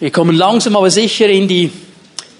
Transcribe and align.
Wir 0.00 0.10
kommen 0.10 0.34
langsam 0.34 0.76
aber 0.76 0.90
sicher 0.90 1.28
in 1.28 1.46
die 1.46 1.70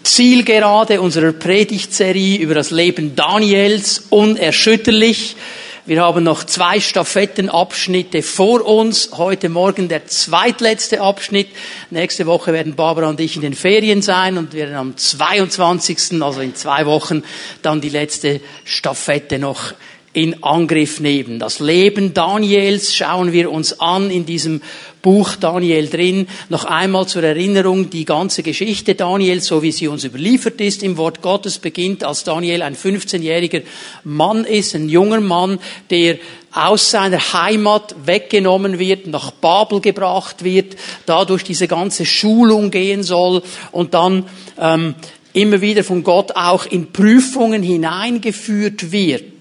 Zielgerade 0.02 0.98
unserer 0.98 1.33
Predigtserie 1.33 2.38
über 2.38 2.54
das 2.54 2.71
Leben 2.71 3.14
Daniels, 3.14 4.06
unerschütterlich. 4.08 5.37
Wir 5.85 6.01
haben 6.01 6.25
noch 6.25 6.45
zwei 6.45 6.81
Stafettenabschnitte 6.81 8.23
vor 8.23 8.65
uns. 8.65 9.11
Heute 9.12 9.51
Morgen 9.51 9.91
der 9.91 10.07
zweitletzte 10.07 11.03
Abschnitt. 11.03 11.49
Nächste 11.91 12.25
Woche 12.25 12.54
werden 12.54 12.77
Barbara 12.77 13.11
und 13.11 13.21
ich 13.21 13.37
in 13.37 13.42
den 13.42 13.53
Ferien 13.53 14.01
sein 14.01 14.38
und 14.38 14.54
werden 14.54 14.74
am 14.74 14.97
22., 14.97 16.23
also 16.23 16.41
in 16.41 16.55
zwei 16.55 16.87
Wochen, 16.87 17.24
dann 17.61 17.83
die 17.83 17.91
letzte 17.91 18.41
Staffette 18.65 19.38
noch 19.38 19.74
in 20.12 20.42
Angriff 20.42 20.98
nehmen. 20.98 21.38
Das 21.38 21.61
Leben 21.61 22.15
Daniels 22.15 22.95
schauen 22.95 23.33
wir 23.33 23.51
uns 23.51 23.79
an 23.80 24.11
in 24.11 24.27
diesem 24.27 24.61
Buch 25.02 25.37
Daniel 25.37 25.88
drin. 25.88 26.27
Noch 26.48 26.64
einmal 26.64 27.06
zur 27.06 27.23
Erinnerung, 27.23 27.91
die 27.91 28.05
ganze 28.05 28.42
Geschichte 28.42 28.95
Daniels, 28.95 29.47
so 29.47 29.62
wie 29.62 29.73
sie 29.73 29.88
uns 29.88 30.05
überliefert 30.05 30.61
ist 30.61 30.83
im 30.83 30.97
Wort 30.97 31.23
Gottes, 31.23 31.59
beginnt, 31.59 32.05
als 32.05 32.25
Daniel 32.25 32.62
ein 32.62 32.77
15-jähriger 32.77 33.62
Mann 34.05 34.45
ist, 34.45 34.75
ein 34.75 34.89
junger 34.89 35.20
Mann, 35.20 35.59
der 35.91 36.19
aus 36.52 36.91
seiner 36.91 37.33
Heimat 37.33 37.95
weggenommen 38.05 38.78
wird, 38.78 39.06
nach 39.06 39.30
Babel 39.30 39.80
gebracht 39.80 40.42
wird, 40.45 40.77
dadurch 41.06 41.45
diese 41.45 41.69
ganze 41.69 42.05
Schulung 42.05 42.70
gehen 42.70 43.03
soll 43.03 43.42
und 43.70 43.95
dann 43.95 44.27
ähm, 44.59 44.95
immer 45.33 45.61
wieder 45.61 45.84
von 45.84 46.03
Gott 46.03 46.33
auch 46.34 46.67
in 46.67 46.92
Prüfungen 46.92 47.62
hineingeführt 47.62 48.91
wird 48.91 49.40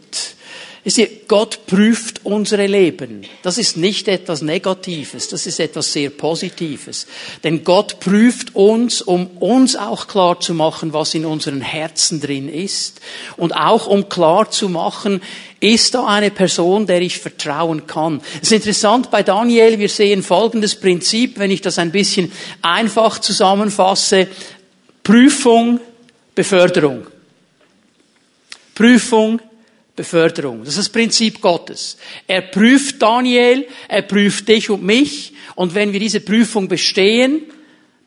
Gott 1.27 1.65
prüft 1.67 2.25
unsere 2.25 2.65
Leben. 2.65 3.25
Das 3.43 3.57
ist 3.57 3.77
nicht 3.77 4.07
etwas 4.07 4.41
Negatives, 4.41 5.27
das 5.27 5.45
ist 5.45 5.59
etwas 5.59 5.91
sehr 5.93 6.09
Positives. 6.09 7.05
Denn 7.43 7.63
Gott 7.63 7.99
prüft 7.99 8.55
uns, 8.55 9.01
um 9.01 9.27
uns 9.37 9.75
auch 9.75 10.07
klar 10.07 10.39
zu 10.39 10.53
machen, 10.53 10.93
was 10.93 11.13
in 11.13 11.25
unseren 11.25 11.61
Herzen 11.61 12.21
drin 12.21 12.49
ist. 12.49 13.01
Und 13.37 13.53
auch 13.53 13.87
um 13.87 14.09
klar 14.09 14.49
zu 14.51 14.69
machen, 14.69 15.21
ist 15.59 15.93
da 15.93 16.05
eine 16.05 16.31
Person, 16.31 16.87
der 16.87 17.01
ich 17.01 17.19
vertrauen 17.19 17.85
kann? 17.85 18.21
Es 18.35 18.43
ist 18.43 18.53
interessant 18.53 19.11
bei 19.11 19.21
Daniel, 19.21 19.77
wir 19.79 19.89
sehen 19.89 20.23
folgendes 20.23 20.75
Prinzip, 20.75 21.37
wenn 21.37 21.51
ich 21.51 21.61
das 21.61 21.77
ein 21.77 21.91
bisschen 21.91 22.31
einfach 22.61 23.19
zusammenfasse. 23.19 24.27
Prüfung, 25.03 25.79
Beförderung. 26.33 27.07
Prüfung, 28.73 29.41
Beförderung. 29.99 30.59
Das 30.59 30.69
ist 30.69 30.77
das 30.77 30.89
Prinzip 30.89 31.41
Gottes. 31.41 31.97
Er 32.25 32.39
prüft 32.39 33.01
Daniel, 33.01 33.67
er 33.89 34.01
prüft 34.03 34.47
dich 34.47 34.69
und 34.69 34.81
mich 34.81 35.33
und 35.55 35.75
wenn 35.75 35.91
wir 35.91 35.99
diese 35.99 36.21
Prüfung 36.21 36.69
bestehen, 36.69 37.41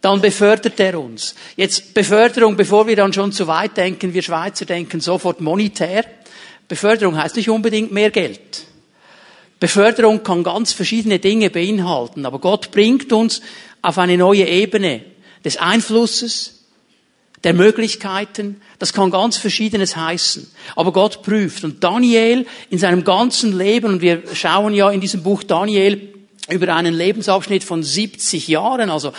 dann 0.00 0.22
befördert 0.22 0.80
er 0.80 0.98
uns. 0.98 1.34
Jetzt 1.54 1.92
Beförderung, 1.92 2.56
bevor 2.56 2.86
wir 2.86 2.96
dann 2.96 3.12
schon 3.12 3.30
zu 3.30 3.46
weit 3.46 3.76
denken, 3.76 4.14
wir 4.14 4.22
Schweizer 4.22 4.64
denken 4.64 5.00
sofort 5.00 5.42
monetär. 5.42 6.06
Beförderung 6.66 7.22
heißt 7.22 7.36
nicht 7.36 7.50
unbedingt 7.50 7.92
mehr 7.92 8.10
Geld. 8.10 8.64
Beförderung 9.60 10.22
kann 10.22 10.42
ganz 10.44 10.72
verschiedene 10.72 11.18
Dinge 11.18 11.50
beinhalten, 11.50 12.24
aber 12.24 12.38
Gott 12.38 12.70
bringt 12.70 13.12
uns 13.12 13.42
auf 13.82 13.98
eine 13.98 14.16
neue 14.16 14.48
Ebene 14.48 15.02
des 15.44 15.58
Einflusses, 15.58 16.61
der 17.44 17.54
Möglichkeiten. 17.54 18.60
Das 18.78 18.92
kann 18.92 19.10
ganz 19.10 19.36
Verschiedenes 19.36 19.96
heißen. 19.96 20.50
Aber 20.76 20.92
Gott 20.92 21.22
prüft. 21.22 21.64
Und 21.64 21.82
Daniel 21.82 22.46
in 22.70 22.78
seinem 22.78 23.04
ganzen 23.04 23.56
Leben, 23.56 23.86
und 23.86 24.00
wir 24.00 24.22
schauen 24.34 24.74
ja 24.74 24.90
in 24.90 25.00
diesem 25.00 25.22
Buch 25.22 25.42
Daniel 25.42 26.14
über 26.48 26.74
einen 26.74 26.94
Lebensabschnitt 26.94 27.64
von 27.64 27.82
70 27.82 28.48
Jahren, 28.48 28.90
also 28.90 29.12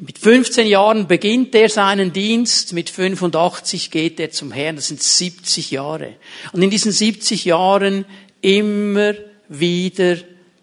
mit 0.00 0.18
15 0.18 0.66
Jahren 0.66 1.06
beginnt 1.06 1.54
er 1.54 1.68
seinen 1.68 2.12
Dienst, 2.12 2.72
mit 2.72 2.90
85 2.90 3.92
geht 3.92 4.18
er 4.18 4.30
zum 4.30 4.50
Herrn, 4.50 4.74
das 4.74 4.88
sind 4.88 5.00
70 5.00 5.70
Jahre. 5.70 6.14
Und 6.52 6.62
in 6.62 6.70
diesen 6.70 6.90
70 6.90 7.44
Jahren 7.44 8.04
immer 8.40 9.14
wieder 9.48 10.16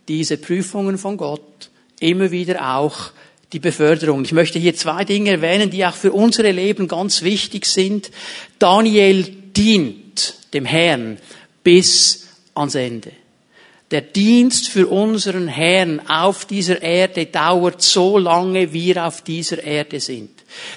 diese 0.09 0.37
Prüfungen 0.37 0.97
von 0.97 1.15
Gott, 1.15 1.69
immer 1.99 2.31
wieder 2.31 2.75
auch 2.75 3.11
die 3.53 3.59
Beförderung. 3.59 4.23
Ich 4.23 4.31
möchte 4.31 4.59
hier 4.59 4.75
zwei 4.75 5.03
Dinge 5.03 5.31
erwähnen, 5.31 5.69
die 5.69 5.85
auch 5.85 5.95
für 5.95 6.13
unsere 6.13 6.51
Leben 6.51 6.87
ganz 6.87 7.21
wichtig 7.21 7.65
sind. 7.65 8.11
Daniel 8.59 9.23
dient 9.23 10.35
dem 10.53 10.65
Herrn 10.65 11.17
bis 11.63 12.27
ans 12.53 12.75
Ende. 12.75 13.11
Der 13.91 14.01
Dienst 14.01 14.69
für 14.69 14.87
unseren 14.87 15.49
Herrn 15.49 15.99
auf 16.07 16.45
dieser 16.45 16.81
Erde 16.81 17.25
dauert 17.25 17.81
so 17.81 18.17
lange, 18.17 18.71
wie 18.71 18.95
wir 18.95 19.05
auf 19.05 19.21
dieser 19.21 19.61
Erde 19.61 19.99
sind. 19.99 20.29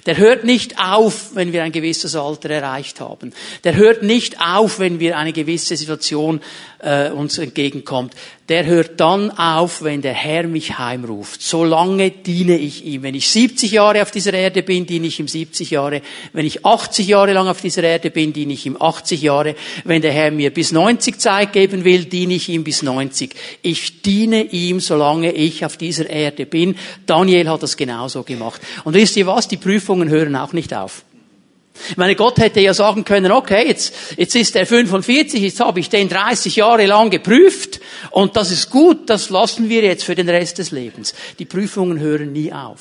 Der 0.06 0.16
hört 0.16 0.42
nicht 0.42 0.80
auf, 0.80 1.36
wenn 1.36 1.52
wir 1.52 1.62
ein 1.62 1.70
gewisses 1.70 2.16
Alter 2.16 2.50
erreicht 2.50 3.00
haben. 3.00 3.32
Der 3.62 3.76
hört 3.76 4.02
nicht 4.02 4.40
auf, 4.40 4.80
wenn 4.80 4.98
wir 4.98 5.16
eine 5.16 5.32
gewisse 5.32 5.76
Situation 5.76 6.40
äh, 6.84 7.10
uns 7.10 7.38
entgegenkommt. 7.38 8.14
Der 8.48 8.66
hört 8.66 9.00
dann 9.00 9.30
auf, 9.30 9.82
wenn 9.82 10.02
der 10.02 10.12
Herr 10.12 10.46
mich 10.46 10.78
heimruft. 10.78 11.40
Solange 11.40 12.10
diene 12.10 12.58
ich 12.58 12.84
ihm. 12.84 13.02
Wenn 13.02 13.14
ich 13.14 13.28
70 13.28 13.72
Jahre 13.72 14.02
auf 14.02 14.10
dieser 14.10 14.34
Erde 14.34 14.62
bin, 14.62 14.84
diene 14.84 15.06
ich 15.06 15.18
ihm 15.18 15.28
70 15.28 15.70
Jahre. 15.70 16.02
Wenn 16.34 16.44
ich 16.44 16.64
80 16.64 17.08
Jahre 17.08 17.32
lang 17.32 17.48
auf 17.48 17.62
dieser 17.62 17.82
Erde 17.84 18.10
bin, 18.10 18.34
diene 18.34 18.52
ich 18.52 18.66
ihm 18.66 18.76
80 18.78 19.22
Jahre. 19.22 19.54
Wenn 19.84 20.02
der 20.02 20.12
Herr 20.12 20.30
mir 20.30 20.52
bis 20.52 20.72
90 20.72 21.18
Zeit 21.18 21.52
geben 21.54 21.84
will, 21.84 22.04
diene 22.04 22.34
ich 22.34 22.50
ihm 22.50 22.64
bis 22.64 22.82
90. 22.82 23.34
Ich 23.62 24.02
diene 24.02 24.42
ihm, 24.42 24.80
solange 24.80 25.32
ich 25.32 25.64
auf 25.64 25.78
dieser 25.78 26.10
Erde 26.10 26.44
bin. 26.44 26.76
Daniel 27.06 27.48
hat 27.48 27.62
das 27.62 27.78
genauso 27.78 28.22
gemacht. 28.24 28.60
Und 28.84 28.92
wisst 28.92 29.16
ihr 29.16 29.26
was? 29.26 29.48
Die 29.48 29.56
Prüfungen 29.56 30.10
hören 30.10 30.36
auch 30.36 30.52
nicht 30.52 30.74
auf. 30.74 31.02
Ich 31.90 31.96
meine, 31.96 32.14
Gott 32.14 32.38
hätte 32.38 32.60
ja 32.60 32.72
sagen 32.72 33.04
können, 33.04 33.32
okay, 33.32 33.66
jetzt, 33.66 33.94
jetzt 34.16 34.34
ist 34.36 34.56
er 34.56 34.64
45, 34.64 35.42
jetzt 35.42 35.60
habe 35.60 35.80
ich 35.80 35.88
den 35.88 36.08
30 36.08 36.56
Jahre 36.56 36.86
lang 36.86 37.10
geprüft 37.10 37.80
und 38.10 38.36
das 38.36 38.50
ist 38.50 38.70
gut, 38.70 39.10
das 39.10 39.28
lassen 39.28 39.68
wir 39.68 39.82
jetzt 39.82 40.04
für 40.04 40.14
den 40.14 40.28
Rest 40.28 40.58
des 40.58 40.70
Lebens. 40.70 41.14
Die 41.38 41.44
Prüfungen 41.44 41.98
hören 41.98 42.32
nie 42.32 42.52
auf. 42.52 42.80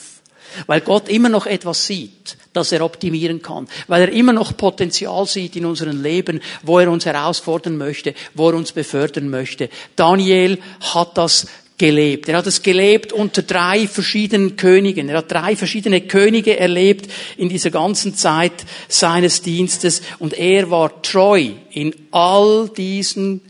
Weil 0.67 0.81
Gott 0.81 1.09
immer 1.09 1.29
noch 1.29 1.47
etwas 1.47 1.87
sieht, 1.87 2.37
das 2.53 2.71
er 2.71 2.85
optimieren 2.85 3.41
kann. 3.41 3.67
Weil 3.87 4.03
er 4.03 4.11
immer 4.11 4.33
noch 4.33 4.55
Potenzial 4.55 5.25
sieht 5.25 5.55
in 5.55 5.65
unserem 5.65 6.01
Leben, 6.01 6.41
wo 6.61 6.79
er 6.79 6.91
uns 6.91 7.05
herausfordern 7.05 7.77
möchte, 7.77 8.13
wo 8.35 8.49
er 8.49 8.55
uns 8.55 8.71
befördern 8.71 9.29
möchte. 9.29 9.69
Daniel 9.95 10.59
hat 10.93 11.17
das 11.17 11.47
gelebt. 11.83 12.29
Er 12.29 12.37
hat 12.37 12.47
es 12.47 12.63
gelebt 12.63 13.11
unter 13.11 13.41
drei 13.41 13.89
verschiedenen 13.89 14.55
Königen. 14.55 15.09
Er 15.09 15.17
hat 15.17 15.29
drei 15.29 15.57
verschiedene 15.57 15.99
Könige 15.99 16.57
erlebt 16.57 17.11
in 17.35 17.49
dieser 17.49 17.71
ganzen 17.71 18.15
Zeit 18.15 18.53
seines 18.87 19.41
Dienstes 19.41 20.01
und 20.17 20.31
er 20.31 20.71
war 20.71 21.01
treu 21.01 21.49
in 21.71 21.93
all 22.11 22.69
diesen 22.69 23.41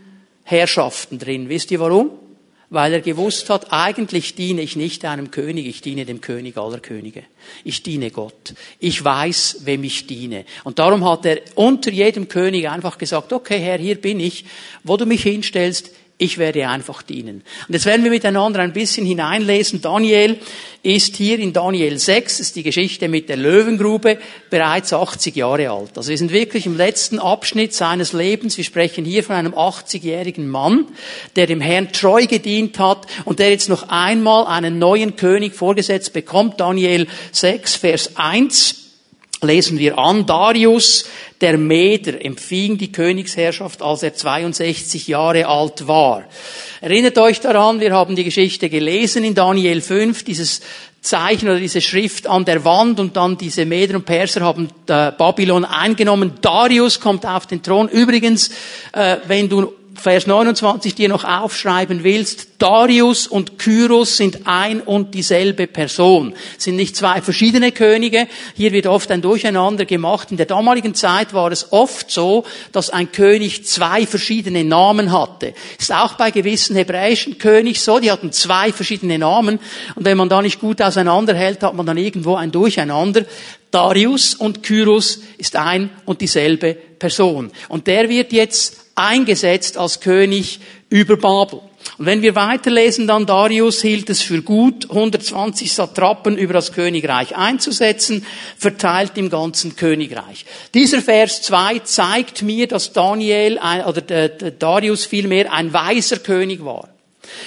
Herrschaften 0.41 1.19
drin. 1.19 1.47
Wisst 1.47 1.69
ihr 1.69 1.79
warum? 1.79 2.09
Weil 2.71 2.93
er 2.93 3.01
gewusst 3.01 3.51
hat, 3.51 3.71
eigentlich 3.71 4.33
diene 4.33 4.63
ich 4.63 4.75
nicht 4.75 5.05
einem 5.05 5.29
König, 5.29 5.67
ich 5.67 5.81
diene 5.81 6.05
dem 6.05 6.19
König 6.19 6.57
aller 6.57 6.79
Könige. 6.79 7.21
Ich 7.63 7.83
diene 7.83 8.09
Gott. 8.09 8.55
Ich 8.79 9.03
weiß, 9.03 9.57
wem 9.65 9.83
ich 9.83 10.07
diene. 10.07 10.45
Und 10.63 10.79
darum 10.79 11.07
hat 11.07 11.23
er 11.27 11.39
unter 11.53 11.91
jedem 11.91 12.29
König 12.29 12.67
einfach 12.67 12.97
gesagt, 12.97 13.31
okay 13.31 13.59
Herr, 13.59 13.77
hier 13.77 14.01
bin 14.01 14.19
ich, 14.19 14.45
wo 14.83 14.97
du 14.97 15.05
mich 15.05 15.21
hinstellst, 15.21 15.91
ich 16.23 16.37
werde 16.37 16.69
einfach 16.69 17.01
dienen. 17.01 17.43
Und 17.67 17.73
jetzt 17.73 17.85
werden 17.85 18.03
wir 18.03 18.09
miteinander 18.09 18.61
ein 18.61 18.71
bisschen 18.71 19.05
hineinlesen. 19.05 19.81
Daniel 19.81 20.39
ist 20.81 21.17
hier 21.17 21.37
in 21.37 21.51
Daniel 21.51 21.99
6, 21.99 22.39
ist 22.39 22.55
die 22.55 22.63
Geschichte 22.63 23.09
mit 23.09 23.27
der 23.27 23.35
Löwengrube, 23.35 24.17
bereits 24.49 24.93
80 24.93 25.35
Jahre 25.35 25.69
alt. 25.69 25.97
Also 25.97 26.09
wir 26.09 26.17
sind 26.17 26.31
wirklich 26.31 26.65
im 26.65 26.77
letzten 26.77 27.19
Abschnitt 27.19 27.73
seines 27.73 28.13
Lebens. 28.13 28.55
Wir 28.55 28.63
sprechen 28.63 29.03
hier 29.03 29.23
von 29.23 29.35
einem 29.35 29.53
80-jährigen 29.53 30.47
Mann, 30.47 30.87
der 31.35 31.45
dem 31.45 31.59
Herrn 31.59 31.91
treu 31.91 32.25
gedient 32.25 32.79
hat 32.79 33.05
und 33.25 33.39
der 33.39 33.49
jetzt 33.49 33.67
noch 33.67 33.89
einmal 33.89 34.47
einen 34.47 34.79
neuen 34.79 35.17
König 35.17 35.55
vorgesetzt 35.55 36.13
bekommt. 36.13 36.61
Daniel 36.61 37.07
6, 37.33 37.75
Vers 37.75 38.11
1 38.15 38.75
lesen 39.41 39.77
wir 39.77 39.97
an, 39.97 40.25
Darius, 40.25 41.05
der 41.43 41.57
Meder, 41.57 42.23
empfing 42.23 42.77
die 42.77 42.93
Königsherrschaft, 42.93 43.81
als 43.81 44.01
er 44.01 44.15
62 44.15 45.09
Jahre 45.09 45.45
alt 45.45 45.87
war. 45.87 46.23
Erinnert 46.79 47.17
euch 47.17 47.41
daran, 47.41 47.81
wir 47.81 47.91
haben 47.91 48.15
die 48.15 48.23
Geschichte 48.23 48.69
gelesen 48.69 49.25
in 49.25 49.35
Daniel 49.35 49.81
5, 49.81 50.23
dieses 50.23 50.61
Zeichen 51.01 51.49
oder 51.49 51.59
diese 51.59 51.81
Schrift 51.81 52.27
an 52.27 52.45
der 52.45 52.63
Wand 52.63 52.97
und 53.01 53.17
dann 53.17 53.37
diese 53.37 53.65
Meder 53.65 53.95
und 53.95 54.05
Perser 54.05 54.39
haben 54.39 54.69
äh, 54.87 55.11
Babylon 55.11 55.65
eingenommen. 55.65 56.31
Darius 56.39 57.01
kommt 57.01 57.25
auf 57.25 57.45
den 57.45 57.61
Thron. 57.61 57.89
Übrigens, 57.89 58.49
äh, 58.93 59.17
wenn 59.27 59.49
du 59.49 59.73
Vers 60.03 60.27
29 60.27 60.95
dir 60.95 61.07
noch 61.07 61.23
aufschreiben 61.23 62.03
willst, 62.03 62.47
Darius 62.57 63.25
und 63.25 63.57
Kyros 63.57 64.17
sind 64.17 64.39
ein 64.43 64.81
und 64.81 65.13
dieselbe 65.13 65.65
Person. 65.65 66.33
Sind 66.57 66.75
nicht 66.75 66.97
zwei 66.97 67.21
verschiedene 67.21 67.71
Könige. 67.71 68.27
Hier 68.53 68.73
wird 68.73 68.85
oft 68.85 69.09
ein 69.11 69.21
Durcheinander 69.21 69.85
gemacht. 69.85 70.29
In 70.31 70.35
der 70.35 70.45
damaligen 70.45 70.93
Zeit 70.93 71.33
war 71.33 71.53
es 71.53 71.71
oft 71.71 72.11
so, 72.11 72.43
dass 72.73 72.89
ein 72.89 73.13
König 73.13 73.65
zwei 73.65 74.05
verschiedene 74.05 74.65
Namen 74.65 75.13
hatte. 75.13 75.53
Ist 75.79 75.93
auch 75.93 76.15
bei 76.15 76.31
gewissen 76.31 76.75
hebräischen 76.75 77.37
Königen 77.37 77.79
so. 77.79 77.99
Die 77.99 78.11
hatten 78.11 78.33
zwei 78.33 78.73
verschiedene 78.73 79.17
Namen. 79.17 79.57
Und 79.95 80.03
wenn 80.03 80.17
man 80.17 80.27
da 80.27 80.41
nicht 80.41 80.59
gut 80.59 80.81
auseinanderhält, 80.81 81.63
hat 81.63 81.75
man 81.75 81.85
dann 81.85 81.95
irgendwo 81.95 82.35
ein 82.35 82.51
Durcheinander. 82.51 83.23
Darius 83.71 84.35
und 84.35 84.63
Kyros 84.63 85.21
ist 85.37 85.55
ein 85.55 85.91
und 86.03 86.19
dieselbe 86.19 86.73
Person. 86.73 87.51
Und 87.69 87.87
der 87.87 88.09
wird 88.09 88.33
jetzt 88.33 88.82
eingesetzt 88.95 89.77
als 89.77 89.99
König 89.99 90.59
über 90.89 91.17
Babel. 91.17 91.61
Und 91.97 92.05
wenn 92.05 92.21
wir 92.21 92.35
weiterlesen, 92.35 93.07
dann 93.07 93.25
Darius 93.25 93.81
hielt 93.81 94.09
es 94.09 94.21
für 94.21 94.41
gut, 94.41 94.89
120 94.89 95.71
Satrapen 95.71 96.37
über 96.37 96.53
das 96.53 96.71
Königreich 96.71 97.35
einzusetzen, 97.35 98.25
verteilt 98.57 99.17
im 99.17 99.29
ganzen 99.29 99.75
Königreich. 99.75 100.45
Dieser 100.73 101.01
Vers 101.01 101.41
2 101.41 101.79
zeigt 101.79 102.41
mir, 102.41 102.67
dass 102.67 102.93
Daniel, 102.93 103.59
oder 103.85 104.01
Darius 104.29 105.05
vielmehr 105.05 105.51
ein 105.51 105.73
weiser 105.73 106.17
König 106.17 106.63
war. 106.63 106.92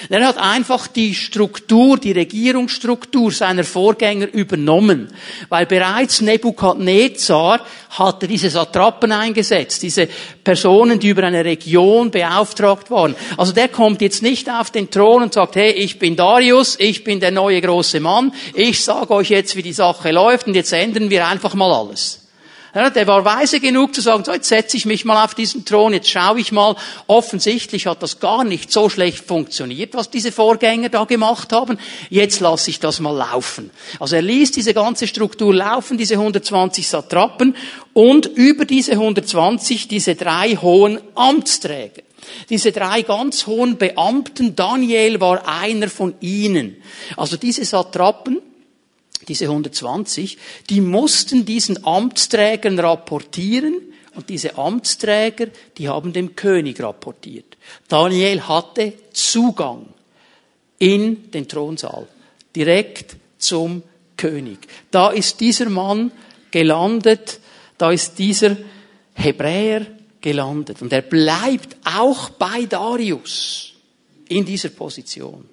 Er 0.09 0.25
hat 0.25 0.37
einfach 0.37 0.87
die 0.87 1.13
Struktur, 1.13 1.97
die 1.97 2.11
Regierungsstruktur 2.11 3.31
seiner 3.31 3.63
Vorgänger 3.63 4.27
übernommen. 4.33 5.09
Weil 5.49 5.65
bereits 5.65 6.21
Nebukadnezar 6.21 7.61
hatte 7.91 8.27
diese 8.27 8.49
Satrapen 8.49 9.11
eingesetzt, 9.11 9.83
diese 9.83 10.07
Personen, 10.43 10.99
die 10.99 11.09
über 11.09 11.23
eine 11.23 11.45
Region 11.45 12.11
beauftragt 12.11 12.89
waren. 12.89 13.15
Also 13.37 13.53
der 13.53 13.67
kommt 13.67 14.01
jetzt 14.01 14.23
nicht 14.23 14.49
auf 14.49 14.71
den 14.71 14.89
Thron 14.89 15.23
und 15.23 15.33
sagt, 15.33 15.55
hey, 15.55 15.71
ich 15.71 15.99
bin 15.99 16.15
Darius, 16.15 16.77
ich 16.79 17.03
bin 17.03 17.19
der 17.19 17.31
neue 17.31 17.61
große 17.61 17.99
Mann, 17.99 18.33
ich 18.53 18.83
sage 18.83 19.13
euch 19.13 19.29
jetzt, 19.29 19.55
wie 19.55 19.63
die 19.63 19.73
Sache 19.73 20.11
läuft 20.11 20.47
und 20.47 20.55
jetzt 20.55 20.73
ändern 20.73 21.09
wir 21.09 21.27
einfach 21.27 21.53
mal 21.53 21.71
alles. 21.71 22.26
Ja, 22.77 22.91
der 22.91 23.07
war 23.07 23.25
weise 23.25 23.59
genug 23.59 23.95
zu 23.95 24.01
sagen, 24.01 24.23
so, 24.23 24.31
jetzt 24.31 24.49
setze 24.49 24.77
ich 24.77 24.85
mich 24.85 25.03
mal 25.03 25.23
auf 25.23 25.33
diesen 25.33 25.65
Thron, 25.65 25.93
jetzt 25.93 26.11
schaue 26.11 26.39
ich 26.39 26.51
mal. 26.51 26.75
Offensichtlich 27.07 27.87
hat 27.87 28.03
das 28.03 28.19
gar 28.19 28.43
nicht 28.43 28.71
so 28.71 28.87
schlecht 28.87 29.25
funktioniert, 29.25 29.95
was 29.95 30.11
diese 30.11 30.31
Vorgänger 30.31 30.89
da 30.89 31.05
gemacht 31.05 31.51
haben. 31.53 31.79
Jetzt 32.11 32.39
lasse 32.39 32.69
ich 32.69 32.79
das 32.79 32.99
mal 32.99 33.17
laufen. 33.17 33.71
Also 33.99 34.15
er 34.17 34.21
ließ 34.21 34.51
diese 34.51 34.75
ganze 34.75 35.07
Struktur 35.07 35.55
laufen, 35.55 35.97
diese 35.97 36.13
120 36.13 36.87
Satrapen 36.87 37.55
und 37.93 38.27
über 38.27 38.65
diese 38.65 38.91
120 38.91 39.87
diese 39.87 40.13
drei 40.13 40.55
hohen 40.55 40.99
Amtsträger. 41.15 42.03
Diese 42.51 42.71
drei 42.71 43.01
ganz 43.01 43.47
hohen 43.47 43.79
Beamten, 43.79 44.55
Daniel 44.55 45.19
war 45.19 45.47
einer 45.47 45.89
von 45.89 46.13
ihnen. 46.19 46.77
Also 47.15 47.37
diese 47.37 47.65
Satrapen, 47.65 48.39
diese 49.27 49.45
120, 49.45 50.37
die 50.69 50.81
mussten 50.81 51.45
diesen 51.45 51.83
Amtsträgern 51.85 52.79
rapportieren 52.79 53.81
und 54.15 54.29
diese 54.29 54.57
Amtsträger, 54.57 55.47
die 55.77 55.89
haben 55.89 56.13
dem 56.13 56.35
König 56.35 56.81
rapportiert. 56.81 57.57
Daniel 57.87 58.41
hatte 58.41 58.93
Zugang 59.11 59.85
in 60.79 61.31
den 61.31 61.47
Thronsaal, 61.47 62.07
direkt 62.55 63.15
zum 63.37 63.83
König. 64.15 64.59
Da 64.91 65.11
ist 65.11 65.39
dieser 65.39 65.69
Mann 65.69 66.11
gelandet, 66.51 67.39
da 67.77 67.91
ist 67.91 68.17
dieser 68.17 68.57
Hebräer 69.13 69.85
gelandet 70.21 70.81
und 70.81 70.91
er 70.91 71.01
bleibt 71.01 71.77
auch 71.83 72.29
bei 72.31 72.65
Darius 72.65 73.73
in 74.29 74.45
dieser 74.45 74.69
Position. 74.69 75.47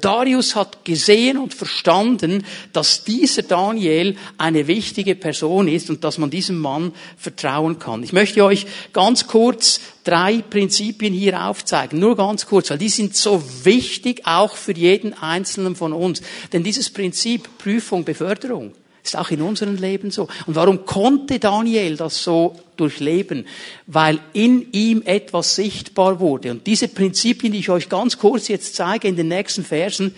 Darius 0.00 0.56
hat 0.56 0.84
gesehen 0.84 1.38
und 1.38 1.54
verstanden, 1.54 2.44
dass 2.72 3.04
dieser 3.04 3.42
Daniel 3.42 4.16
eine 4.36 4.66
wichtige 4.66 5.14
Person 5.14 5.68
ist 5.68 5.90
und 5.90 6.04
dass 6.04 6.18
man 6.18 6.30
diesem 6.30 6.58
Mann 6.58 6.92
vertrauen 7.16 7.78
kann. 7.78 8.02
Ich 8.02 8.12
möchte 8.12 8.44
euch 8.44 8.66
ganz 8.92 9.26
kurz 9.26 9.80
drei 10.04 10.42
Prinzipien 10.42 11.12
hier 11.12 11.44
aufzeigen. 11.44 11.98
Nur 11.98 12.16
ganz 12.16 12.46
kurz, 12.46 12.70
weil 12.70 12.78
die 12.78 12.88
sind 12.88 13.14
so 13.14 13.42
wichtig 13.64 14.22
auch 14.24 14.56
für 14.56 14.72
jeden 14.72 15.14
Einzelnen 15.14 15.76
von 15.76 15.92
uns. 15.92 16.22
Denn 16.52 16.62
dieses 16.62 16.90
Prinzip 16.90 17.58
Prüfung, 17.58 18.04
Beförderung, 18.04 18.72
ist 19.04 19.16
auch 19.16 19.30
in 19.30 19.42
unserem 19.42 19.76
Leben 19.76 20.10
so. 20.10 20.28
Und 20.46 20.54
warum 20.54 20.84
konnte 20.84 21.38
Daniel 21.38 21.96
das 21.96 22.22
so 22.22 22.56
durchleben? 22.78 23.46
Weil 23.86 24.20
in 24.32 24.72
ihm 24.72 25.02
etwas 25.04 25.54
sichtbar 25.54 26.20
wurde. 26.20 26.50
Und 26.50 26.66
diese 26.66 26.88
Prinzipien, 26.88 27.52
die 27.52 27.58
ich 27.58 27.70
euch 27.70 27.88
ganz 27.88 28.18
kurz 28.18 28.48
jetzt 28.48 28.74
zeige 28.74 29.08
in 29.08 29.16
den 29.16 29.28
nächsten 29.28 29.64
Versen, 29.64 30.14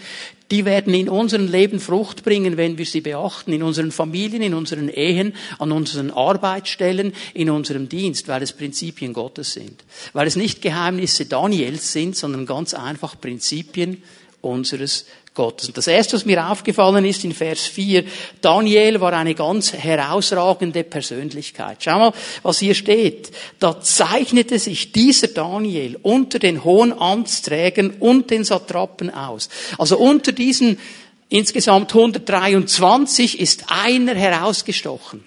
die 0.50 0.64
werden 0.64 0.94
in 0.94 1.08
unserem 1.08 1.46
Leben 1.46 1.78
Frucht 1.78 2.24
bringen, 2.24 2.56
wenn 2.56 2.76
wir 2.76 2.86
sie 2.86 3.00
beachten, 3.00 3.52
in 3.52 3.62
unseren 3.62 3.92
Familien, 3.92 4.42
in 4.42 4.54
unseren 4.54 4.88
Ehen, 4.88 5.34
an 5.58 5.70
unseren 5.70 6.10
Arbeitsstellen, 6.10 7.12
in 7.34 7.50
unserem 7.50 7.88
Dienst, 7.88 8.26
weil 8.28 8.42
es 8.42 8.52
Prinzipien 8.52 9.12
Gottes 9.12 9.52
sind. 9.52 9.84
Weil 10.12 10.26
es 10.26 10.36
nicht 10.36 10.60
Geheimnisse 10.60 11.26
Daniels 11.26 11.92
sind, 11.92 12.16
sondern 12.16 12.46
ganz 12.46 12.74
einfach 12.74 13.20
Prinzipien 13.20 14.02
unseres 14.40 15.06
Gottes. 15.40 15.68
Und 15.68 15.78
das 15.78 15.86
erste, 15.86 16.16
was 16.16 16.26
mir 16.26 16.50
aufgefallen 16.50 17.02
ist 17.06 17.24
in 17.24 17.32
Vers 17.32 17.60
4, 17.60 18.04
Daniel 18.42 19.00
war 19.00 19.14
eine 19.14 19.34
ganz 19.34 19.72
herausragende 19.72 20.84
Persönlichkeit. 20.84 21.78
Schau 21.80 21.98
mal, 21.98 22.12
was 22.42 22.58
hier 22.58 22.74
steht. 22.74 23.30
Da 23.58 23.80
zeichnete 23.80 24.58
sich 24.58 24.92
dieser 24.92 25.28
Daniel 25.28 25.98
unter 26.02 26.38
den 26.38 26.62
hohen 26.62 26.92
Amtsträgern 26.92 27.94
und 28.00 28.30
den 28.30 28.44
Satrapen 28.44 29.08
aus. 29.08 29.48
Also 29.78 29.96
unter 29.96 30.32
diesen 30.32 30.78
insgesamt 31.30 31.94
123 31.94 33.40
ist 33.40 33.64
einer 33.68 34.14
herausgestochen. 34.14 35.24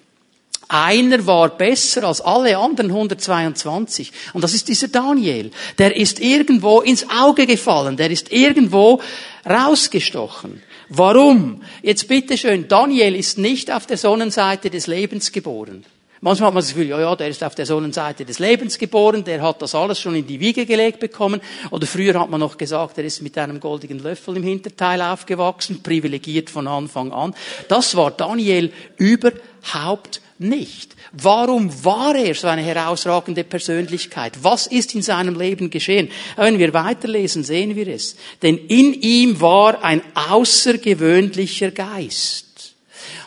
Einer 0.73 1.27
war 1.27 1.49
besser 1.49 2.03
als 2.05 2.19
alle 2.19 2.57
anderen 2.57 2.89
122. 2.89 4.11
Und 4.33 4.43
das 4.43 4.55
ist 4.55 4.67
dieser 4.67 4.87
Daniel. 4.87 5.51
Der 5.77 5.95
ist 5.95 6.19
irgendwo 6.19 6.81
ins 6.81 7.05
Auge 7.11 7.45
gefallen. 7.45 7.95
Der 7.95 8.09
ist 8.09 8.31
irgendwo 8.31 8.99
rausgestochen. 9.47 10.63
Warum? 10.89 11.61
Jetzt 11.83 12.07
bitteschön, 12.07 12.67
Daniel 12.67 13.13
ist 13.13 13.37
nicht 13.37 13.71
auf 13.71 13.85
der 13.85 13.97
Sonnenseite 13.97 14.71
des 14.71 14.87
Lebens 14.87 15.31
geboren. 15.31 15.85
Manchmal 16.21 16.47
hat 16.47 16.53
man 16.55 16.63
das 16.63 16.73
Gefühl, 16.73 16.87
ja, 16.87 16.99
ja, 16.99 17.15
der 17.15 17.27
ist 17.27 17.43
auf 17.43 17.53
der 17.53 17.65
Sonnenseite 17.67 18.25
des 18.25 18.39
Lebens 18.39 18.79
geboren, 18.79 19.23
der 19.23 19.41
hat 19.41 19.61
das 19.61 19.75
alles 19.75 19.99
schon 19.99 20.15
in 20.15 20.25
die 20.25 20.39
Wiege 20.39 20.65
gelegt 20.65 20.99
bekommen. 20.99 21.41
Oder 21.69 21.85
früher 21.85 22.19
hat 22.19 22.29
man 22.29 22.39
noch 22.39 22.57
gesagt, 22.57 22.97
er 22.97 23.03
ist 23.03 23.21
mit 23.21 23.37
einem 23.37 23.59
goldenen 23.59 23.99
Löffel 23.99 24.37
im 24.37 24.43
Hinterteil 24.43 25.01
aufgewachsen, 25.01 25.83
privilegiert 25.83 26.49
von 26.49 26.67
Anfang 26.67 27.11
an. 27.11 27.35
Das 27.67 27.95
war 27.95 28.09
Daniel 28.09 28.71
überhaupt 28.97 30.21
nicht. 30.43 30.95
Warum 31.11 31.83
war 31.83 32.15
er 32.15 32.35
so 32.35 32.47
eine 32.47 32.61
herausragende 32.61 33.43
Persönlichkeit? 33.43 34.33
Was 34.41 34.67
ist 34.67 34.93
in 34.95 35.01
seinem 35.01 35.39
Leben 35.39 35.69
geschehen? 35.69 36.09
Wenn 36.35 36.59
wir 36.59 36.73
weiterlesen, 36.73 37.43
sehen 37.43 37.75
wir 37.75 37.87
es. 37.87 38.15
Denn 38.41 38.57
in 38.57 38.93
ihm 38.93 39.41
war 39.41 39.83
ein 39.83 40.01
außergewöhnlicher 40.13 41.71
Geist. 41.71 42.75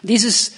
Und 0.02 0.10
dieses 0.10 0.52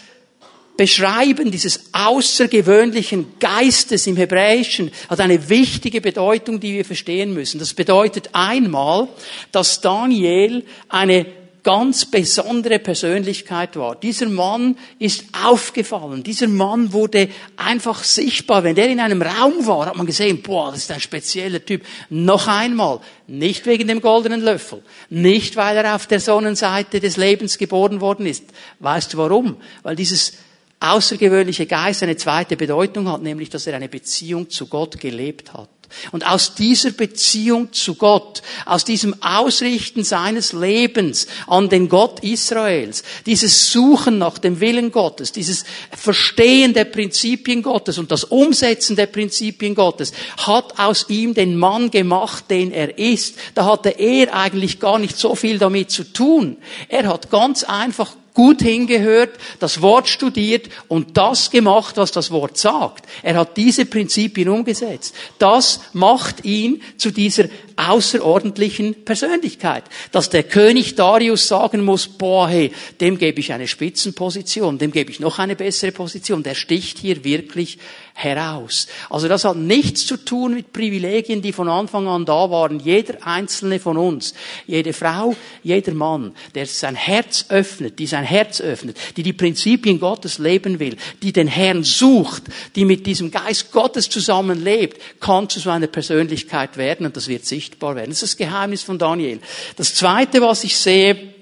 Beschreiben 0.78 1.50
dieses 1.50 1.86
außergewöhnlichen 1.90 3.40
Geistes 3.40 4.06
im 4.06 4.16
Hebräischen 4.16 4.92
hat 5.08 5.18
eine 5.18 5.48
wichtige 5.48 6.00
Bedeutung, 6.00 6.60
die 6.60 6.74
wir 6.74 6.84
verstehen 6.84 7.34
müssen. 7.34 7.58
Das 7.58 7.74
bedeutet 7.74 8.30
einmal, 8.32 9.08
dass 9.50 9.80
Daniel 9.80 10.64
eine 10.88 11.26
ganz 11.62 12.04
besondere 12.04 12.78
Persönlichkeit 12.78 13.76
war. 13.76 13.96
Dieser 13.96 14.28
Mann 14.28 14.76
ist 14.98 15.24
aufgefallen. 15.32 16.22
Dieser 16.22 16.48
Mann 16.48 16.92
wurde 16.92 17.28
einfach 17.56 18.04
sichtbar. 18.04 18.64
Wenn 18.64 18.74
der 18.74 18.88
in 18.88 19.00
einem 19.00 19.22
Raum 19.22 19.66
war, 19.66 19.86
hat 19.86 19.96
man 19.96 20.06
gesehen, 20.06 20.42
boah, 20.42 20.70
das 20.70 20.80
ist 20.80 20.90
ein 20.90 21.00
spezieller 21.00 21.64
Typ. 21.64 21.84
Noch 22.10 22.48
einmal, 22.48 23.00
nicht 23.26 23.66
wegen 23.66 23.88
dem 23.88 24.00
goldenen 24.00 24.40
Löffel, 24.40 24.82
nicht 25.10 25.56
weil 25.56 25.76
er 25.76 25.94
auf 25.94 26.06
der 26.06 26.20
Sonnenseite 26.20 27.00
des 27.00 27.16
Lebens 27.16 27.58
geboren 27.58 28.00
worden 28.00 28.26
ist. 28.26 28.44
Weißt 28.80 29.14
du 29.14 29.18
warum? 29.18 29.56
Weil 29.82 29.96
dieses 29.96 30.34
außergewöhnliche 30.80 31.66
Geist 31.66 32.02
eine 32.02 32.16
zweite 32.16 32.56
Bedeutung 32.56 33.10
hat, 33.10 33.22
nämlich 33.22 33.50
dass 33.50 33.66
er 33.66 33.74
eine 33.74 33.88
Beziehung 33.88 34.48
zu 34.48 34.66
Gott 34.66 35.00
gelebt 35.00 35.52
hat. 35.52 35.68
Und 36.12 36.26
aus 36.26 36.54
dieser 36.54 36.90
Beziehung 36.90 37.72
zu 37.72 37.94
Gott, 37.94 38.42
aus 38.66 38.84
diesem 38.84 39.22
Ausrichten 39.22 40.04
seines 40.04 40.52
Lebens 40.52 41.26
an 41.46 41.68
den 41.68 41.88
Gott 41.88 42.20
Israels, 42.20 43.02
dieses 43.26 43.72
Suchen 43.72 44.18
nach 44.18 44.38
dem 44.38 44.60
Willen 44.60 44.92
Gottes, 44.92 45.32
dieses 45.32 45.64
Verstehen 45.96 46.74
der 46.74 46.84
Prinzipien 46.84 47.62
Gottes 47.62 47.98
und 47.98 48.10
das 48.10 48.24
Umsetzen 48.24 48.96
der 48.96 49.06
Prinzipien 49.06 49.74
Gottes, 49.74 50.12
hat 50.36 50.78
aus 50.78 51.06
ihm 51.08 51.34
den 51.34 51.56
Mann 51.56 51.90
gemacht, 51.90 52.44
den 52.50 52.70
er 52.70 52.98
ist. 52.98 53.36
Da 53.54 53.64
hatte 53.64 53.90
er 53.90 54.34
eigentlich 54.34 54.80
gar 54.80 54.98
nicht 54.98 55.16
so 55.16 55.34
viel 55.34 55.58
damit 55.58 55.90
zu 55.90 56.04
tun. 56.04 56.58
Er 56.88 57.08
hat 57.08 57.30
ganz 57.30 57.64
einfach 57.64 58.12
gut 58.38 58.62
hingehört, 58.62 59.30
das 59.58 59.82
Wort 59.82 60.08
studiert 60.08 60.68
und 60.86 61.16
das 61.16 61.50
gemacht, 61.50 61.96
was 61.96 62.12
das 62.12 62.30
Wort 62.30 62.56
sagt. 62.56 63.04
Er 63.24 63.34
hat 63.34 63.56
diese 63.56 63.84
Prinzipien 63.84 64.48
umgesetzt. 64.48 65.12
Das 65.40 65.80
macht 65.92 66.44
ihn 66.44 66.80
zu 66.98 67.10
dieser 67.10 67.46
außerordentlichen 67.74 69.04
Persönlichkeit. 69.04 69.82
Dass 70.12 70.30
der 70.30 70.44
König 70.44 70.94
Darius 70.94 71.48
sagen 71.48 71.84
muss, 71.84 72.06
boah, 72.06 72.48
hey, 72.48 72.70
dem 73.00 73.18
gebe 73.18 73.40
ich 73.40 73.52
eine 73.52 73.66
Spitzenposition, 73.66 74.78
dem 74.78 74.92
gebe 74.92 75.10
ich 75.10 75.18
noch 75.18 75.40
eine 75.40 75.56
bessere 75.56 75.90
Position, 75.90 76.44
der 76.44 76.54
sticht 76.54 76.98
hier 76.98 77.24
wirklich 77.24 77.78
heraus. 78.14 78.88
Also 79.10 79.28
das 79.28 79.44
hat 79.44 79.56
nichts 79.56 80.04
zu 80.04 80.16
tun 80.16 80.54
mit 80.54 80.72
Privilegien, 80.72 81.40
die 81.40 81.52
von 81.52 81.68
Anfang 81.68 82.08
an 82.08 82.24
da 82.24 82.50
waren. 82.50 82.80
Jeder 82.80 83.24
einzelne 83.24 83.78
von 83.78 83.96
uns, 83.96 84.34
jede 84.66 84.92
Frau, 84.92 85.36
jeder 85.62 85.94
Mann, 85.94 86.34
der 86.56 86.66
sein 86.66 86.96
Herz 86.96 87.46
öffnet, 87.48 87.98
die 88.00 88.08
sein 88.08 88.24
Herz 88.28 88.60
öffnet, 88.60 88.96
die 89.16 89.22
die 89.22 89.32
Prinzipien 89.32 90.00
Gottes 90.00 90.38
leben 90.38 90.78
will, 90.78 90.96
die 91.22 91.32
den 91.32 91.48
Herrn 91.48 91.84
sucht, 91.84 92.44
die 92.76 92.84
mit 92.84 93.06
diesem 93.06 93.30
Geist 93.30 93.72
Gottes 93.72 94.08
zusammenlebt, 94.08 95.00
kann 95.20 95.48
zu 95.48 95.60
so 95.60 95.70
einer 95.70 95.86
Persönlichkeit 95.86 96.76
werden 96.76 97.06
und 97.06 97.16
das 97.16 97.28
wird 97.28 97.44
sichtbar 97.44 97.96
werden. 97.96 98.10
Das 98.10 98.22
ist 98.22 98.34
das 98.34 98.36
Geheimnis 98.36 98.82
von 98.82 98.98
Daniel. 98.98 99.40
Das 99.76 99.94
zweite, 99.94 100.40
was 100.40 100.64
ich 100.64 100.76
sehe, 100.76 101.34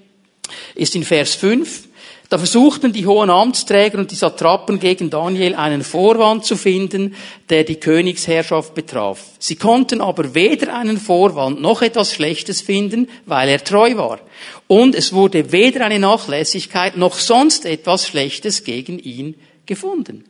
ist 0.75 0.95
in 0.95 1.05
Vers 1.05 1.35
5. 1.35 1.89
Da 2.29 2.39
versuchten 2.39 2.93
die 2.93 3.07
hohen 3.07 3.31
Amtsträger 3.31 3.99
und 3.99 4.11
die 4.11 4.17
Satrapen 4.17 4.81
gegen 4.81 5.11
Daniel 5.11 5.55
einen 5.55 5.85
Vorwand 5.85 6.45
zu 6.45 6.57
finden, 6.57 7.15
der 7.51 7.63
die 7.63 7.77
Königsherrschaft 7.77 8.75
betraf. 8.75 9.25
Sie 9.39 9.55
konnten 9.55 10.01
aber 10.01 10.35
weder 10.35 10.75
einen 10.75 10.99
Vorwand 10.99 11.61
noch 11.61 11.83
etwas 11.83 12.13
Schlechtes 12.13 12.63
finden, 12.63 13.09
weil 13.27 13.49
er 13.49 13.63
treu 13.63 13.97
war. 13.97 14.19
Und 14.67 14.97
es 14.97 15.13
wurde 15.13 15.53
weder 15.53 15.85
eine 15.85 16.01
Nachlässigkeit 16.01 16.97
noch 16.97 17.15
sonst 17.15 17.65
etwas 17.65 18.09
Schlechtes 18.09 18.65
gegen 18.65 18.99
ihn 18.99 19.37
gefunden. 19.67 20.25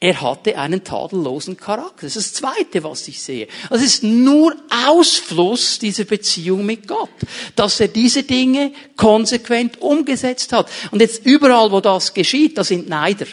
Er 0.00 0.20
hatte 0.20 0.58
einen 0.58 0.84
tadellosen 0.84 1.56
Charakter. 1.56 2.06
Das 2.06 2.16
ist 2.16 2.34
das 2.34 2.40
Zweite, 2.40 2.82
was 2.84 3.06
ich 3.08 3.22
sehe. 3.22 3.48
Das 3.68 3.82
ist 3.82 4.02
nur 4.02 4.54
Ausfluss 4.86 5.78
dieser 5.78 6.04
Beziehung 6.04 6.66
mit 6.66 6.86
Gott, 6.86 7.08
dass 7.56 7.80
er 7.80 7.88
diese 7.88 8.22
Dinge 8.22 8.72
konsequent 8.96 9.80
umgesetzt 9.80 10.52
hat. 10.52 10.68
Und 10.90 11.00
jetzt 11.00 11.24
überall, 11.24 11.70
wo 11.72 11.80
das 11.80 12.12
geschieht, 12.12 12.58
da 12.58 12.64
sind 12.64 12.88
Neider. 12.88 13.26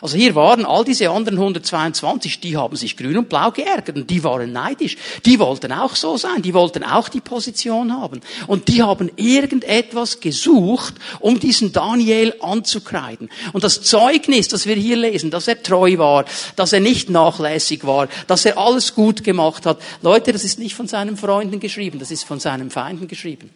Also 0.00 0.16
hier 0.16 0.34
waren 0.34 0.64
all 0.64 0.84
diese 0.84 1.10
anderen 1.10 1.38
122, 1.38 2.40
die 2.40 2.56
haben 2.56 2.76
sich 2.76 2.96
grün 2.96 3.18
und 3.18 3.28
blau 3.28 3.50
geärgert 3.50 3.96
und 3.96 4.08
die 4.08 4.24
waren 4.24 4.52
neidisch. 4.52 4.96
Die 5.26 5.38
wollten 5.38 5.72
auch 5.72 5.94
so 5.94 6.16
sein, 6.16 6.42
die 6.42 6.54
wollten 6.54 6.84
auch 6.84 7.08
die 7.08 7.20
Position 7.20 7.92
haben. 7.92 8.20
Und 8.46 8.68
die 8.68 8.82
haben 8.82 9.10
irgendetwas 9.16 10.20
gesucht, 10.20 10.94
um 11.18 11.38
diesen 11.38 11.72
Daniel 11.72 12.34
anzukreiden. 12.40 13.28
Und 13.52 13.64
das 13.64 13.82
Zeugnis, 13.82 14.48
das 14.48 14.66
wir 14.66 14.76
hier 14.76 14.96
lesen, 14.96 15.30
dass 15.30 15.48
er 15.48 15.62
treu 15.62 15.98
war, 15.98 16.24
dass 16.56 16.72
er 16.72 16.80
nicht 16.80 17.10
nachlässig 17.10 17.86
war, 17.86 18.08
dass 18.26 18.44
er 18.44 18.56
alles 18.56 18.94
gut 18.94 19.22
gemacht 19.22 19.66
hat. 19.66 19.80
Leute, 20.02 20.32
das 20.32 20.44
ist 20.44 20.58
nicht 20.58 20.74
von 20.74 20.88
seinen 20.88 21.16
Freunden 21.16 21.60
geschrieben, 21.60 21.98
das 21.98 22.10
ist 22.10 22.24
von 22.24 22.40
seinen 22.40 22.70
Feinden 22.70 23.08
geschrieben. 23.08 23.50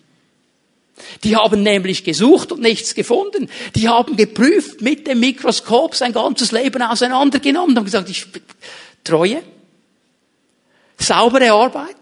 Die 1.25 1.37
haben 1.37 1.63
nämlich 1.63 2.05
gesucht 2.05 2.53
und 2.53 2.61
nichts 2.61 2.95
gefunden. 2.95 3.51
Die 3.75 3.89
haben 3.89 4.17
geprüft 4.17 4.81
mit 4.81 5.07
dem 5.07 5.21
Mikroskop 5.21 5.95
sein 5.95 6.13
ganzes 6.13 6.53
Leben 6.53 6.83
auseinandergenommen 6.83 7.77
und 7.77 7.85
gesagt, 7.85 8.11
ich, 8.11 8.27
Treue, 9.03 9.43
saubere 10.99 11.53
Arbeit, 11.53 11.97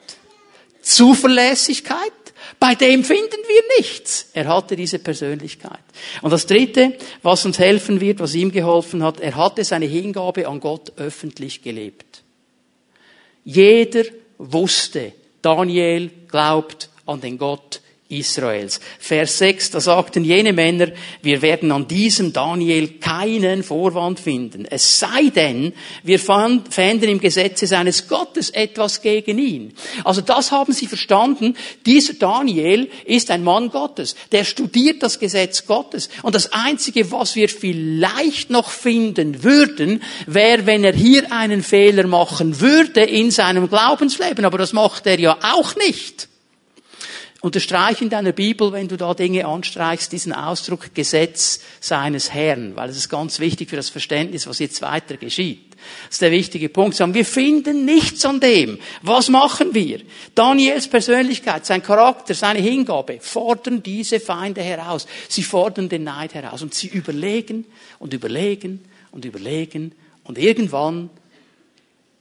Zuverlässigkeit, 0.82 2.12
bei 2.60 2.74
dem 2.74 3.02
finden 3.02 3.40
wir 3.48 3.62
nichts. 3.78 4.26
Er 4.34 4.46
hatte 4.46 4.76
diese 4.76 5.00
Persönlichkeit. 5.00 5.80
Und 6.20 6.30
das 6.30 6.46
Dritte, 6.46 6.96
was 7.22 7.44
uns 7.44 7.58
helfen 7.58 8.00
wird, 8.00 8.20
was 8.20 8.34
ihm 8.34 8.52
geholfen 8.52 9.02
hat, 9.02 9.20
er 9.20 9.34
hatte 9.34 9.64
seine 9.64 9.86
Hingabe 9.86 10.46
an 10.46 10.60
Gott 10.60 10.92
öffentlich 10.96 11.62
gelebt. 11.62 12.22
Jeder 13.44 14.04
wusste, 14.38 15.12
Daniel 15.40 16.10
glaubt 16.28 16.88
an 17.06 17.20
den 17.20 17.36
Gott 17.36 17.80
Israels. 18.12 18.80
Vers 18.98 19.38
6, 19.38 19.70
da 19.72 19.80
sagten 19.80 20.24
jene 20.24 20.52
Männer, 20.52 20.88
wir 21.22 21.42
werden 21.42 21.72
an 21.72 21.88
diesem 21.88 22.32
Daniel 22.32 22.98
keinen 23.00 23.62
Vorwand 23.62 24.20
finden. 24.20 24.66
Es 24.66 24.98
sei 24.98 25.30
denn, 25.34 25.72
wir 26.02 26.18
fänden 26.18 27.08
im 27.08 27.20
Gesetze 27.20 27.66
seines 27.66 28.08
Gottes 28.08 28.50
etwas 28.50 29.00
gegen 29.02 29.38
ihn. 29.38 29.74
Also 30.04 30.20
das 30.20 30.52
haben 30.52 30.72
sie 30.72 30.86
verstanden. 30.86 31.56
Dieser 31.86 32.14
Daniel 32.14 32.90
ist 33.04 33.30
ein 33.30 33.42
Mann 33.44 33.70
Gottes. 33.70 34.14
Der 34.30 34.44
studiert 34.44 35.02
das 35.02 35.18
Gesetz 35.18 35.66
Gottes. 35.66 36.08
Und 36.22 36.34
das 36.34 36.52
Einzige, 36.52 37.10
was 37.10 37.34
wir 37.34 37.48
vielleicht 37.48 38.50
noch 38.50 38.70
finden 38.70 39.42
würden, 39.42 40.02
wäre, 40.26 40.66
wenn 40.66 40.84
er 40.84 40.94
hier 40.94 41.32
einen 41.32 41.62
Fehler 41.62 42.06
machen 42.06 42.60
würde 42.60 43.02
in 43.02 43.30
seinem 43.30 43.68
Glaubensleben. 43.68 44.44
Aber 44.44 44.58
das 44.58 44.72
macht 44.72 45.06
er 45.06 45.18
ja 45.18 45.38
auch 45.42 45.76
nicht. 45.76 46.28
Unterstreich 47.42 48.00
in 48.00 48.08
deiner 48.08 48.30
Bibel, 48.30 48.70
wenn 48.70 48.86
du 48.86 48.96
da 48.96 49.14
Dinge 49.14 49.46
anstreichst, 49.48 50.12
diesen 50.12 50.32
Ausdruck 50.32 50.94
Gesetz 50.94 51.58
seines 51.80 52.32
Herrn, 52.32 52.76
weil 52.76 52.88
es 52.88 52.96
ist 52.96 53.08
ganz 53.08 53.40
wichtig 53.40 53.68
für 53.68 53.74
das 53.74 53.90
Verständnis, 53.90 54.46
was 54.46 54.60
jetzt 54.60 54.80
weiter 54.80 55.16
geschieht. 55.16 55.72
Das 56.06 56.12
ist 56.12 56.22
der 56.22 56.30
wichtige 56.30 56.68
Punkt. 56.68 56.96
Wir 57.00 57.24
finden 57.24 57.84
nichts 57.84 58.24
an 58.24 58.38
dem. 58.38 58.78
Was 59.02 59.28
machen 59.28 59.74
wir? 59.74 60.02
Daniels 60.36 60.86
Persönlichkeit, 60.86 61.66
sein 61.66 61.82
Charakter, 61.82 62.32
seine 62.34 62.60
Hingabe 62.60 63.18
fordern 63.20 63.82
diese 63.82 64.20
Feinde 64.20 64.62
heraus. 64.62 65.08
Sie 65.28 65.42
fordern 65.42 65.88
den 65.88 66.04
Neid 66.04 66.34
heraus 66.34 66.62
und 66.62 66.74
sie 66.74 66.86
überlegen 66.86 67.64
und 67.98 68.14
überlegen 68.14 68.84
und 69.10 69.24
überlegen 69.24 69.96
und 70.22 70.38
irgendwann 70.38 71.10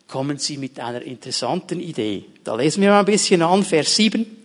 kommen 0.07 0.39
sie 0.39 0.57
mit 0.57 0.79
einer 0.79 1.03
interessanten 1.03 1.79
Idee. 1.79 2.25
Da 2.43 2.55
lesen 2.55 2.81
wir 2.81 2.89
mal 2.89 3.01
ein 3.01 3.05
bisschen 3.05 3.43
an, 3.43 3.63
Vers 3.63 3.95
7. 3.95 4.40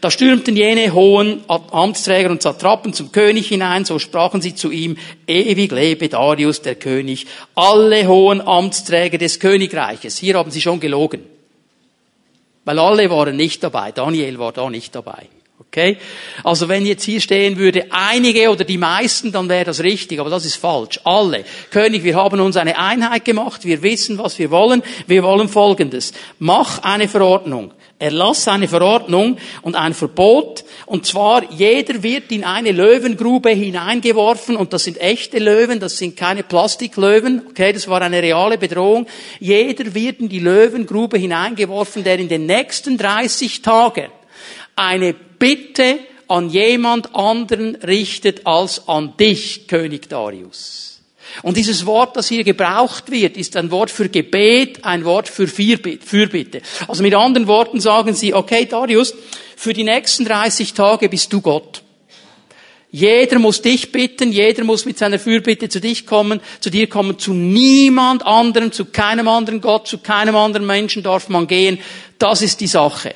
Da 0.00 0.10
stürmten 0.10 0.56
jene 0.56 0.92
hohen 0.92 1.42
Amtsträger 1.48 2.30
und 2.30 2.42
Satrapen 2.42 2.92
zum 2.92 3.12
König 3.12 3.48
hinein, 3.48 3.84
so 3.84 3.98
sprachen 3.98 4.40
sie 4.40 4.54
zu 4.54 4.70
ihm, 4.70 4.96
ewig 5.26 5.72
lebe 5.72 6.08
Darius, 6.08 6.62
der 6.62 6.74
König, 6.74 7.26
alle 7.54 8.06
hohen 8.06 8.40
Amtsträger 8.40 9.18
des 9.18 9.40
Königreiches. 9.40 10.18
Hier 10.18 10.36
haben 10.36 10.50
sie 10.50 10.60
schon 10.60 10.80
gelogen. 10.80 11.22
Weil 12.64 12.78
alle 12.78 13.10
waren 13.10 13.36
nicht 13.36 13.62
dabei. 13.62 13.92
Daniel 13.92 14.38
war 14.38 14.52
da 14.52 14.68
nicht 14.68 14.94
dabei. 14.94 15.28
Okay? 15.76 15.98
Also 16.42 16.68
wenn 16.68 16.86
jetzt 16.86 17.04
hier 17.04 17.20
stehen 17.20 17.58
würde, 17.58 17.86
einige 17.90 18.50
oder 18.50 18.64
die 18.64 18.78
meisten, 18.78 19.30
dann 19.30 19.48
wäre 19.48 19.64
das 19.64 19.82
richtig, 19.82 20.18
aber 20.20 20.30
das 20.30 20.44
ist 20.44 20.56
falsch. 20.56 21.00
Alle. 21.04 21.44
König, 21.70 22.02
wir 22.02 22.16
haben 22.16 22.40
uns 22.40 22.56
eine 22.56 22.78
Einheit 22.78 23.24
gemacht, 23.24 23.64
wir 23.64 23.82
wissen, 23.82 24.18
was 24.18 24.38
wir 24.38 24.50
wollen, 24.50 24.82
wir 25.06 25.22
wollen 25.22 25.48
Folgendes. 25.48 26.12
Mach 26.38 26.82
eine 26.82 27.08
Verordnung. 27.08 27.72
Erlass 27.98 28.46
eine 28.46 28.68
Verordnung 28.68 29.38
und 29.62 29.74
ein 29.74 29.94
Verbot, 29.94 30.64
und 30.84 31.06
zwar 31.06 31.50
jeder 31.52 32.02
wird 32.02 32.30
in 32.30 32.44
eine 32.44 32.72
Löwengrube 32.72 33.50
hineingeworfen, 33.50 34.56
und 34.56 34.72
das 34.72 34.84
sind 34.84 35.00
echte 35.00 35.38
Löwen, 35.38 35.80
das 35.80 35.96
sind 35.96 36.16
keine 36.16 36.42
Plastiklöwen, 36.42 37.42
okay, 37.48 37.72
das 37.72 37.88
war 37.88 38.02
eine 38.02 38.22
reale 38.22 38.58
Bedrohung. 38.58 39.06
Jeder 39.40 39.94
wird 39.94 40.20
in 40.20 40.28
die 40.28 40.40
Löwengrube 40.40 41.16
hineingeworfen, 41.16 42.04
der 42.04 42.18
in 42.18 42.28
den 42.28 42.44
nächsten 42.44 42.98
30 42.98 43.62
Tagen 43.62 44.08
eine 44.74 45.14
Bitte 45.14 45.98
an 46.28 46.50
jemand 46.50 47.14
anderen 47.14 47.76
richtet 47.76 48.46
als 48.46 48.88
an 48.88 49.16
dich, 49.16 49.68
König 49.68 50.08
Darius. 50.08 50.95
Und 51.42 51.56
dieses 51.56 51.86
Wort, 51.86 52.16
das 52.16 52.28
hier 52.28 52.44
gebraucht 52.44 53.10
wird, 53.10 53.36
ist 53.36 53.56
ein 53.56 53.70
Wort 53.70 53.90
für 53.90 54.08
Gebet, 54.08 54.84
ein 54.84 55.04
Wort 55.04 55.28
für 55.28 55.46
Fürbitte. 55.46 56.62
Also 56.88 57.02
mit 57.02 57.14
anderen 57.14 57.46
Worten 57.46 57.80
sagen 57.80 58.14
sie, 58.14 58.34
okay, 58.34 58.66
Darius, 58.66 59.14
für 59.56 59.72
die 59.72 59.84
nächsten 59.84 60.24
30 60.24 60.74
Tage 60.74 61.08
bist 61.08 61.32
du 61.32 61.40
Gott. 61.40 61.82
Jeder 62.90 63.38
muss 63.38 63.60
dich 63.60 63.92
bitten, 63.92 64.32
jeder 64.32 64.64
muss 64.64 64.86
mit 64.86 64.96
seiner 64.96 65.18
Fürbitte 65.18 65.68
zu 65.68 65.80
dich 65.80 66.06
kommen, 66.06 66.40
zu 66.60 66.70
dir 66.70 66.88
kommen, 66.88 67.18
zu 67.18 67.34
niemand 67.34 68.24
anderem, 68.24 68.72
zu 68.72 68.86
keinem 68.86 69.28
anderen 69.28 69.60
Gott, 69.60 69.86
zu 69.86 69.98
keinem 69.98 70.36
anderen 70.36 70.66
Menschen 70.66 71.02
darf 71.02 71.28
man 71.28 71.46
gehen. 71.46 71.78
Das 72.18 72.42
ist 72.42 72.60
die 72.60 72.68
Sache. 72.68 73.14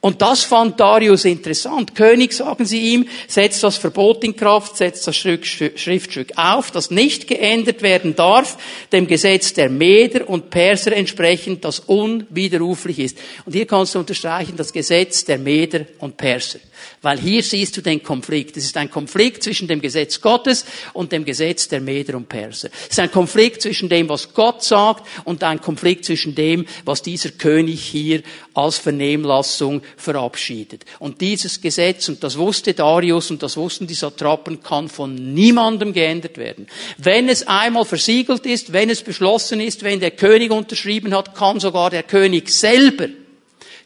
Und 0.00 0.22
das 0.22 0.44
fand 0.44 0.78
Darius 0.78 1.24
interessant. 1.24 1.96
König, 1.96 2.32
sagen 2.32 2.64
sie 2.64 2.94
ihm, 2.94 3.08
setzt 3.26 3.64
das 3.64 3.76
Verbot 3.76 4.22
in 4.22 4.36
Kraft, 4.36 4.76
setzt 4.76 5.04
das 5.08 5.16
Schriftstück 5.16 6.32
auf, 6.36 6.70
das 6.70 6.92
nicht 6.92 7.26
geändert 7.26 7.82
werden 7.82 8.14
darf, 8.14 8.58
dem 8.92 9.08
Gesetz 9.08 9.54
der 9.54 9.68
Meder 9.68 10.28
und 10.28 10.50
Perser 10.50 10.92
entsprechend, 10.92 11.64
das 11.64 11.80
unwiderruflich 11.80 13.00
ist. 13.00 13.18
Und 13.44 13.54
hier 13.54 13.66
kannst 13.66 13.96
du 13.96 13.98
unterstreichen, 13.98 14.56
das 14.56 14.72
Gesetz 14.72 15.24
der 15.24 15.38
Meder 15.38 15.80
und 15.98 16.16
Perser. 16.16 16.60
Weil 17.02 17.18
hier 17.18 17.42
siehst 17.42 17.76
du 17.76 17.80
den 17.80 18.02
Konflikt. 18.02 18.56
Es 18.56 18.64
ist 18.64 18.76
ein 18.76 18.90
Konflikt 18.90 19.42
zwischen 19.42 19.68
dem 19.68 19.80
Gesetz 19.80 20.20
Gottes 20.20 20.64
und 20.92 21.12
dem 21.12 21.24
Gesetz 21.24 21.68
der 21.68 21.80
Meder 21.80 22.16
und 22.16 22.28
Perser. 22.28 22.70
Es 22.84 22.90
ist 22.90 23.00
ein 23.00 23.10
Konflikt 23.10 23.62
zwischen 23.62 23.88
dem, 23.88 24.08
was 24.08 24.34
Gott 24.34 24.62
sagt 24.62 25.06
und 25.24 25.42
ein 25.44 25.60
Konflikt 25.60 26.04
zwischen 26.04 26.34
dem, 26.34 26.66
was 26.84 27.02
dieser 27.02 27.30
König 27.30 27.80
hier 27.82 28.22
als 28.54 28.78
Vernehmlassung 28.78 29.82
verabschiedet. 29.96 30.84
Und 30.98 31.20
dieses 31.20 31.60
Gesetz, 31.60 32.08
und 32.08 32.24
das 32.24 32.36
wusste 32.36 32.74
Darius 32.74 33.30
und 33.30 33.42
das 33.42 33.56
wussten 33.56 33.86
die 33.86 33.94
Satrapen, 33.94 34.62
kann 34.62 34.88
von 34.88 35.14
niemandem 35.34 35.92
geändert 35.92 36.38
werden. 36.38 36.66
Wenn 36.96 37.28
es 37.28 37.46
einmal 37.46 37.84
versiegelt 37.84 38.46
ist, 38.46 38.72
wenn 38.72 38.90
es 38.90 39.02
beschlossen 39.02 39.60
ist, 39.60 39.82
wenn 39.82 40.00
der 40.00 40.10
König 40.10 40.50
unterschrieben 40.50 41.14
hat, 41.14 41.34
kann 41.34 41.60
sogar 41.60 41.90
der 41.90 42.02
König 42.02 42.50
selber 42.50 43.08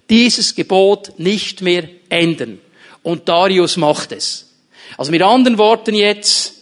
dieses 0.08 0.54
Gebot 0.54 1.18
nicht 1.18 1.62
mehr 1.62 1.88
ändern. 2.08 2.58
Und 3.02 3.28
Darius 3.28 3.76
macht 3.76 4.12
es. 4.12 4.48
Also 4.96 5.10
mit 5.10 5.22
anderen 5.22 5.58
Worten 5.58 5.94
jetzt, 5.94 6.54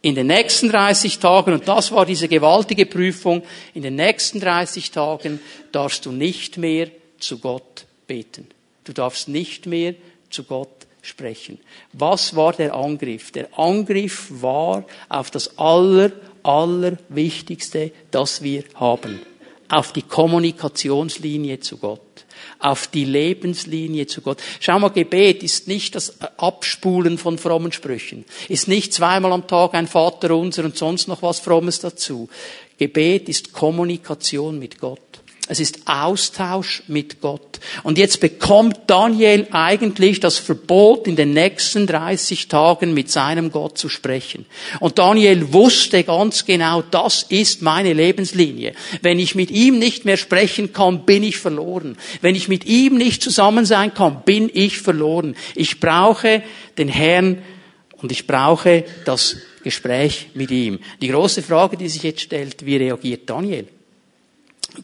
in 0.00 0.14
den 0.14 0.28
nächsten 0.28 0.70
30 0.70 1.18
Tagen, 1.18 1.52
und 1.52 1.66
das 1.66 1.90
war 1.90 2.06
diese 2.06 2.28
gewaltige 2.28 2.86
Prüfung, 2.86 3.42
in 3.74 3.82
den 3.82 3.96
nächsten 3.96 4.40
30 4.40 4.90
Tagen 4.90 5.40
darfst 5.72 6.06
du 6.06 6.12
nicht 6.12 6.56
mehr 6.56 6.88
zu 7.18 7.38
Gott 7.38 7.84
beten. 8.06 8.46
Du 8.84 8.92
darfst 8.92 9.28
nicht 9.28 9.66
mehr 9.66 9.94
zu 10.30 10.44
Gott 10.44 10.86
sprechen. 11.02 11.58
Was 11.92 12.36
war 12.36 12.52
der 12.52 12.74
Angriff? 12.74 13.32
Der 13.32 13.48
Angriff 13.58 14.28
war 14.30 14.84
auf 15.08 15.30
das 15.30 15.58
aller, 15.58 16.12
allerwichtigste, 16.42 17.92
das 18.10 18.42
wir 18.42 18.64
haben. 18.74 19.20
Auf 19.68 19.92
die 19.92 20.02
Kommunikationslinie 20.02 21.60
zu 21.60 21.76
Gott 21.76 22.07
auf 22.58 22.86
die 22.88 23.04
Lebenslinie 23.04 24.06
zu 24.06 24.20
Gott. 24.20 24.38
Schau 24.60 24.78
mal, 24.78 24.88
Gebet 24.88 25.42
ist 25.42 25.68
nicht 25.68 25.94
das 25.94 26.20
Abspulen 26.38 27.18
von 27.18 27.38
frommen 27.38 27.72
Sprüchen, 27.72 28.24
ist 28.48 28.68
nicht 28.68 28.92
zweimal 28.92 29.32
am 29.32 29.46
Tag 29.46 29.74
ein 29.74 29.86
Vater 29.86 30.36
unser 30.36 30.64
und 30.64 30.76
sonst 30.76 31.08
noch 31.08 31.22
was 31.22 31.40
Frommes 31.40 31.80
dazu. 31.80 32.28
Gebet 32.78 33.28
ist 33.28 33.52
Kommunikation 33.52 34.58
mit 34.58 34.78
Gott. 34.78 35.00
Es 35.48 35.60
ist 35.60 35.80
Austausch 35.86 36.82
mit 36.88 37.22
Gott. 37.22 37.58
Und 37.82 37.96
jetzt 37.96 38.20
bekommt 38.20 38.80
Daniel 38.86 39.46
eigentlich 39.50 40.20
das 40.20 40.36
Verbot, 40.36 41.06
in 41.06 41.16
den 41.16 41.32
nächsten 41.32 41.86
30 41.86 42.48
Tagen 42.48 42.92
mit 42.92 43.10
seinem 43.10 43.50
Gott 43.50 43.78
zu 43.78 43.88
sprechen. 43.88 44.44
Und 44.78 44.98
Daniel 44.98 45.54
wusste 45.54 46.04
ganz 46.04 46.44
genau, 46.44 46.82
das 46.82 47.22
ist 47.22 47.62
meine 47.62 47.94
Lebenslinie. 47.94 48.74
Wenn 49.00 49.18
ich 49.18 49.34
mit 49.34 49.50
ihm 49.50 49.78
nicht 49.78 50.04
mehr 50.04 50.18
sprechen 50.18 50.74
kann, 50.74 51.06
bin 51.06 51.22
ich 51.22 51.38
verloren. 51.38 51.96
Wenn 52.20 52.34
ich 52.34 52.48
mit 52.48 52.66
ihm 52.66 52.98
nicht 52.98 53.22
zusammen 53.22 53.64
sein 53.64 53.94
kann, 53.94 54.22
bin 54.26 54.50
ich 54.52 54.78
verloren. 54.78 55.34
Ich 55.54 55.80
brauche 55.80 56.42
den 56.76 56.88
Herrn 56.88 57.38
und 58.02 58.12
ich 58.12 58.26
brauche 58.26 58.84
das 59.06 59.36
Gespräch 59.64 60.28
mit 60.34 60.50
ihm. 60.50 60.78
Die 61.00 61.08
große 61.08 61.42
Frage, 61.42 61.78
die 61.78 61.88
sich 61.88 62.02
jetzt 62.02 62.20
stellt, 62.20 62.66
wie 62.66 62.76
reagiert 62.76 63.28
Daniel? 63.28 63.66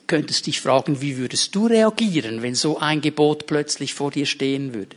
Könntest 0.06 0.46
dich 0.46 0.60
fragen, 0.60 1.00
wie 1.00 1.16
würdest 1.16 1.54
du 1.54 1.66
reagieren, 1.66 2.42
wenn 2.42 2.54
so 2.54 2.78
ein 2.78 3.00
Gebot 3.00 3.46
plötzlich 3.46 3.94
vor 3.94 4.10
dir 4.10 4.26
stehen 4.26 4.74
würde? 4.74 4.96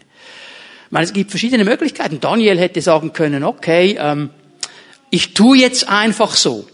Ich 0.85 0.91
meine, 0.91 1.05
es 1.05 1.13
gibt 1.13 1.31
verschiedene 1.31 1.65
Möglichkeiten. 1.65 2.19
Daniel 2.19 2.57
hätte 2.57 2.81
sagen 2.81 3.11
können, 3.11 3.43
okay, 3.43 3.97
ähm, 3.99 4.29
ich 5.09 5.33
tue 5.33 5.57
jetzt 5.57 5.89
einfach 5.89 6.35
so. 6.35 6.67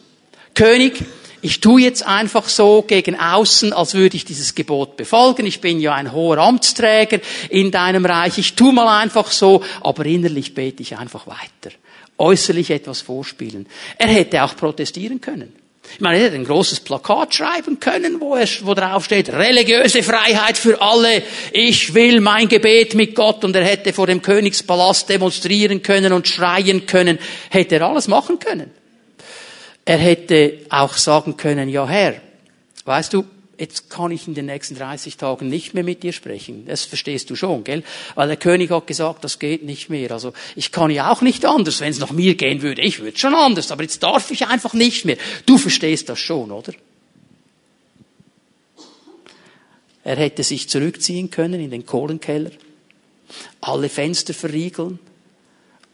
König, 0.53 1.03
ich 1.41 1.59
tue 1.59 1.81
jetzt 1.81 2.05
einfach 2.05 2.47
so 2.47 2.83
gegen 2.83 3.19
außen, 3.19 3.73
als 3.73 3.95
würde 3.95 4.15
ich 4.15 4.23
dieses 4.23 4.55
Gebot 4.55 4.95
befolgen. 4.95 5.45
Ich 5.45 5.61
bin 5.61 5.79
ja 5.81 5.93
ein 5.93 6.13
hoher 6.13 6.37
Amtsträger 6.37 7.19
in 7.49 7.69
deinem 7.69 8.05
Reich. 8.05 8.37
Ich 8.37 8.53
tue 8.53 8.71
mal 8.71 9.01
einfach 9.01 9.31
so, 9.31 9.61
aber 9.81 10.05
innerlich 10.05 10.53
bete 10.53 10.81
ich 10.81 10.97
einfach 10.97 11.27
weiter. 11.27 11.75
Äußerlich 12.17 12.69
etwas 12.69 13.01
vorspielen. 13.01 13.67
Er 13.97 14.07
hätte 14.07 14.43
auch 14.43 14.55
protestieren 14.55 15.19
können. 15.19 15.53
Ich 15.91 16.01
meine, 16.01 16.17
er 16.17 16.25
hätte 16.25 16.35
ein 16.35 16.45
großes 16.45 16.79
Plakat 16.79 17.35
schreiben 17.35 17.79
können, 17.79 18.19
wo, 18.19 18.35
es, 18.35 18.65
wo 18.65 18.73
drauf 18.73 19.05
steht, 19.05 19.29
religiöse 19.29 20.01
Freiheit 20.01 20.57
für 20.57 20.81
alle, 20.81 21.21
ich 21.51 21.93
will 21.93 22.19
mein 22.19 22.47
Gebet 22.47 22.95
mit 22.95 23.15
Gott. 23.15 23.43
Und 23.43 23.55
er 23.55 23.63
hätte 23.63 23.93
vor 23.93 24.07
dem 24.07 24.21
Königspalast 24.21 25.09
demonstrieren 25.09 25.83
können 25.83 26.13
und 26.13 26.27
schreien 26.27 26.85
können, 26.85 27.19
hätte 27.49 27.75
er 27.75 27.83
alles 27.83 28.07
machen 28.07 28.39
können. 28.39 28.71
Er 29.85 29.97
hätte 29.97 30.59
auch 30.69 30.93
sagen 30.93 31.37
können, 31.37 31.69
ja 31.69 31.87
Herr, 31.87 32.15
weißt 32.85 33.13
du, 33.13 33.25
jetzt 33.57 33.89
kann 33.89 34.11
ich 34.11 34.27
in 34.27 34.33
den 34.33 34.47
nächsten 34.47 34.75
30 34.75 35.17
Tagen 35.17 35.49
nicht 35.49 35.73
mehr 35.73 35.83
mit 35.83 36.03
dir 36.03 36.13
sprechen. 36.13 36.65
Das 36.65 36.85
verstehst 36.85 37.29
du 37.29 37.35
schon, 37.35 37.63
gell? 37.63 37.83
Weil 38.15 38.27
der 38.27 38.37
König 38.37 38.71
hat 38.71 38.87
gesagt, 38.87 39.23
das 39.23 39.39
geht 39.39 39.63
nicht 39.63 39.89
mehr. 39.89 40.11
Also 40.11 40.33
ich 40.55 40.71
kann 40.71 40.91
ja 40.91 41.11
auch 41.11 41.21
nicht 41.21 41.45
anders, 41.45 41.79
wenn 41.79 41.91
es 41.91 41.99
nach 41.99 42.11
mir 42.11 42.35
gehen 42.35 42.61
würde. 42.61 42.81
Ich 42.81 42.99
würde 42.99 43.17
schon 43.17 43.35
anders, 43.35 43.71
aber 43.71 43.83
jetzt 43.83 44.01
darf 44.03 44.31
ich 44.31 44.47
einfach 44.47 44.73
nicht 44.73 45.05
mehr. 45.05 45.17
Du 45.45 45.57
verstehst 45.57 46.09
das 46.09 46.19
schon, 46.19 46.51
oder? 46.51 46.73
Er 50.03 50.17
hätte 50.17 50.43
sich 50.43 50.67
zurückziehen 50.67 51.29
können 51.29 51.61
in 51.61 51.71
den 51.71 51.85
Kohlenkeller, 51.85 52.51
alle 53.61 53.87
Fenster 53.87 54.33
verriegeln, 54.33 54.99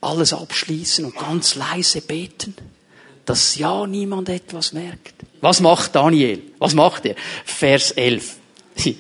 alles 0.02 0.34
abschließen 0.34 1.06
und 1.06 1.16
ganz 1.16 1.56
leise 1.56 2.02
beten 2.02 2.56
dass 3.30 3.60
ja 3.60 3.86
niemand 3.86 4.28
etwas 4.28 4.74
merkt. 4.74 5.14
Was 5.40 5.60
macht 5.60 5.96
Daniel? 5.96 6.42
Was 6.58 6.74
macht 6.74 7.06
er? 7.06 7.16
Vers 7.46 7.92
11. 7.92 8.36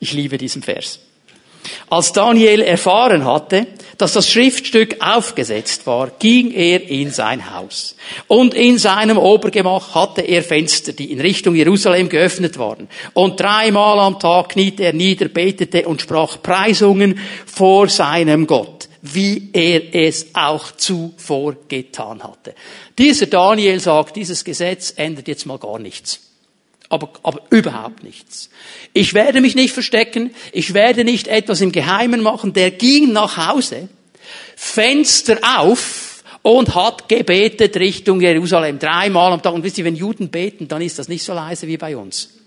Ich 0.00 0.12
liebe 0.12 0.38
diesen 0.38 0.62
Vers. 0.62 1.00
Als 1.90 2.12
Daniel 2.12 2.60
erfahren 2.60 3.24
hatte, 3.24 3.66
dass 3.96 4.12
das 4.12 4.30
Schriftstück 4.30 4.98
aufgesetzt 5.00 5.88
war, 5.88 6.12
ging 6.20 6.52
er 6.52 6.88
in 6.88 7.10
sein 7.10 7.52
Haus. 7.52 7.96
Und 8.28 8.54
in 8.54 8.78
seinem 8.78 9.18
Obergemach 9.18 9.96
hatte 9.96 10.20
er 10.20 10.44
Fenster, 10.44 10.92
die 10.92 11.10
in 11.10 11.20
Richtung 11.20 11.56
Jerusalem 11.56 12.08
geöffnet 12.08 12.60
waren. 12.60 12.86
Und 13.12 13.40
dreimal 13.40 13.98
am 13.98 14.20
Tag 14.20 14.50
kniete 14.50 14.84
er 14.84 14.92
nieder, 14.92 15.26
betete 15.26 15.88
und 15.88 16.00
sprach 16.00 16.40
Preisungen 16.40 17.18
vor 17.44 17.88
seinem 17.88 18.46
Gott 18.46 18.87
wie 19.02 19.50
er 19.52 19.94
es 19.94 20.34
auch 20.34 20.72
zuvor 20.72 21.56
getan 21.68 22.22
hatte. 22.22 22.54
Dieser 22.98 23.26
Daniel 23.26 23.80
sagt, 23.80 24.16
dieses 24.16 24.44
Gesetz 24.44 24.92
ändert 24.96 25.28
jetzt 25.28 25.46
mal 25.46 25.58
gar 25.58 25.78
nichts. 25.78 26.20
Aber, 26.88 27.10
aber 27.22 27.42
überhaupt 27.50 28.02
nichts. 28.02 28.48
Ich 28.94 29.12
werde 29.12 29.40
mich 29.40 29.54
nicht 29.54 29.74
verstecken. 29.74 30.34
Ich 30.52 30.72
werde 30.72 31.04
nicht 31.04 31.28
etwas 31.28 31.60
im 31.60 31.70
Geheimen 31.70 32.22
machen. 32.22 32.54
Der 32.54 32.70
ging 32.70 33.12
nach 33.12 33.36
Hause, 33.36 33.88
Fenster 34.56 35.38
auf 35.58 36.24
und 36.42 36.74
hat 36.74 37.08
gebetet 37.08 37.76
Richtung 37.76 38.20
Jerusalem. 38.20 38.78
Dreimal 38.78 39.32
am 39.32 39.42
Tag. 39.42 39.52
Und 39.52 39.64
wisst 39.64 39.78
ihr, 39.78 39.84
wenn 39.84 39.96
Juden 39.96 40.30
beten, 40.30 40.66
dann 40.66 40.80
ist 40.80 40.98
das 40.98 41.08
nicht 41.08 41.22
so 41.22 41.34
leise 41.34 41.66
wie 41.66 41.76
bei 41.76 41.96
uns. 41.96 42.37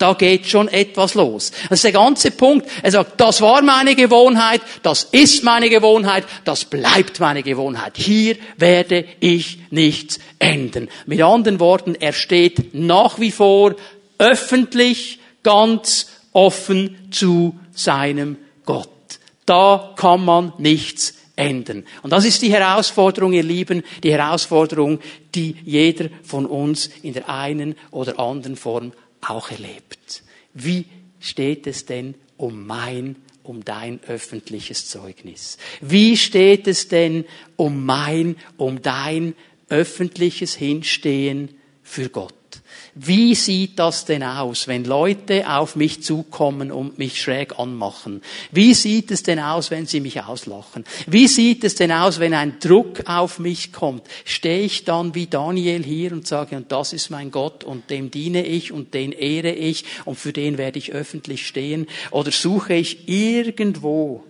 Da 0.00 0.14
geht 0.14 0.46
schon 0.46 0.68
etwas 0.68 1.12
los. 1.12 1.52
Das 1.68 1.80
ist 1.80 1.84
der 1.84 1.92
ganze 1.92 2.30
Punkt. 2.30 2.66
Er 2.82 2.90
sagt, 2.90 3.20
das 3.20 3.42
war 3.42 3.60
meine 3.60 3.94
Gewohnheit, 3.94 4.62
das 4.82 5.04
ist 5.04 5.44
meine 5.44 5.68
Gewohnheit, 5.68 6.24
das 6.44 6.64
bleibt 6.64 7.20
meine 7.20 7.42
Gewohnheit. 7.42 7.98
Hier 7.98 8.36
werde 8.56 9.04
ich 9.20 9.58
nichts 9.68 10.18
ändern. 10.38 10.88
Mit 11.04 11.20
anderen 11.20 11.60
Worten, 11.60 11.96
er 11.96 12.14
steht 12.14 12.72
nach 12.72 13.20
wie 13.20 13.30
vor 13.30 13.74
öffentlich, 14.16 15.18
ganz 15.42 16.06
offen 16.32 17.10
zu 17.10 17.60
seinem 17.74 18.38
Gott. 18.64 18.88
Da 19.44 19.92
kann 19.96 20.24
man 20.24 20.54
nichts 20.56 21.12
ändern. 21.36 21.84
Und 22.02 22.14
das 22.14 22.24
ist 22.24 22.40
die 22.40 22.50
Herausforderung, 22.50 23.34
ihr 23.34 23.42
Lieben, 23.42 23.82
die 24.02 24.12
Herausforderung, 24.12 24.98
die 25.34 25.56
jeder 25.62 26.08
von 26.22 26.46
uns 26.46 26.88
in 27.02 27.12
der 27.12 27.28
einen 27.28 27.74
oder 27.90 28.18
anderen 28.18 28.56
Form 28.56 28.92
auch 29.20 29.50
erlebt. 29.50 30.22
Wie 30.54 30.86
steht 31.20 31.66
es 31.66 31.86
denn 31.86 32.14
um 32.36 32.66
mein, 32.66 33.16
um 33.42 33.64
dein 33.64 34.00
öffentliches 34.04 34.88
Zeugnis? 34.88 35.58
Wie 35.80 36.16
steht 36.16 36.66
es 36.66 36.88
denn 36.88 37.24
um 37.56 37.84
mein, 37.84 38.36
um 38.56 38.82
dein 38.82 39.34
öffentliches 39.68 40.54
Hinstehen 40.54 41.50
für 41.82 42.08
Gott? 42.08 42.34
Wie 42.94 43.34
sieht 43.36 43.78
das 43.78 44.04
denn 44.04 44.22
aus, 44.22 44.66
wenn 44.66 44.84
Leute 44.84 45.48
auf 45.48 45.76
mich 45.76 46.02
zukommen 46.02 46.72
und 46.72 46.98
mich 46.98 47.20
schräg 47.22 47.58
anmachen? 47.58 48.20
Wie 48.50 48.74
sieht 48.74 49.10
es 49.12 49.22
denn 49.22 49.38
aus, 49.38 49.70
wenn 49.70 49.86
sie 49.86 50.00
mich 50.00 50.20
auslachen? 50.22 50.84
Wie 51.06 51.28
sieht 51.28 51.62
es 51.62 51.76
denn 51.76 51.92
aus, 51.92 52.18
wenn 52.18 52.34
ein 52.34 52.58
Druck 52.58 53.08
auf 53.08 53.38
mich 53.38 53.72
kommt? 53.72 54.02
Stehe 54.24 54.62
ich 54.62 54.84
dann 54.84 55.14
wie 55.14 55.28
Daniel 55.28 55.84
hier 55.84 56.12
und 56.12 56.26
sage, 56.26 56.56
und 56.56 56.72
das 56.72 56.92
ist 56.92 57.10
mein 57.10 57.30
Gott 57.30 57.62
und 57.62 57.90
dem 57.90 58.10
diene 58.10 58.44
ich 58.44 58.72
und 58.72 58.92
den 58.92 59.12
ehre 59.12 59.52
ich 59.52 59.84
und 60.04 60.18
für 60.18 60.32
den 60.32 60.58
werde 60.58 60.78
ich 60.78 60.92
öffentlich 60.92 61.46
stehen? 61.46 61.86
Oder 62.10 62.32
suche 62.32 62.74
ich 62.74 63.08
irgendwo 63.08 64.24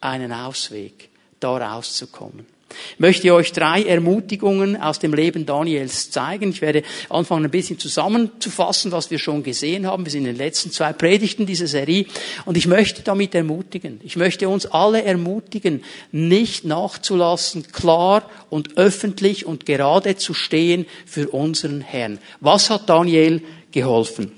einen 0.00 0.32
Ausweg, 0.32 1.10
da 1.38 1.56
rauszukommen? 1.56 2.46
Ich 2.94 3.00
möchte 3.00 3.32
euch 3.34 3.52
drei 3.52 3.82
Ermutigungen 3.82 4.80
aus 4.80 4.98
dem 4.98 5.12
Leben 5.12 5.46
Daniels 5.46 6.10
zeigen. 6.10 6.50
Ich 6.50 6.60
werde 6.60 6.82
anfangen, 7.08 7.44
ein 7.44 7.50
bisschen 7.50 7.78
zusammenzufassen, 7.78 8.92
was 8.92 9.10
wir 9.10 9.18
schon 9.18 9.42
gesehen 9.42 9.86
haben. 9.86 10.04
Wir 10.04 10.12
sind 10.12 10.26
in 10.26 10.34
den 10.34 10.36
letzten 10.36 10.70
zwei 10.70 10.92
Predigten 10.92 11.46
dieser 11.46 11.66
Serie. 11.66 12.06
Und 12.44 12.56
ich 12.56 12.66
möchte 12.66 13.02
damit 13.02 13.34
ermutigen. 13.34 14.00
Ich 14.04 14.16
möchte 14.16 14.48
uns 14.48 14.66
alle 14.66 15.02
ermutigen, 15.02 15.82
nicht 16.12 16.64
nachzulassen, 16.64 17.70
klar 17.72 18.28
und 18.50 18.76
öffentlich 18.76 19.46
und 19.46 19.66
gerade 19.66 20.16
zu 20.16 20.34
stehen 20.34 20.86
für 21.06 21.28
unseren 21.28 21.80
Herrn. 21.80 22.18
Was 22.40 22.70
hat 22.70 22.88
Daniel 22.88 23.42
geholfen? 23.72 24.32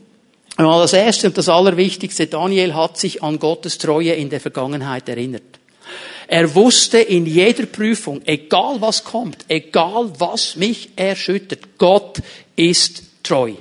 Das 0.56 0.92
Erste 0.92 1.28
und 1.28 1.38
das 1.38 1.48
Allerwichtigste, 1.48 2.26
Daniel 2.26 2.74
hat 2.74 2.98
sich 2.98 3.22
an 3.22 3.38
Gottes 3.38 3.78
Treue 3.78 4.12
in 4.12 4.28
der 4.28 4.40
Vergangenheit 4.40 5.08
erinnert. 5.08 5.42
Er 6.32 6.54
wusste 6.54 6.98
in 6.98 7.26
jeder 7.26 7.66
Prüfung, 7.66 8.22
egal 8.24 8.80
was 8.80 9.04
kommt, 9.04 9.44
egal 9.48 10.10
was 10.16 10.56
mich 10.56 10.88
erschüttert, 10.96 11.76
Gott 11.76 12.22
ist 12.56 13.02
treu. 13.22 13.52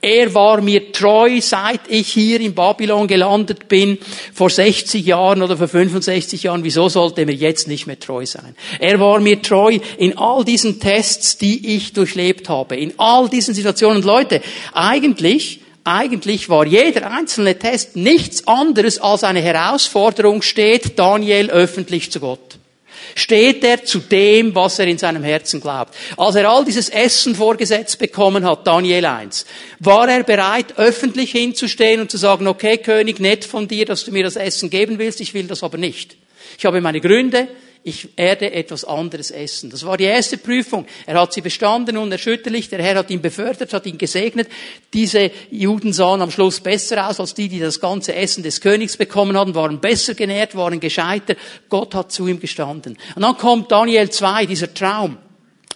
Er 0.00 0.32
war 0.32 0.62
mir 0.62 0.90
treu, 0.90 1.38
seit 1.42 1.82
ich 1.86 2.08
hier 2.08 2.40
in 2.40 2.54
Babylon 2.54 3.08
gelandet 3.08 3.68
bin, 3.68 3.98
vor 4.32 4.48
60 4.48 5.04
Jahren 5.04 5.42
oder 5.42 5.58
vor 5.58 5.68
65 5.68 6.44
Jahren. 6.44 6.64
Wieso 6.64 6.88
sollte 6.88 7.20
er 7.20 7.26
mir 7.26 7.34
jetzt 7.34 7.68
nicht 7.68 7.86
mehr 7.86 8.00
treu 8.00 8.24
sein? 8.24 8.56
Er 8.78 8.98
war 8.98 9.20
mir 9.20 9.42
treu 9.42 9.78
in 9.98 10.16
all 10.16 10.46
diesen 10.46 10.80
Tests, 10.80 11.36
die 11.36 11.76
ich 11.76 11.92
durchlebt 11.92 12.48
habe, 12.48 12.76
in 12.76 12.94
all 12.96 13.28
diesen 13.28 13.52
Situationen. 13.52 13.98
Und 13.98 14.06
Leute, 14.06 14.40
eigentlich, 14.72 15.60
eigentlich 15.84 16.48
war 16.48 16.66
jeder 16.66 17.10
einzelne 17.10 17.58
Test 17.58 17.94
nichts 17.94 18.46
anderes 18.46 18.98
als 18.98 19.22
eine 19.22 19.42
Herausforderung, 19.42 20.42
steht 20.42 20.98
Daniel 20.98 21.50
öffentlich 21.50 22.10
zu 22.10 22.20
Gott 22.20 22.58
steht 23.14 23.64
er 23.64 23.84
zu 23.84 24.00
dem, 24.00 24.54
was 24.54 24.78
er 24.78 24.86
in 24.86 24.98
seinem 24.98 25.22
Herzen 25.22 25.60
glaubt. 25.60 25.94
Als 26.16 26.34
er 26.34 26.48
all 26.48 26.64
dieses 26.64 26.88
Essen 26.88 27.34
vorgesetzt 27.34 27.98
bekommen 27.98 28.44
hat, 28.44 28.66
Daniel 28.66 29.04
1, 29.06 29.46
war 29.80 30.08
er 30.08 30.24
bereit, 30.24 30.78
öffentlich 30.78 31.32
hinzustehen 31.32 32.00
und 32.00 32.10
zu 32.10 32.16
sagen, 32.16 32.46
okay, 32.46 32.78
König, 32.78 33.20
nett 33.20 33.44
von 33.44 33.68
dir, 33.68 33.86
dass 33.86 34.04
du 34.04 34.12
mir 34.12 34.24
das 34.24 34.36
Essen 34.36 34.70
geben 34.70 34.98
willst, 34.98 35.20
ich 35.20 35.34
will 35.34 35.46
das 35.46 35.62
aber 35.62 35.78
nicht. 35.78 36.16
Ich 36.58 36.64
habe 36.64 36.80
meine 36.80 37.00
Gründe, 37.00 37.48
ich 37.86 38.16
werde 38.16 38.50
etwas 38.50 38.86
anderes 38.86 39.30
essen. 39.30 39.68
Das 39.68 39.84
war 39.84 39.98
die 39.98 40.04
erste 40.04 40.38
Prüfung. 40.38 40.86
Er 41.04 41.20
hat 41.20 41.34
sie 41.34 41.42
bestanden, 41.42 41.98
unerschütterlich. 41.98 42.70
Der 42.70 42.82
Herr 42.82 42.96
hat 42.96 43.10
ihn 43.10 43.20
befördert, 43.20 43.74
hat 43.74 43.84
ihn 43.84 43.98
gesegnet. 43.98 44.48
Diese 44.94 45.30
Juden 45.50 45.92
sahen 45.92 46.22
am 46.22 46.30
Schluss 46.30 46.60
besser 46.60 47.06
aus 47.06 47.20
als 47.20 47.34
die, 47.34 47.50
die 47.50 47.60
das 47.60 47.80
ganze 47.80 48.14
Essen 48.14 48.42
des 48.42 48.62
Königs 48.62 48.96
bekommen 48.96 49.36
hatten, 49.36 49.54
waren 49.54 49.80
besser 49.80 50.14
genährt, 50.14 50.56
waren 50.56 50.80
gescheiter. 50.80 51.34
Gott 51.68 51.94
hat 51.94 52.10
zu 52.10 52.26
ihm 52.26 52.40
gestanden. 52.40 52.96
Und 53.16 53.22
dann 53.22 53.36
kommt 53.36 53.70
Daniel 53.70 54.08
2, 54.08 54.46
dieser 54.46 54.72
Traum 54.72 55.18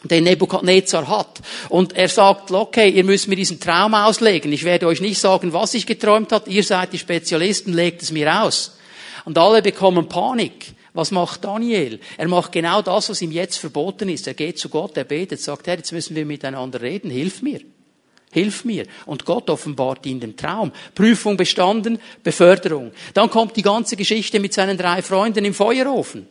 den 0.02 0.24
Nebukadnezar 0.24 1.08
hat. 1.08 1.40
Und 1.68 1.94
er 1.94 2.08
sagt, 2.08 2.50
okay, 2.52 2.88
ihr 2.88 3.04
müsst 3.04 3.28
mir 3.28 3.36
diesen 3.36 3.60
Traum 3.60 3.92
auslegen. 3.92 4.50
Ich 4.50 4.64
werde 4.64 4.86
euch 4.86 5.02
nicht 5.02 5.18
sagen, 5.18 5.52
was 5.52 5.74
ich 5.74 5.84
geträumt 5.84 6.32
habe. 6.32 6.48
Ihr 6.48 6.64
seid 6.64 6.94
die 6.94 6.98
Spezialisten, 6.98 7.74
legt 7.74 8.00
es 8.00 8.12
mir 8.12 8.42
aus. 8.42 8.78
Und 9.26 9.36
alle 9.36 9.60
bekommen 9.60 10.08
Panik. 10.08 10.77
Was 10.98 11.12
macht 11.12 11.44
Daniel? 11.44 12.00
Er 12.16 12.26
macht 12.26 12.50
genau 12.50 12.82
das, 12.82 13.08
was 13.08 13.22
ihm 13.22 13.30
jetzt 13.30 13.58
verboten 13.58 14.08
ist. 14.08 14.26
Er 14.26 14.34
geht 14.34 14.58
zu 14.58 14.68
Gott, 14.68 14.96
er 14.96 15.04
betet, 15.04 15.40
sagt, 15.40 15.68
Herr, 15.68 15.76
jetzt 15.76 15.92
müssen 15.92 16.16
wir 16.16 16.26
miteinander 16.26 16.82
reden, 16.82 17.08
hilf 17.08 17.40
mir. 17.40 17.60
Hilf 18.32 18.64
mir. 18.64 18.84
Und 19.06 19.24
Gott 19.24 19.48
offenbart 19.48 20.04
ihm 20.06 20.18
den 20.18 20.36
Traum. 20.36 20.72
Prüfung 20.96 21.36
bestanden, 21.36 22.00
Beförderung. 22.24 22.90
Dann 23.14 23.30
kommt 23.30 23.56
die 23.56 23.62
ganze 23.62 23.94
Geschichte 23.94 24.40
mit 24.40 24.52
seinen 24.52 24.76
drei 24.76 25.00
Freunden 25.00 25.44
im 25.44 25.54
Feuerofen. 25.54 26.26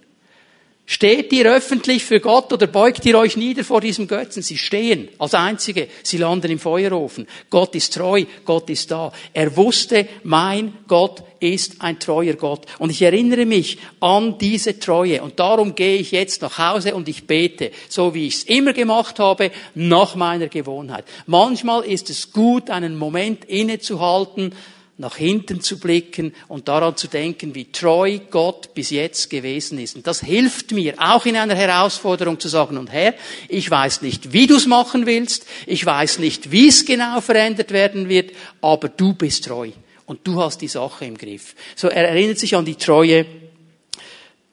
Steht 0.86 1.32
ihr 1.32 1.50
öffentlich 1.50 2.04
für 2.04 2.20
Gott 2.20 2.52
oder 2.52 2.68
beugt 2.68 3.06
ihr 3.06 3.18
euch 3.18 3.38
nieder 3.38 3.64
vor 3.64 3.80
diesem 3.80 4.06
Götzen? 4.06 4.42
Sie 4.42 4.58
stehen 4.58 5.08
als 5.18 5.34
Einzige. 5.34 5.88
Sie 6.04 6.18
landen 6.18 6.52
im 6.52 6.60
Feuerofen. 6.60 7.26
Gott 7.50 7.74
ist 7.74 7.94
treu. 7.94 8.26
Gott 8.44 8.70
ist 8.70 8.92
da. 8.92 9.14
Er 9.34 9.56
wusste, 9.56 10.10
mein 10.24 10.74
Gott 10.90 11.24
ist 11.40 11.82
ein 11.82 12.00
treuer 12.00 12.34
Gott. 12.34 12.66
Und 12.80 12.90
ich 12.90 13.02
erinnere 13.02 13.46
mich 13.46 13.78
an 14.00 14.38
diese 14.38 14.80
Treue. 14.80 15.22
Und 15.22 15.40
darum 15.40 15.76
gehe 15.76 15.98
ich 15.98 16.12
jetzt 16.12 16.42
nach 16.42 16.58
Hause 16.58 16.96
und 16.96 17.08
ich 17.08 17.28
bete, 17.28 17.72
so 17.90 18.14
wie 18.14 18.28
ich 18.28 18.36
es 18.36 18.44
immer 18.44 18.74
gemacht 18.74 19.20
habe, 19.20 19.52
nach 19.76 20.16
meiner 20.16 20.48
Gewohnheit. 20.48 21.06
Manchmal 21.26 21.84
ist 21.84 22.10
es 22.10 22.32
gut, 22.32 22.70
einen 22.70 22.98
Moment 22.98 23.46
innezuhalten, 23.46 24.54
nach 25.00 25.16
hinten 25.16 25.62
zu 25.62 25.80
blicken 25.80 26.34
und 26.48 26.68
daran 26.68 26.98
zu 26.98 27.08
denken, 27.08 27.54
wie 27.54 27.72
treu 27.72 28.20
Gott 28.32 28.74
bis 28.74 28.90
jetzt 28.90 29.30
gewesen 29.30 29.78
ist. 29.80 29.96
Und 29.96 30.08
das 30.08 30.22
hilft 30.22 30.72
mir, 30.72 30.96
auch 30.98 31.26
in 31.26 31.38
einer 31.38 31.56
Herausforderung 31.56 32.40
zu 32.40 32.48
sagen, 32.48 32.78
und 32.78 32.92
Herr, 32.92 33.14
ich 33.48 33.70
weiß 33.70 34.02
nicht, 34.02 34.34
wie 34.34 34.48
du 34.48 34.56
es 34.56 34.66
machen 34.66 35.06
willst, 35.06 35.46
ich 35.68 35.86
weiß 35.86 36.18
nicht, 36.20 36.52
wie 36.52 36.70
es 36.70 36.86
genau 36.86 37.22
verändert 37.22 37.72
werden 37.72 38.10
wird, 38.10 38.32
aber 38.62 38.90
du 38.90 39.14
bist 39.14 39.46
treu 39.46 39.70
und 40.08 40.26
du 40.26 40.42
hast 40.42 40.62
die 40.62 40.68
Sache 40.68 41.06
im 41.06 41.18
Griff. 41.18 41.54
So, 41.76 41.90
er 41.90 42.08
erinnert 42.08 42.40
sich 42.40 42.56
an 42.56 42.66
die 42.66 42.76
Treue 42.76 43.26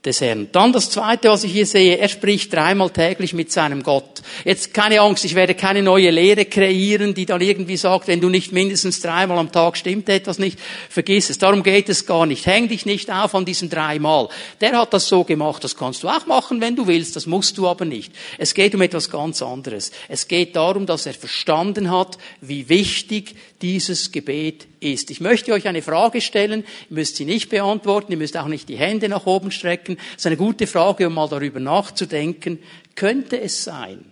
des 0.05 0.21
Herrn. 0.21 0.49
Dann 0.53 0.73
das 0.73 0.91
Zweite, 0.91 1.29
was 1.29 1.45
ich 1.45 1.53
hier 1.53 1.65
sehe, 1.65 1.97
er 1.97 2.09
spricht 2.09 2.53
dreimal 2.53 2.91
täglich 2.91 3.33
mit 3.33 3.51
seinem 3.51 3.83
Gott. 3.83 4.23
Jetzt 4.45 4.75
keine 4.75 5.01
Angst, 5.01 5.25
ich 5.25 5.35
werde 5.35 5.55
keine 5.55 5.83
neue 5.83 6.11
Lehre 6.11 6.45
kreieren, 6.45 7.15
die 7.15 7.25
dann 7.25 7.41
irgendwie 7.41 7.77
sagt, 7.77 8.09
wenn 8.09 8.21
du 8.21 8.29
nicht 8.29 8.53
mindestens 8.53 9.01
dreimal 9.01 9.39
am 9.39 9.51
Tag 9.51 9.77
stimmt 9.77 10.09
etwas 10.09 10.39
nicht, 10.39 10.59
vergiss 10.91 11.31
es. 11.31 11.39
Darum 11.39 11.63
geht 11.63 11.89
es 11.89 12.05
gar 12.05 12.27
nicht. 12.27 12.47
Häng 12.47 12.69
dich 12.69 12.85
nicht 12.85 13.11
auf 13.11 13.35
an 13.35 13.45
diesen 13.45 13.71
dreimal. 13.71 14.29
Der 14.61 14.77
hat 14.79 14.93
das 14.93 15.09
so 15.09 15.25
gemacht, 15.25 15.65
das 15.65 15.77
kannst 15.77 16.03
du 16.03 16.09
auch 16.09 16.27
machen, 16.27 16.61
wenn 16.61 16.77
du 16.77 16.87
willst, 16.87 17.17
das 17.17 17.27
musst 17.27 17.57
du 17.57 17.67
aber 17.67 17.85
nicht. 17.85 18.13
Es 18.39 18.55
geht 18.55 18.75
um 18.75 18.83
etwas 18.83 19.09
ganz 19.09 19.41
anderes. 19.41 19.91
Es 20.09 20.29
geht 20.29 20.57
darum, 20.57 20.85
dass 20.85 21.07
er 21.07 21.15
verstanden 21.15 21.91
hat, 21.91 22.19
wie 22.41 22.69
wichtig 22.69 23.37
dieses 23.63 24.13
Gebet 24.13 24.67
ist. 24.85 25.11
Ich 25.11 25.21
möchte 25.21 25.53
euch 25.53 25.67
eine 25.67 25.83
Frage 25.83 26.21
stellen, 26.21 26.65
ihr 26.91 26.95
müsst 26.95 27.17
sie 27.17 27.25
nicht 27.25 27.49
beantworten, 27.49 28.13
ihr 28.13 28.19
müsst 28.19 28.37
auch 28.37 28.49
nicht 28.49 28.69
die 28.69 28.77
Hände 28.77 29.09
nach 29.09 29.27
oben 29.27 29.51
strecken. 29.51 29.97
Das 29.97 30.23
ist 30.23 30.27
eine 30.27 30.37
gute 30.37 30.67
Frage, 30.67 31.07
um 31.07 31.15
mal 31.15 31.29
darüber 31.29 31.61
nachzudenken. 31.61 32.59
Könnte 32.95 33.41
es 33.41 33.65
sein, 33.65 34.05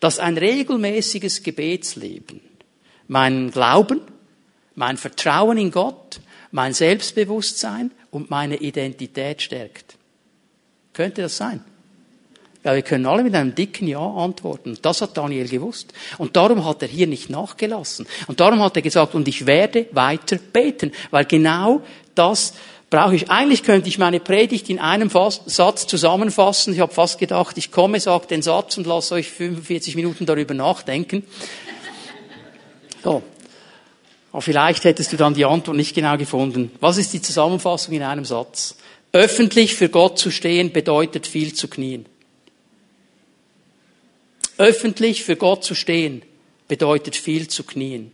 dass 0.00 0.18
ein 0.18 0.36
regelmäßiges 0.36 1.42
Gebetsleben 1.42 2.40
meinen 3.08 3.50
Glauben, 3.50 4.00
mein 4.74 4.96
Vertrauen 4.96 5.58
in 5.58 5.70
Gott, 5.70 6.20
mein 6.50 6.74
Selbstbewusstsein 6.74 7.90
und 8.10 8.30
meine 8.30 8.56
Identität 8.56 9.42
stärkt? 9.42 9.96
Könnte 10.92 11.22
das 11.22 11.36
sein? 11.36 11.64
Ja, 12.64 12.74
wir 12.76 12.82
können 12.82 13.06
alle 13.06 13.24
mit 13.24 13.34
einem 13.34 13.54
dicken 13.54 13.88
Ja 13.88 14.06
antworten. 14.06 14.78
Das 14.82 15.00
hat 15.00 15.16
Daniel 15.16 15.48
gewusst. 15.48 15.92
Und 16.18 16.36
darum 16.36 16.64
hat 16.64 16.82
er 16.82 16.88
hier 16.88 17.08
nicht 17.08 17.28
nachgelassen. 17.28 18.06
Und 18.28 18.38
darum 18.38 18.60
hat 18.60 18.76
er 18.76 18.82
gesagt, 18.82 19.16
und 19.16 19.26
ich 19.26 19.46
werde 19.46 19.86
weiter 19.90 20.36
beten. 20.36 20.92
Weil 21.10 21.24
genau 21.24 21.82
das 22.14 22.54
brauche 22.88 23.16
ich. 23.16 23.30
Eigentlich 23.30 23.64
könnte 23.64 23.88
ich 23.88 23.98
meine 23.98 24.20
Predigt 24.20 24.70
in 24.70 24.78
einem 24.78 25.10
Satz 25.10 25.86
zusammenfassen. 25.88 26.72
Ich 26.72 26.78
habe 26.78 26.94
fast 26.94 27.18
gedacht, 27.18 27.58
ich 27.58 27.72
komme, 27.72 27.98
sage 27.98 28.28
den 28.28 28.42
Satz 28.42 28.76
und 28.76 28.86
lasse 28.86 29.14
euch 29.14 29.28
45 29.28 29.96
Minuten 29.96 30.24
darüber 30.24 30.54
nachdenken. 30.54 31.24
So. 33.02 33.22
Aber 34.30 34.42
vielleicht 34.42 34.84
hättest 34.84 35.12
du 35.12 35.16
dann 35.16 35.34
die 35.34 35.44
Antwort 35.44 35.76
nicht 35.76 35.94
genau 35.94 36.16
gefunden. 36.16 36.70
Was 36.80 36.96
ist 36.96 37.12
die 37.12 37.20
Zusammenfassung 37.20 37.92
in 37.92 38.02
einem 38.02 38.24
Satz? 38.24 38.76
Öffentlich 39.12 39.74
für 39.74 39.88
Gott 39.88 40.18
zu 40.18 40.30
stehen 40.30 40.72
bedeutet 40.72 41.26
viel 41.26 41.52
zu 41.52 41.68
knien. 41.68 42.06
Öffentlich 44.62 45.24
für 45.24 45.34
Gott 45.34 45.64
zu 45.64 45.74
stehen 45.74 46.22
bedeutet 46.68 47.16
viel 47.16 47.48
zu 47.48 47.64
knien. 47.64 48.12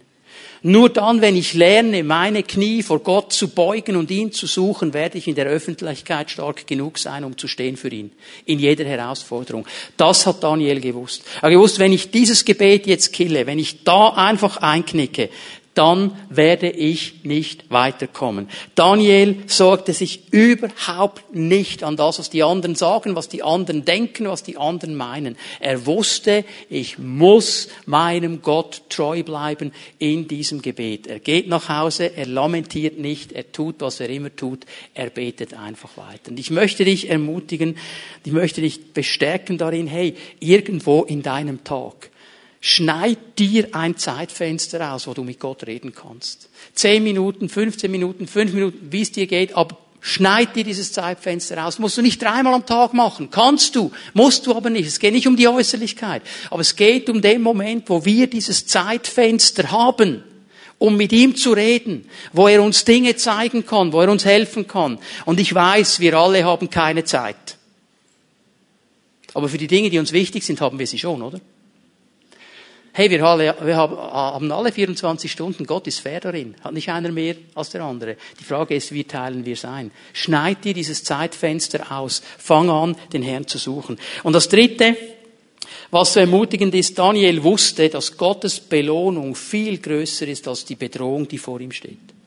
Nur 0.62 0.88
dann, 0.88 1.20
wenn 1.20 1.36
ich 1.36 1.52
lerne, 1.52 2.02
meine 2.02 2.42
Knie 2.42 2.82
vor 2.82 3.00
Gott 3.00 3.34
zu 3.34 3.48
beugen 3.48 3.96
und 3.96 4.10
ihn 4.10 4.32
zu 4.32 4.46
suchen, 4.46 4.94
werde 4.94 5.18
ich 5.18 5.28
in 5.28 5.34
der 5.34 5.44
Öffentlichkeit 5.44 6.30
stark 6.30 6.66
genug 6.66 6.96
sein, 6.98 7.22
um 7.24 7.36
zu 7.36 7.48
stehen 7.48 7.76
für 7.76 7.90
ihn. 7.90 8.12
In 8.46 8.58
jeder 8.58 8.86
Herausforderung. 8.86 9.66
Das 9.98 10.26
hat 10.26 10.42
Daniel 10.42 10.80
gewusst. 10.80 11.22
Er 11.42 11.50
gewusst, 11.50 11.78
wenn 11.78 11.92
ich 11.92 12.10
dieses 12.10 12.46
Gebet 12.46 12.86
jetzt 12.86 13.12
kille, 13.12 13.46
wenn 13.46 13.58
ich 13.58 13.84
da 13.84 14.08
einfach 14.14 14.56
einknicke, 14.56 15.28
dann 15.78 16.10
werde 16.28 16.68
ich 16.68 17.22
nicht 17.22 17.70
weiterkommen. 17.70 18.48
Daniel 18.74 19.36
sorgte 19.46 19.92
sich 19.92 20.32
überhaupt 20.32 21.36
nicht 21.36 21.84
an 21.84 21.96
das, 21.96 22.18
was 22.18 22.30
die 22.30 22.42
anderen 22.42 22.74
sagen, 22.74 23.14
was 23.14 23.28
die 23.28 23.44
anderen 23.44 23.84
denken, 23.84 24.26
was 24.26 24.42
die 24.42 24.56
anderen 24.56 24.96
meinen. 24.96 25.36
Er 25.60 25.86
wusste, 25.86 26.44
ich 26.68 26.98
muss 26.98 27.68
meinem 27.86 28.42
Gott 28.42 28.82
treu 28.88 29.22
bleiben 29.22 29.70
in 30.00 30.26
diesem 30.26 30.62
Gebet. 30.62 31.06
Er 31.06 31.20
geht 31.20 31.46
nach 31.46 31.68
Hause, 31.68 32.16
er 32.16 32.26
lamentiert 32.26 32.98
nicht, 32.98 33.30
er 33.30 33.52
tut, 33.52 33.76
was 33.78 34.00
er 34.00 34.10
immer 34.10 34.34
tut, 34.34 34.64
er 34.94 35.10
betet 35.10 35.54
einfach 35.54 35.96
weiter. 35.96 36.32
Und 36.32 36.40
ich 36.40 36.50
möchte 36.50 36.84
dich 36.84 37.08
ermutigen, 37.08 37.76
ich 38.24 38.32
möchte 38.32 38.62
dich 38.62 38.92
bestärken 38.92 39.58
darin, 39.58 39.86
hey, 39.86 40.16
irgendwo 40.40 41.04
in 41.04 41.22
deinem 41.22 41.62
Tag, 41.62 42.10
Schneid 42.60 43.18
dir 43.38 43.68
ein 43.72 43.96
Zeitfenster 43.96 44.92
aus, 44.92 45.06
wo 45.06 45.14
du 45.14 45.22
mit 45.22 45.38
Gott 45.38 45.66
reden 45.66 45.94
kannst. 45.94 46.48
Zehn 46.74 47.04
Minuten, 47.04 47.48
15 47.48 47.90
Minuten, 47.90 48.26
fünf 48.26 48.52
Minuten, 48.52 48.88
wie 48.90 49.02
es 49.02 49.12
dir 49.12 49.28
geht, 49.28 49.54
aber 49.54 49.76
schneid 50.00 50.56
dir 50.56 50.64
dieses 50.64 50.92
Zeitfenster 50.92 51.64
aus. 51.64 51.78
Musst 51.78 51.98
du 51.98 52.02
nicht 52.02 52.20
dreimal 52.20 52.54
am 52.54 52.66
Tag 52.66 52.94
machen. 52.94 53.30
Kannst 53.30 53.76
du, 53.76 53.92
musst 54.12 54.46
du 54.46 54.56
aber 54.56 54.70
nicht. 54.70 54.88
Es 54.88 54.98
geht 54.98 55.12
nicht 55.12 55.28
um 55.28 55.36
die 55.36 55.46
Äußerlichkeit. 55.46 56.22
Aber 56.50 56.62
es 56.62 56.74
geht 56.74 57.08
um 57.08 57.22
den 57.22 57.42
Moment, 57.42 57.88
wo 57.88 58.04
wir 58.04 58.26
dieses 58.26 58.66
Zeitfenster 58.66 59.70
haben, 59.70 60.24
um 60.78 60.96
mit 60.96 61.12
ihm 61.12 61.36
zu 61.36 61.52
reden, 61.52 62.08
wo 62.32 62.48
er 62.48 62.60
uns 62.60 62.84
Dinge 62.84 63.14
zeigen 63.14 63.66
kann, 63.66 63.92
wo 63.92 64.00
er 64.00 64.10
uns 64.10 64.24
helfen 64.24 64.66
kann. 64.66 64.98
Und 65.26 65.38
ich 65.38 65.54
weiß, 65.54 66.00
wir 66.00 66.14
alle 66.14 66.44
haben 66.44 66.70
keine 66.70 67.04
Zeit. 67.04 67.56
Aber 69.34 69.48
für 69.48 69.58
die 69.58 69.68
Dinge, 69.68 69.90
die 69.90 70.00
uns 70.00 70.10
wichtig 70.10 70.42
sind, 70.44 70.60
haben 70.60 70.80
wir 70.80 70.86
sie 70.88 70.98
schon, 70.98 71.22
oder? 71.22 71.40
Hey, 72.98 73.08
wir, 73.10 73.22
alle, 73.22 73.54
wir 73.62 73.76
haben 73.76 74.50
alle 74.50 74.72
24 74.72 75.30
Stunden, 75.30 75.66
Gott 75.68 75.86
ist 75.86 76.00
fair 76.00 76.18
darin. 76.18 76.56
Hat 76.62 76.72
nicht 76.72 76.90
einer 76.90 77.12
mehr 77.12 77.36
als 77.54 77.70
der 77.70 77.82
andere. 77.84 78.16
Die 78.40 78.42
Frage 78.42 78.74
ist, 78.74 78.92
wie 78.92 79.04
teilen 79.04 79.46
wir 79.46 79.52
es 79.52 79.64
ein? 79.64 79.92
Schneid 80.12 80.64
dir 80.64 80.74
dieses 80.74 81.04
Zeitfenster 81.04 81.92
aus. 81.96 82.22
Fang 82.38 82.68
an, 82.68 82.96
den 83.12 83.22
Herrn 83.22 83.46
zu 83.46 83.56
suchen. 83.58 84.00
Und 84.24 84.32
das 84.32 84.48
dritte, 84.48 84.96
was 85.92 86.14
so 86.14 86.18
ermutigend 86.18 86.74
ist, 86.74 86.98
Daniel 86.98 87.40
wusste, 87.44 87.88
dass 87.88 88.16
Gottes 88.16 88.58
Belohnung 88.58 89.36
viel 89.36 89.78
größer 89.78 90.26
ist 90.26 90.48
als 90.48 90.64
die 90.64 90.74
Bedrohung, 90.74 91.28
die 91.28 91.38
vor 91.38 91.60
ihm 91.60 91.70
steht. 91.70 92.17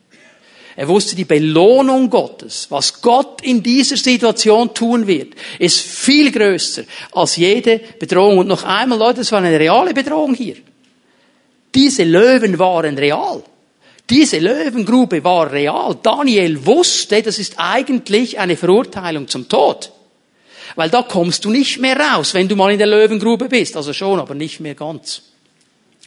Er 0.76 0.88
wusste, 0.88 1.14
die 1.14 1.24
Belohnung 1.24 2.08
Gottes, 2.08 2.66
was 2.70 3.02
Gott 3.02 3.42
in 3.42 3.62
dieser 3.62 3.96
Situation 3.96 4.72
tun 4.72 5.06
wird, 5.06 5.34
ist 5.58 5.80
viel 5.80 6.30
größer 6.32 6.84
als 7.12 7.36
jede 7.36 7.80
Bedrohung. 7.98 8.38
Und 8.38 8.48
noch 8.48 8.64
einmal, 8.64 8.98
Leute, 8.98 9.20
das 9.20 9.32
war 9.32 9.40
eine 9.40 9.58
reale 9.58 9.92
Bedrohung 9.92 10.34
hier. 10.34 10.56
Diese 11.74 12.04
Löwen 12.04 12.58
waren 12.58 12.96
real. 12.96 13.42
Diese 14.08 14.38
Löwengrube 14.38 15.22
war 15.24 15.52
real. 15.52 15.96
Daniel 16.02 16.66
wusste, 16.66 17.22
das 17.22 17.38
ist 17.38 17.54
eigentlich 17.56 18.38
eine 18.38 18.56
Verurteilung 18.56 19.28
zum 19.28 19.48
Tod. 19.48 19.92
Weil 20.74 20.90
da 20.90 21.02
kommst 21.02 21.44
du 21.44 21.50
nicht 21.50 21.78
mehr 21.78 21.98
raus, 21.98 22.34
wenn 22.34 22.48
du 22.48 22.56
mal 22.56 22.72
in 22.72 22.78
der 22.78 22.86
Löwengrube 22.86 23.48
bist. 23.48 23.76
Also 23.76 23.92
schon, 23.92 24.20
aber 24.20 24.34
nicht 24.34 24.60
mehr 24.60 24.74
ganz. 24.74 25.22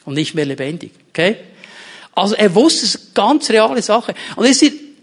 Und 0.06 0.16
nicht 0.16 0.36
mehr 0.36 0.46
lebendig. 0.46 0.92
Okay? 1.10 1.38
Also 2.16 2.36
er 2.36 2.56
wusste, 2.56 2.86
es 2.86 3.14
ganz 3.14 3.50
reale 3.50 3.82
Sache. 3.82 4.16
Und 4.38 4.48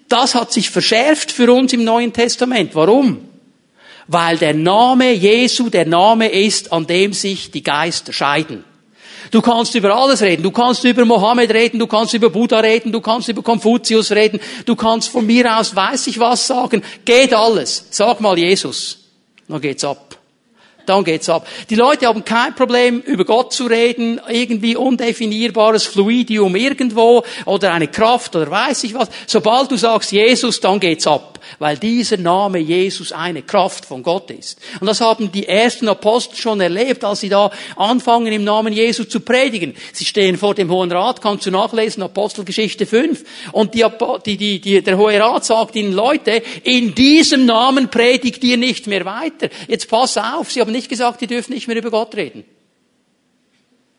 das 0.08 0.34
hat 0.34 0.52
sich 0.52 0.70
verschärft 0.70 1.30
für 1.30 1.52
uns 1.52 1.72
im 1.72 1.84
Neuen 1.84 2.12
Testament. 2.12 2.74
Warum? 2.74 3.28
Weil 4.08 4.38
der 4.38 4.54
Name 4.54 5.12
Jesu 5.12 5.68
der 5.68 5.86
Name 5.86 6.28
ist, 6.28 6.72
an 6.72 6.86
dem 6.86 7.12
sich 7.12 7.50
die 7.50 7.62
Geister 7.62 8.12
scheiden. 8.12 8.64
Du 9.30 9.40
kannst 9.40 9.74
über 9.74 9.94
alles 9.94 10.20
reden. 10.20 10.42
Du 10.42 10.50
kannst 10.50 10.84
über 10.84 11.04
Mohammed 11.04 11.50
reden, 11.52 11.78
du 11.78 11.86
kannst 11.86 12.12
über 12.12 12.28
Buddha 12.28 12.60
reden, 12.60 12.92
du 12.92 13.00
kannst 13.00 13.28
über 13.28 13.42
Konfuzius 13.42 14.10
reden, 14.10 14.40
du 14.66 14.74
kannst 14.74 15.08
von 15.08 15.24
mir 15.24 15.58
aus 15.58 15.74
weiß 15.74 16.08
ich 16.08 16.18
was 16.18 16.46
sagen. 16.46 16.82
Geht 17.04 17.32
alles. 17.32 17.86
Sag 17.90 18.20
mal 18.20 18.38
Jesus. 18.38 18.98
Dann 19.48 19.60
geht's 19.60 19.84
ab 19.84 20.21
dann 20.86 21.04
geht's 21.04 21.28
ab. 21.28 21.46
Die 21.70 21.74
Leute 21.74 22.06
haben 22.06 22.24
kein 22.24 22.54
Problem, 22.54 23.00
über 23.00 23.24
Gott 23.24 23.52
zu 23.52 23.66
reden, 23.66 24.20
irgendwie 24.28 24.76
undefinierbares 24.76 25.84
Fluidium 25.84 26.54
irgendwo 26.56 27.24
oder 27.44 27.72
eine 27.72 27.88
Kraft 27.88 28.36
oder 28.36 28.50
weiß 28.50 28.84
ich 28.84 28.94
was. 28.94 29.08
Sobald 29.26 29.70
du 29.70 29.76
sagst 29.76 30.12
Jesus, 30.12 30.60
dann 30.60 30.80
geht's 30.80 31.06
ab 31.06 31.31
weil 31.58 31.78
dieser 31.78 32.16
Name 32.16 32.58
Jesus 32.58 33.12
eine 33.12 33.42
Kraft 33.42 33.84
von 33.84 34.02
Gott 34.02 34.30
ist. 34.30 34.58
Und 34.80 34.86
das 34.86 35.00
haben 35.00 35.32
die 35.32 35.46
ersten 35.46 35.88
Apostel 35.88 36.36
schon 36.36 36.60
erlebt, 36.60 37.04
als 37.04 37.20
sie 37.20 37.28
da 37.28 37.50
anfangen, 37.76 38.32
im 38.32 38.44
Namen 38.44 38.72
Jesu 38.72 39.04
zu 39.04 39.20
predigen. 39.20 39.74
Sie 39.92 40.04
stehen 40.04 40.36
vor 40.36 40.54
dem 40.54 40.70
Hohen 40.70 40.92
Rat, 40.92 41.20
kannst 41.22 41.46
du 41.46 41.50
nachlesen, 41.50 42.02
Apostelgeschichte 42.02 42.86
5. 42.86 43.24
Und 43.52 43.74
die, 43.74 43.84
die, 44.26 44.60
die, 44.60 44.82
der 44.82 44.98
Hohe 44.98 45.18
Rat 45.18 45.44
sagt 45.44 45.76
ihnen, 45.76 45.92
Leute, 45.92 46.42
in 46.62 46.94
diesem 46.94 47.46
Namen 47.46 47.88
predigt 47.88 48.42
ihr 48.44 48.56
nicht 48.56 48.86
mehr 48.86 49.04
weiter. 49.04 49.48
Jetzt 49.68 49.88
pass 49.88 50.16
auf, 50.16 50.50
sie 50.50 50.60
haben 50.60 50.72
nicht 50.72 50.88
gesagt, 50.88 51.22
ihr 51.22 51.28
dürft 51.28 51.50
nicht 51.50 51.68
mehr 51.68 51.76
über 51.76 51.90
Gott 51.90 52.14
reden. 52.14 52.44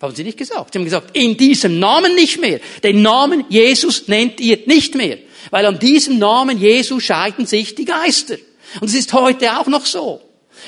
Haben 0.04 0.16
sie 0.16 0.26
nicht 0.26 0.38
gesagt. 0.38 0.74
Sie 0.74 0.80
haben 0.80 0.84
gesagt, 0.84 1.16
in 1.16 1.38
diesem 1.38 1.80
Namen 1.80 2.14
nicht 2.16 2.42
mehr. 2.42 2.60
Den 2.84 3.02
Namen 3.02 3.46
Jesus 3.48 4.10
nennt 4.10 4.42
ihr 4.42 4.60
nicht 4.66 4.96
mehr. 4.96 5.18
Weil 5.52 5.66
an 5.66 5.80
diesem 5.80 6.20
Namen 6.20 6.58
Jesu 6.58 7.00
scheiden 7.00 7.46
sich 7.46 7.76
die 7.76 7.86
Geister. 7.86 8.36
Und 8.82 8.88
es 8.88 8.96
ist 8.96 9.14
heute 9.14 9.60
auch 9.60 9.68
noch 9.68 9.86
so. 9.86 10.22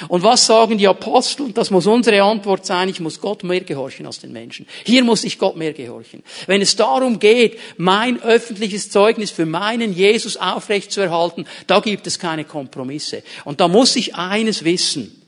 Und 0.07 0.23
was 0.23 0.45
sagen 0.45 0.77
die 0.77 0.87
Apostel? 0.87 1.51
Das 1.51 1.71
muss 1.71 1.87
unsere 1.87 2.21
Antwort 2.21 2.65
sein, 2.65 2.89
ich 2.89 2.99
muss 2.99 3.21
Gott 3.21 3.43
mehr 3.43 3.61
gehorchen 3.61 4.05
als 4.05 4.19
den 4.19 4.33
Menschen. 4.33 4.65
Hier 4.83 5.03
muss 5.03 5.23
ich 5.23 5.39
Gott 5.39 5.55
mehr 5.55 5.73
gehorchen. 5.73 6.23
Wenn 6.47 6.61
es 6.61 6.75
darum 6.75 7.19
geht, 7.19 7.59
mein 7.77 8.21
öffentliches 8.21 8.89
Zeugnis 8.89 9.31
für 9.31 9.45
meinen 9.45 9.93
Jesus 9.93 10.37
aufrechtzuerhalten, 10.37 11.45
da 11.67 11.79
gibt 11.79 12.07
es 12.07 12.19
keine 12.19 12.43
Kompromisse. 12.43 13.23
Und 13.45 13.61
da 13.61 13.67
muss 13.67 13.95
ich 13.95 14.15
eines 14.15 14.63
wissen. 14.63 15.21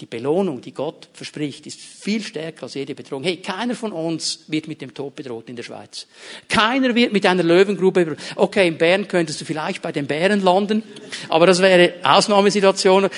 Die 0.00 0.06
Belohnung, 0.06 0.62
die 0.62 0.72
Gott 0.72 1.08
verspricht, 1.12 1.66
ist 1.66 1.78
viel 1.78 2.22
stärker 2.22 2.62
als 2.62 2.72
jede 2.72 2.94
Bedrohung. 2.94 3.22
Hey, 3.22 3.36
keiner 3.36 3.74
von 3.74 3.92
uns 3.92 4.44
wird 4.46 4.66
mit 4.66 4.80
dem 4.80 4.94
Tod 4.94 5.14
bedroht 5.14 5.50
in 5.50 5.56
der 5.56 5.62
Schweiz. 5.62 6.06
Keiner 6.48 6.94
wird 6.94 7.12
mit 7.12 7.26
einer 7.26 7.42
Löwengrube 7.42 8.06
bedroht. 8.06 8.24
Okay, 8.36 8.68
in 8.68 8.78
Bern 8.78 9.06
könntest 9.08 9.42
du 9.42 9.44
vielleicht 9.44 9.82
bei 9.82 9.92
den 9.92 10.06
Bären 10.06 10.40
landen, 10.40 10.82
aber 11.28 11.46
das 11.46 11.60
wäre 11.60 11.96
Ausnahmesituation. 12.02 13.10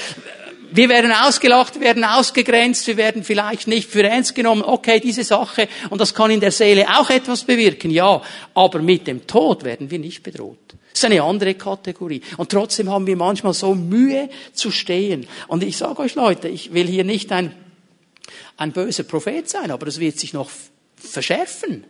Wir 0.72 0.88
werden 0.88 1.12
ausgelacht, 1.12 1.74
wir 1.74 1.82
werden 1.82 2.02
ausgegrenzt, 2.02 2.86
wir 2.88 2.96
werden 2.96 3.22
vielleicht 3.22 3.68
nicht 3.68 3.88
für 3.88 4.02
ernst 4.02 4.34
genommen. 4.34 4.62
Okay, 4.62 4.98
diese 4.98 5.22
Sache, 5.22 5.68
und 5.90 6.00
das 6.00 6.14
kann 6.14 6.32
in 6.32 6.40
der 6.40 6.50
Seele 6.50 6.86
auch 6.98 7.10
etwas 7.10 7.44
bewirken, 7.44 7.92
ja. 7.92 8.20
Aber 8.54 8.80
mit 8.80 9.06
dem 9.06 9.24
Tod 9.26 9.62
werden 9.62 9.88
wir 9.90 10.00
nicht 10.00 10.24
bedroht. 10.24 10.74
Das 10.92 11.00
ist 11.00 11.04
eine 11.06 11.22
andere 11.22 11.54
Kategorie. 11.54 12.20
Und 12.36 12.50
trotzdem 12.50 12.90
haben 12.90 13.06
wir 13.06 13.16
manchmal 13.16 13.54
so 13.54 13.74
Mühe 13.74 14.28
zu 14.52 14.70
stehen. 14.70 15.26
Und 15.48 15.62
ich 15.62 15.76
sage 15.76 16.00
euch 16.00 16.14
Leute, 16.14 16.48
ich 16.48 16.74
will 16.74 16.86
hier 16.86 17.04
nicht 17.04 17.32
ein, 17.32 17.54
ein 18.56 18.72
böser 18.72 19.04
Prophet 19.04 19.48
sein, 19.48 19.70
aber 19.70 19.86
es 19.86 19.98
wird 19.98 20.18
sich 20.18 20.32
noch 20.32 20.50
verschärfen. 20.96 21.84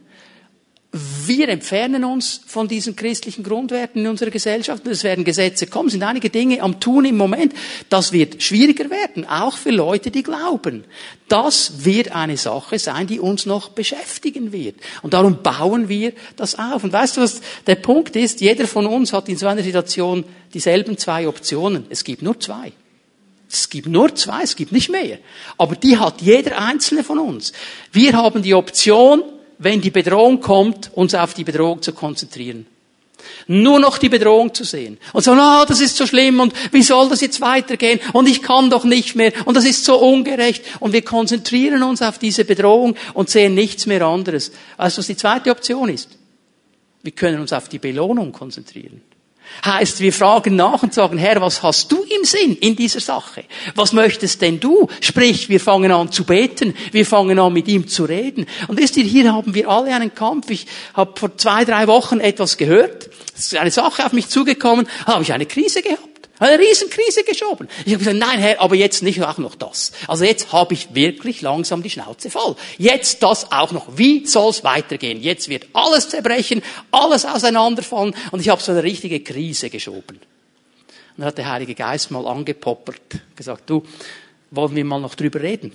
Wir 0.94 1.48
entfernen 1.48 2.04
uns 2.04 2.42
von 2.46 2.68
diesen 2.68 2.94
christlichen 2.96 3.42
Grundwerten 3.42 4.02
in 4.02 4.08
unserer 4.08 4.28
Gesellschaft. 4.28 4.86
Es 4.86 5.04
werden 5.04 5.24
Gesetze 5.24 5.66
kommen, 5.66 5.88
sind 5.88 6.02
einige 6.02 6.28
Dinge 6.28 6.60
am 6.60 6.80
Tun 6.80 7.06
im 7.06 7.16
Moment. 7.16 7.54
Das 7.88 8.12
wird 8.12 8.42
schwieriger 8.42 8.90
werden, 8.90 9.26
auch 9.26 9.56
für 9.56 9.70
Leute, 9.70 10.10
die 10.10 10.22
glauben. 10.22 10.84
Das 11.28 11.86
wird 11.86 12.12
eine 12.12 12.36
Sache 12.36 12.78
sein, 12.78 13.06
die 13.06 13.20
uns 13.20 13.46
noch 13.46 13.70
beschäftigen 13.70 14.52
wird. 14.52 14.76
Und 15.00 15.14
darum 15.14 15.42
bauen 15.42 15.88
wir 15.88 16.12
das 16.36 16.58
auf. 16.58 16.84
Und 16.84 16.92
weißt 16.92 17.16
du, 17.16 17.22
was 17.22 17.40
der 17.66 17.76
Punkt 17.76 18.14
ist? 18.14 18.42
Jeder 18.42 18.66
von 18.66 18.86
uns 18.86 19.14
hat 19.14 19.30
in 19.30 19.38
so 19.38 19.46
einer 19.46 19.62
Situation 19.62 20.24
dieselben 20.52 20.98
zwei 20.98 21.26
Optionen. 21.26 21.86
Es 21.88 22.04
gibt 22.04 22.20
nur 22.20 22.38
zwei. 22.38 22.70
Es 23.50 23.70
gibt 23.70 23.86
nur 23.88 24.14
zwei, 24.14 24.42
es 24.42 24.56
gibt 24.56 24.72
nicht 24.72 24.90
mehr. 24.90 25.18
Aber 25.56 25.74
die 25.74 25.96
hat 25.96 26.20
jeder 26.20 26.58
einzelne 26.58 27.02
von 27.02 27.18
uns. 27.18 27.54
Wir 27.92 28.12
haben 28.12 28.42
die 28.42 28.54
Option, 28.54 29.22
wenn 29.62 29.80
die 29.80 29.90
Bedrohung 29.90 30.40
kommt, 30.40 30.90
uns 30.94 31.14
auf 31.14 31.34
die 31.34 31.44
Bedrohung 31.44 31.82
zu 31.82 31.92
konzentrieren. 31.92 32.66
Nur 33.46 33.78
noch 33.78 33.98
die 33.98 34.08
Bedrohung 34.08 34.52
zu 34.52 34.64
sehen. 34.64 34.98
Und 35.12 35.22
so, 35.22 35.32
ah, 35.32 35.64
das 35.66 35.80
ist 35.80 35.96
so 35.96 36.06
schlimm 36.06 36.40
und 36.40 36.52
wie 36.72 36.82
soll 36.82 37.08
das 37.08 37.20
jetzt 37.20 37.40
weitergehen 37.40 38.00
und 38.12 38.28
ich 38.28 38.42
kann 38.42 38.68
doch 38.68 38.84
nicht 38.84 39.14
mehr 39.14 39.32
und 39.44 39.56
das 39.56 39.64
ist 39.64 39.84
so 39.84 39.98
ungerecht 39.98 40.64
und 40.80 40.92
wir 40.92 41.02
konzentrieren 41.02 41.82
uns 41.82 42.02
auf 42.02 42.18
diese 42.18 42.44
Bedrohung 42.44 42.96
und 43.14 43.30
sehen 43.30 43.54
nichts 43.54 43.86
mehr 43.86 44.02
anderes. 44.02 44.50
Also 44.76 44.98
was 44.98 45.06
die 45.06 45.16
zweite 45.16 45.50
Option 45.50 45.88
ist. 45.88 46.08
Wir 47.02 47.12
können 47.12 47.40
uns 47.40 47.52
auf 47.52 47.68
die 47.68 47.78
Belohnung 47.78 48.32
konzentrieren. 48.32 49.02
Heißt, 49.64 50.00
wir 50.00 50.12
fragen 50.12 50.56
nach 50.56 50.82
und 50.82 50.94
sagen, 50.94 51.18
Herr, 51.18 51.40
was 51.40 51.62
hast 51.62 51.90
du 51.92 52.02
im 52.02 52.24
Sinn 52.24 52.56
in 52.56 52.76
dieser 52.76 53.00
Sache? 53.00 53.44
Was 53.74 53.92
möchtest 53.92 54.42
denn 54.42 54.60
du? 54.60 54.88
Sprich, 55.00 55.48
wir 55.48 55.60
fangen 55.60 55.92
an 55.92 56.10
zu 56.10 56.24
beten, 56.24 56.74
wir 56.90 57.06
fangen 57.06 57.38
an 57.38 57.52
mit 57.52 57.68
ihm 57.68 57.86
zu 57.86 58.04
reden. 58.04 58.46
Und 58.68 58.78
wisst 58.78 58.96
ihr, 58.96 59.04
hier 59.04 59.32
haben 59.32 59.54
wir 59.54 59.68
alle 59.68 59.94
einen 59.94 60.14
Kampf. 60.14 60.50
Ich 60.50 60.66
habe 60.94 61.18
vor 61.18 61.36
zwei, 61.36 61.64
drei 61.64 61.86
Wochen 61.86 62.20
etwas 62.20 62.56
gehört. 62.56 63.10
Es 63.36 63.46
ist 63.46 63.56
eine 63.56 63.70
Sache 63.70 64.04
auf 64.04 64.12
mich 64.12 64.28
zugekommen, 64.28 64.88
habe 65.06 65.22
ich 65.22 65.32
eine 65.32 65.46
Krise 65.46 65.82
gehabt. 65.82 66.11
Eine 66.42 66.58
Riesenkrise 66.58 67.22
geschoben. 67.22 67.68
Ich 67.84 67.92
habe 67.92 67.98
gesagt, 67.98 68.18
nein 68.18 68.40
Herr, 68.40 68.60
aber 68.60 68.74
jetzt 68.74 69.04
nicht 69.04 69.22
auch 69.22 69.38
noch 69.38 69.54
das. 69.54 69.92
Also 70.08 70.24
jetzt 70.24 70.52
habe 70.52 70.74
ich 70.74 70.92
wirklich 70.92 71.40
langsam 71.40 71.84
die 71.84 71.90
Schnauze 71.90 72.30
voll. 72.30 72.56
Jetzt 72.78 73.22
das 73.22 73.52
auch 73.52 73.70
noch. 73.70 73.96
Wie 73.96 74.26
soll's 74.26 74.64
weitergehen? 74.64 75.22
Jetzt 75.22 75.48
wird 75.48 75.68
alles 75.72 76.08
zerbrechen, 76.08 76.60
alles 76.90 77.24
auseinanderfallen 77.24 78.16
und 78.32 78.40
ich 78.40 78.48
habe 78.48 78.60
so 78.60 78.72
eine 78.72 78.82
richtige 78.82 79.20
Krise 79.20 79.70
geschoben. 79.70 80.16
Und 80.16 81.18
dann 81.18 81.26
hat 81.26 81.38
der 81.38 81.48
Heilige 81.48 81.76
Geist 81.76 82.10
mal 82.10 82.26
angepoppert, 82.26 83.20
gesagt, 83.36 83.70
du, 83.70 83.84
wollen 84.50 84.74
wir 84.74 84.84
mal 84.84 85.00
noch 85.00 85.14
drüber 85.14 85.40
reden? 85.40 85.70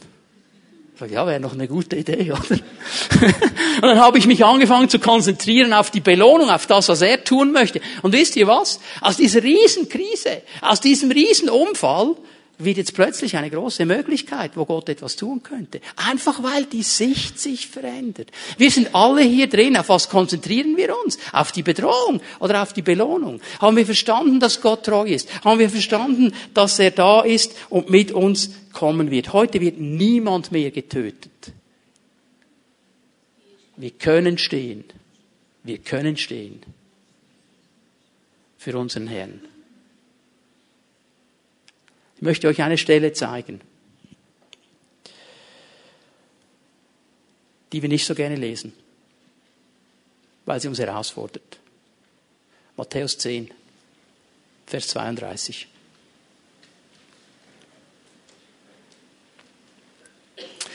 Sag, 0.99 1.11
ja, 1.11 1.27
wäre 1.27 1.39
noch 1.39 1.53
eine 1.53 1.67
gute 1.67 1.95
Idee, 1.95 2.31
oder? 2.31 2.39
und 2.49 3.81
dann 3.83 3.99
habe 3.99 4.17
ich 4.17 4.25
mich 4.25 4.43
angefangen 4.43 4.89
zu 4.89 4.97
konzentrieren 4.97 5.71
auf 5.73 5.91
die 5.91 5.99
Belohnung, 5.99 6.49
auf 6.49 6.65
das, 6.65 6.89
was 6.89 7.01
er 7.01 7.23
tun 7.23 7.51
möchte. 7.51 7.81
Und 8.01 8.13
wisst 8.13 8.35
ihr 8.35 8.47
was? 8.47 8.79
Aus 9.01 9.17
dieser 9.17 9.43
Riesenkrise, 9.43 10.41
aus 10.61 10.81
diesem 10.81 11.11
Riesenunfall 11.11 12.15
wird 12.57 12.77
jetzt 12.77 12.95
plötzlich 12.95 13.37
eine 13.37 13.51
große 13.51 13.85
Möglichkeit, 13.85 14.53
wo 14.55 14.65
Gott 14.65 14.89
etwas 14.89 15.15
tun 15.15 15.43
könnte. 15.43 15.79
Einfach 15.95 16.41
weil 16.41 16.65
die 16.65 16.81
Sicht 16.81 17.39
sich 17.39 17.67
verändert. 17.67 18.31
Wir 18.57 18.71
sind 18.71 18.95
alle 18.95 19.21
hier 19.21 19.47
drin. 19.47 19.77
Auf 19.77 19.89
was 19.89 20.09
konzentrieren 20.09 20.75
wir 20.77 20.95
uns? 21.05 21.19
Auf 21.31 21.51
die 21.51 21.61
Bedrohung 21.61 22.21
oder 22.39 22.63
auf 22.63 22.73
die 22.73 22.81
Belohnung? 22.81 23.39
Haben 23.61 23.77
wir 23.77 23.85
verstanden, 23.85 24.39
dass 24.39 24.61
Gott 24.61 24.83
treu 24.83 25.05
ist? 25.05 25.29
Haben 25.45 25.59
wir 25.59 25.69
verstanden, 25.69 26.33
dass 26.55 26.79
er 26.79 26.89
da 26.89 27.21
ist 27.21 27.51
und 27.69 27.91
mit 27.91 28.11
uns 28.11 28.49
kommen 28.77 29.11
wird? 29.11 29.33
Heute 29.33 29.59
wird 29.61 29.79
niemand 29.79 30.51
mehr 30.51 30.71
getötet. 30.71 31.51
Wir 33.75 33.91
können 33.91 34.37
stehen. 34.37 34.83
Wir 35.63 35.79
können 35.79 36.17
stehen. 36.17 36.61
Für 38.57 38.77
unseren 38.77 39.07
Herrn. 39.07 39.41
Ich 42.15 42.21
möchte 42.21 42.47
euch 42.47 42.61
eine 42.61 42.77
Stelle 42.77 43.13
zeigen. 43.13 43.61
die 47.71 47.81
wir 47.81 47.89
nicht 47.89 48.05
so 48.05 48.15
gerne 48.15 48.35
lesen, 48.35 48.73
weil 50.45 50.59
sie 50.59 50.67
uns 50.67 50.79
herausfordert. 50.79 51.59
Matthäus 52.75 53.17
10, 53.17 53.51
Vers 54.65 54.87
32. 54.89 55.67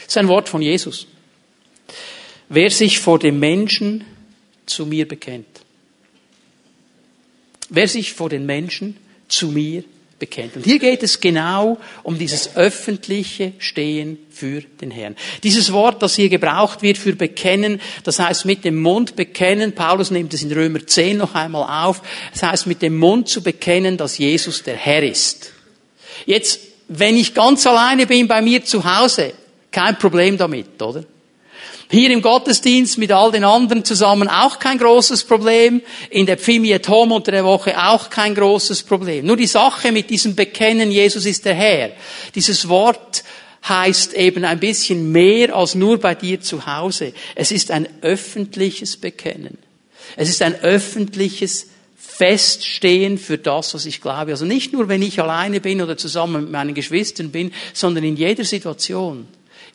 Das 0.05 0.15
ist 0.15 0.19
ein 0.19 0.29
Wort 0.29 0.49
von 0.49 0.63
Jesus. 0.63 1.07
Wer 2.49 2.71
sich 2.71 2.99
vor 2.99 3.19
dem 3.19 3.39
Menschen 3.39 4.05
zu 4.67 4.87
mir 4.87 5.09
bekennt. 5.09 5.47
Wer 7.69 7.89
sich 7.89 8.13
vor 8.13 8.29
den 8.29 8.45
Menschen 8.47 8.97
zu 9.29 9.49
mir 9.49 9.85
bekennt. 10.23 10.55
Und 10.55 10.65
hier 10.65 10.79
geht 10.79 11.03
es 11.03 11.19
genau 11.19 11.79
um 12.05 12.17
dieses 12.17 12.55
öffentliche 12.55 13.55
Stehen 13.59 14.19
für 14.31 14.61
den 14.61 14.93
Herrn. 14.93 15.17
Dieses 15.43 15.73
Wort, 15.73 16.01
das 16.01 16.15
hier 16.15 16.29
gebraucht 16.29 16.83
wird 16.83 16.97
für 16.97 17.17
bekennen, 17.17 17.81
das 18.05 18.21
heißt 18.21 18.45
mit 18.45 18.65
dem 18.65 18.81
Mund 18.81 19.17
bekennen, 19.17 19.73
Paulus 19.73 20.13
nimmt 20.13 20.33
es 20.33 20.45
in 20.45 20.53
Römer 20.53 20.87
10 20.87 21.17
noch 21.17 21.35
einmal 21.35 21.87
auf, 21.87 22.03
das 22.33 22.45
heißt 22.45 22.67
mit 22.69 22.83
dem 22.83 22.99
Mund 22.99 23.29
zu 23.29 23.43
bekennen, 23.43 23.97
dass 23.97 24.17
Jesus 24.17 24.63
der 24.63 24.77
Herr 24.77 25.03
ist. 25.03 25.53
Jetzt, 26.25 26.61
wenn 26.87 27.17
ich 27.17 27.35
ganz 27.35 27.67
alleine 27.67 28.07
bin 28.07 28.29
bei 28.29 28.43
mir 28.43 28.65
zu 28.65 28.85
Hause, 28.85 29.33
kein 29.73 29.99
Problem 29.99 30.37
damit, 30.37 30.81
oder? 30.81 31.05
Hier 31.91 32.11
im 32.11 32.23
Gottesdienst 32.23 32.97
mit 32.97 33.13
all 33.13 33.33
den 33.33 33.45
anderen 33.45 33.85
zusammen 33.85 34.27
auch 34.27 34.59
kein 34.59 34.79
großes 34.79 35.25
Problem. 35.25 35.83
In 36.09 36.25
der 36.25 36.39
Pfimi 36.39 36.73
at 36.73 36.89
Home 36.89 37.15
unter 37.15 37.33
der 37.33 37.45
Woche 37.45 37.77
auch 37.79 38.09
kein 38.09 38.35
großes 38.35 38.85
Problem. 38.85 39.27
Nur 39.27 39.37
die 39.37 39.47
Sache 39.47 39.93
mit 39.93 40.09
diesem 40.09 40.35
Bekennen, 40.35 40.91
Jesus 40.91 41.27
ist 41.27 41.45
der 41.45 41.55
Herr. 41.55 41.91
Dieses 42.35 42.67
Wort 42.71 43.25
heißt 43.69 44.15
eben 44.15 44.47
ein 44.47 44.59
bisschen 44.59 45.13
mehr 45.13 45.55
als 45.55 45.75
nur 45.75 45.99
bei 45.99 46.15
dir 46.15 46.41
zu 46.41 46.67
Hause. 46.67 47.13
Es 47.35 47.53
ist 47.53 47.71
ein 47.71 47.87
öffentliches 48.01 48.97
Bekennen. 48.97 49.59
Es 50.17 50.31
ist 50.31 50.41
ein 50.41 50.55
öffentliches 50.63 51.69
Feststehen 51.95 53.19
für 53.19 53.37
das, 53.37 53.75
was 53.75 53.85
ich 53.85 54.01
glaube. 54.01 54.33
Also 54.33 54.47
nicht 54.47 54.73
nur, 54.73 54.89
wenn 54.89 55.03
ich 55.03 55.21
alleine 55.21 55.61
bin 55.61 55.83
oder 55.83 55.99
zusammen 55.99 56.45
mit 56.45 56.53
meinen 56.53 56.73
Geschwistern 56.73 57.31
bin, 57.31 57.53
sondern 57.75 58.05
in 58.05 58.17
jeder 58.17 58.45
Situation. 58.45 59.29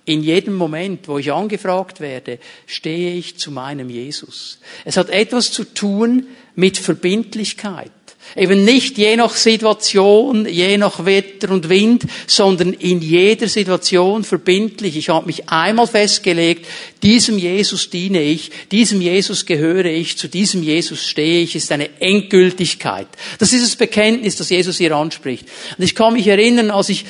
In 0.07 0.23
jedem 0.23 0.55
Moment, 0.55 1.09
wo 1.09 1.17
ich 1.17 1.33
angefragt 1.33 1.99
werde, 1.99 2.39
stehe 2.65 3.13
ich 3.13 3.37
zu 3.37 3.51
meinem 3.51 3.89
Jesus. 3.89 4.57
Es 4.85 4.95
hat 4.95 5.09
etwas 5.09 5.51
zu 5.51 5.65
tun 5.65 6.27
mit 6.55 6.77
Verbindlichkeit. 6.77 7.91
Eben 8.35 8.63
nicht 8.63 8.97
je 8.97 9.15
nach 9.15 9.35
Situation, 9.35 10.45
je 10.45 10.77
nach 10.77 11.05
Wetter 11.05 11.51
und 11.51 11.69
Wind, 11.69 12.05
sondern 12.25 12.73
in 12.73 13.01
jeder 13.01 13.47
Situation 13.47 14.23
verbindlich. 14.23 14.97
Ich 14.97 15.09
habe 15.09 15.25
mich 15.25 15.49
einmal 15.49 15.87
festgelegt, 15.87 16.65
diesem 17.03 17.37
Jesus 17.37 17.89
diene 17.89 18.21
ich, 18.21 18.51
diesem 18.71 19.01
Jesus 19.01 19.45
gehöre 19.45 19.85
ich, 19.85 20.17
zu 20.17 20.27
diesem 20.27 20.63
Jesus 20.63 21.05
stehe 21.05 21.41
ich, 21.41 21.55
ist 21.55 21.71
eine 21.71 21.89
Endgültigkeit. 22.01 23.07
Das 23.39 23.53
ist 23.53 23.63
das 23.63 23.75
Bekenntnis, 23.75 24.35
das 24.35 24.49
Jesus 24.49 24.77
hier 24.77 24.95
anspricht. 24.95 25.45
Und 25.77 25.83
ich 25.83 25.95
kann 25.95 26.13
mich 26.13 26.27
erinnern, 26.27 26.71
als 26.71 26.89
ich 26.89 27.05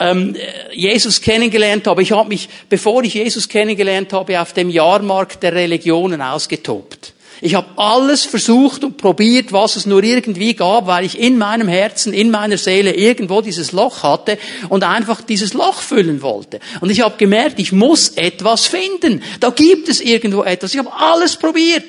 ähm, 0.00 0.34
Jesus 0.72 1.20
kennengelernt 1.20 1.86
habe. 1.86 2.02
Ich 2.02 2.12
habe 2.12 2.28
mich, 2.28 2.48
bevor 2.68 3.04
ich 3.04 3.14
Jesus 3.14 3.48
kennengelernt 3.48 4.12
habe, 4.12 4.40
auf 4.40 4.52
dem 4.52 4.70
Jahrmarkt 4.70 5.42
der 5.42 5.54
Religionen 5.54 6.22
ausgetobt. 6.22 7.12
Ich 7.42 7.54
habe 7.54 7.68
alles 7.76 8.26
versucht 8.26 8.84
und 8.84 8.98
probiert, 8.98 9.50
was 9.52 9.76
es 9.76 9.86
nur 9.86 10.02
irgendwie 10.02 10.52
gab, 10.54 10.86
weil 10.86 11.06
ich 11.06 11.18
in 11.18 11.38
meinem 11.38 11.68
Herzen, 11.68 12.12
in 12.12 12.30
meiner 12.30 12.58
Seele 12.58 12.94
irgendwo 12.94 13.40
dieses 13.40 13.72
Loch 13.72 14.02
hatte 14.02 14.36
und 14.68 14.84
einfach 14.84 15.22
dieses 15.22 15.54
Loch 15.54 15.80
füllen 15.80 16.20
wollte. 16.20 16.60
Und 16.82 16.90
ich 16.90 17.00
habe 17.00 17.16
gemerkt, 17.16 17.58
ich 17.58 17.72
muss 17.72 18.10
etwas 18.10 18.66
finden. 18.66 19.22
Da 19.40 19.50
gibt 19.50 19.88
es 19.88 20.02
irgendwo 20.02 20.42
etwas. 20.42 20.74
Ich 20.74 20.78
habe 20.78 20.92
alles 20.92 21.36
probiert. 21.36 21.84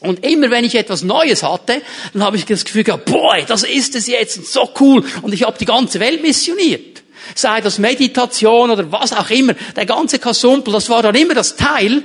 Und 0.00 0.24
immer 0.24 0.50
wenn 0.50 0.64
ich 0.64 0.74
etwas 0.74 1.02
Neues 1.02 1.42
hatte, 1.42 1.82
dann 2.14 2.22
habe 2.22 2.36
ich 2.36 2.46
das 2.46 2.64
Gefühl 2.64 2.84
gehabt, 2.84 3.06
boah, 3.06 3.36
das 3.46 3.62
ist 3.62 3.94
es 3.94 4.06
jetzt, 4.06 4.52
so 4.52 4.70
cool. 4.80 5.04
Und 5.20 5.34
ich 5.34 5.42
habe 5.42 5.58
die 5.58 5.64
ganze 5.66 6.00
Welt 6.00 6.22
missioniert 6.22 6.95
sei 7.34 7.60
das 7.60 7.78
Meditation 7.78 8.70
oder 8.70 8.90
was 8.92 9.12
auch 9.12 9.30
immer, 9.30 9.54
der 9.74 9.86
ganze 9.86 10.18
Kasumpel, 10.18 10.72
das 10.72 10.88
war 10.88 11.02
dann 11.02 11.14
immer 11.14 11.34
das 11.34 11.56
Teil, 11.56 12.02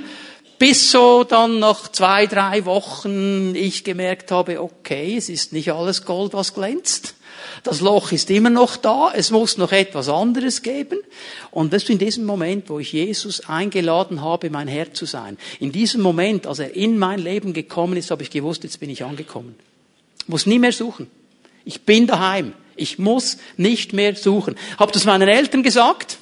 bis 0.58 0.92
so 0.92 1.24
dann 1.24 1.58
nach 1.58 1.90
zwei, 1.90 2.26
drei 2.26 2.64
Wochen 2.64 3.54
ich 3.54 3.82
gemerkt 3.82 4.30
habe, 4.30 4.62
okay, 4.62 5.16
es 5.16 5.28
ist 5.28 5.52
nicht 5.52 5.72
alles 5.72 6.04
Gold, 6.04 6.34
was 6.34 6.54
glänzt. 6.54 7.14
Das 7.64 7.80
Loch 7.80 8.12
ist 8.12 8.30
immer 8.30 8.50
noch 8.50 8.76
da, 8.76 9.12
es 9.14 9.30
muss 9.30 9.56
noch 9.56 9.72
etwas 9.72 10.08
anderes 10.08 10.62
geben. 10.62 10.98
Und 11.50 11.72
das 11.72 11.84
ist 11.84 11.90
in 11.90 11.98
diesem 11.98 12.24
Moment, 12.24 12.68
wo 12.70 12.78
ich 12.78 12.92
Jesus 12.92 13.48
eingeladen 13.48 14.22
habe, 14.22 14.50
mein 14.50 14.68
Herr 14.68 14.92
zu 14.94 15.04
sein. 15.04 15.36
In 15.60 15.72
diesem 15.72 16.00
Moment, 16.00 16.46
als 16.46 16.58
er 16.58 16.74
in 16.74 16.98
mein 16.98 17.18
Leben 17.18 17.52
gekommen 17.52 17.96
ist, 17.96 18.10
habe 18.10 18.22
ich 18.22 18.30
gewusst, 18.30 18.64
jetzt 18.64 18.80
bin 18.80 18.90
ich 18.90 19.04
angekommen. 19.04 19.54
Muss 20.26 20.46
nie 20.46 20.58
mehr 20.58 20.72
suchen. 20.72 21.08
Ich 21.64 21.82
bin 21.82 22.06
daheim. 22.06 22.54
Ich 22.76 22.98
muss 22.98 23.38
nicht 23.56 23.92
mehr 23.92 24.14
suchen. 24.14 24.56
Hab 24.78 24.92
das 24.92 25.04
meinen 25.04 25.28
Eltern 25.28 25.62
gesagt 25.62 26.18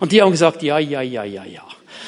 und 0.00 0.12
die 0.12 0.22
haben 0.22 0.32
gesagt, 0.32 0.62
ja, 0.62 0.78
ja, 0.78 1.00
ja, 1.00 1.24
ja, 1.24 1.44
ja. 1.44 1.62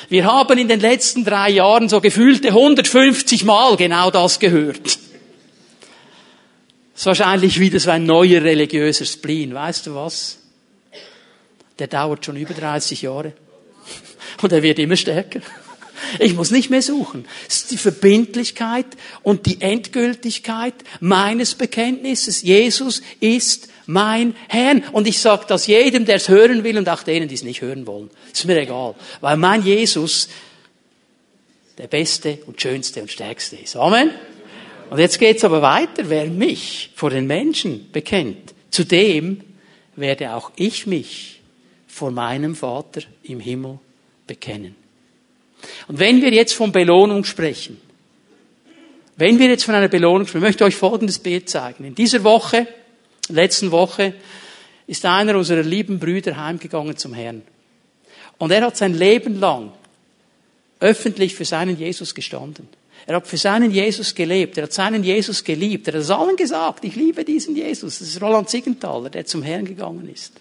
Wir 0.08 0.24
haben 0.24 0.58
in 0.58 0.68
den 0.68 0.80
letzten 0.80 1.24
drei 1.24 1.50
Jahren 1.50 1.88
so 1.88 2.00
gefühlte 2.00 2.48
150 2.48 3.44
Mal 3.44 3.76
genau 3.76 4.10
das 4.10 4.38
gehört. 4.38 4.86
Das 4.86 4.98
ist 7.02 7.06
wahrscheinlich 7.06 7.60
wieder 7.60 7.78
so 7.78 7.90
ein 7.90 8.04
neuer 8.04 8.42
religiöser 8.42 9.04
Spleen. 9.04 9.54
Weißt 9.54 9.86
du 9.86 9.94
was? 9.94 10.38
Der 11.78 11.86
dauert 11.86 12.24
schon 12.24 12.36
über 12.36 12.54
30 12.54 13.02
Jahre. 13.02 13.34
Und 14.42 14.52
er 14.52 14.62
wird 14.62 14.78
immer 14.78 14.96
stärker. 14.96 15.40
Ich 16.18 16.34
muss 16.34 16.50
nicht 16.50 16.70
mehr 16.70 16.82
suchen. 16.82 17.26
Es 17.48 17.56
ist 17.56 17.70
die 17.70 17.76
Verbindlichkeit 17.76 18.86
und 19.22 19.46
die 19.46 19.60
Endgültigkeit 19.60 20.74
meines 21.00 21.54
Bekenntnisses. 21.54 22.42
Jesus 22.42 23.02
ist 23.20 23.68
mein 23.86 24.34
Herr. 24.48 24.82
Und 24.92 25.06
ich 25.06 25.18
sage 25.18 25.46
das 25.48 25.66
jedem, 25.66 26.04
der 26.04 26.16
es 26.16 26.28
hören 26.28 26.64
will 26.64 26.78
und 26.78 26.88
auch 26.88 27.02
denen, 27.02 27.28
die 27.28 27.34
es 27.34 27.42
nicht 27.42 27.62
hören 27.62 27.86
wollen. 27.86 28.10
Ist 28.32 28.44
mir 28.44 28.60
egal. 28.60 28.94
Weil 29.20 29.36
mein 29.36 29.64
Jesus 29.64 30.28
der 31.78 31.86
Beste 31.86 32.38
und 32.46 32.60
Schönste 32.60 33.00
und 33.00 33.10
Stärkste 33.10 33.56
ist. 33.56 33.76
Amen. 33.76 34.10
Und 34.90 34.98
jetzt 34.98 35.18
geht's 35.18 35.44
aber 35.44 35.62
weiter. 35.62 36.08
Wer 36.08 36.26
mich 36.26 36.90
vor 36.94 37.10
den 37.10 37.26
Menschen 37.26 37.90
bekennt, 37.92 38.54
zu 38.70 38.84
dem 38.84 39.42
werde 39.96 40.34
auch 40.34 40.52
ich 40.56 40.86
mich 40.86 41.40
vor 41.86 42.10
meinem 42.10 42.54
Vater 42.54 43.02
im 43.22 43.40
Himmel 43.40 43.78
bekennen. 44.26 44.74
Und 45.86 45.98
wenn 45.98 46.22
wir 46.22 46.32
jetzt 46.32 46.54
von 46.54 46.72
Belohnung 46.72 47.24
sprechen, 47.24 47.80
wenn 49.16 49.38
wir 49.38 49.48
jetzt 49.48 49.64
von 49.64 49.74
einer 49.74 49.88
Belohnung 49.88 50.26
sprechen, 50.26 50.44
ich 50.44 50.48
möchte 50.48 50.64
euch 50.64 50.76
folgendes 50.76 51.18
Bild 51.18 51.48
zeigen. 51.48 51.84
In 51.84 51.94
dieser 51.94 52.22
Woche, 52.22 52.68
letzten 53.28 53.72
Woche, 53.72 54.14
ist 54.86 55.04
einer 55.04 55.36
unserer 55.36 55.62
lieben 55.62 55.98
Brüder 55.98 56.36
heimgegangen 56.36 56.96
zum 56.96 57.14
Herrn. 57.14 57.42
Und 58.38 58.52
er 58.52 58.62
hat 58.62 58.76
sein 58.76 58.94
Leben 58.94 59.40
lang 59.40 59.72
öffentlich 60.80 61.34
für 61.34 61.44
seinen 61.44 61.76
Jesus 61.76 62.14
gestanden. 62.14 62.68
Er 63.06 63.16
hat 63.16 63.26
für 63.26 63.36
seinen 63.36 63.70
Jesus 63.70 64.14
gelebt. 64.14 64.56
Er 64.58 64.64
hat 64.64 64.72
seinen 64.72 65.02
Jesus 65.02 65.42
geliebt. 65.42 65.88
Er 65.88 65.94
hat 65.94 66.02
es 66.02 66.10
allen 66.10 66.36
gesagt, 66.36 66.84
ich 66.84 66.94
liebe 66.94 67.24
diesen 67.24 67.56
Jesus. 67.56 67.98
Das 67.98 68.08
ist 68.08 68.20
Roland 68.20 68.48
Siegenthaler, 68.48 69.10
der 69.10 69.26
zum 69.26 69.42
Herrn 69.42 69.64
gegangen 69.64 70.08
ist. 70.12 70.34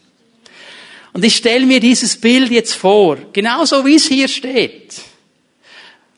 Und 1.17 1.25
ich 1.25 1.37
stelle 1.37 1.65
mir 1.65 1.79
dieses 1.79 2.15
Bild 2.21 2.51
jetzt 2.51 2.75
vor, 2.75 3.17
genauso 3.33 3.83
wie 3.83 3.95
es 3.95 4.07
hier 4.07 4.27
steht. 4.27 5.01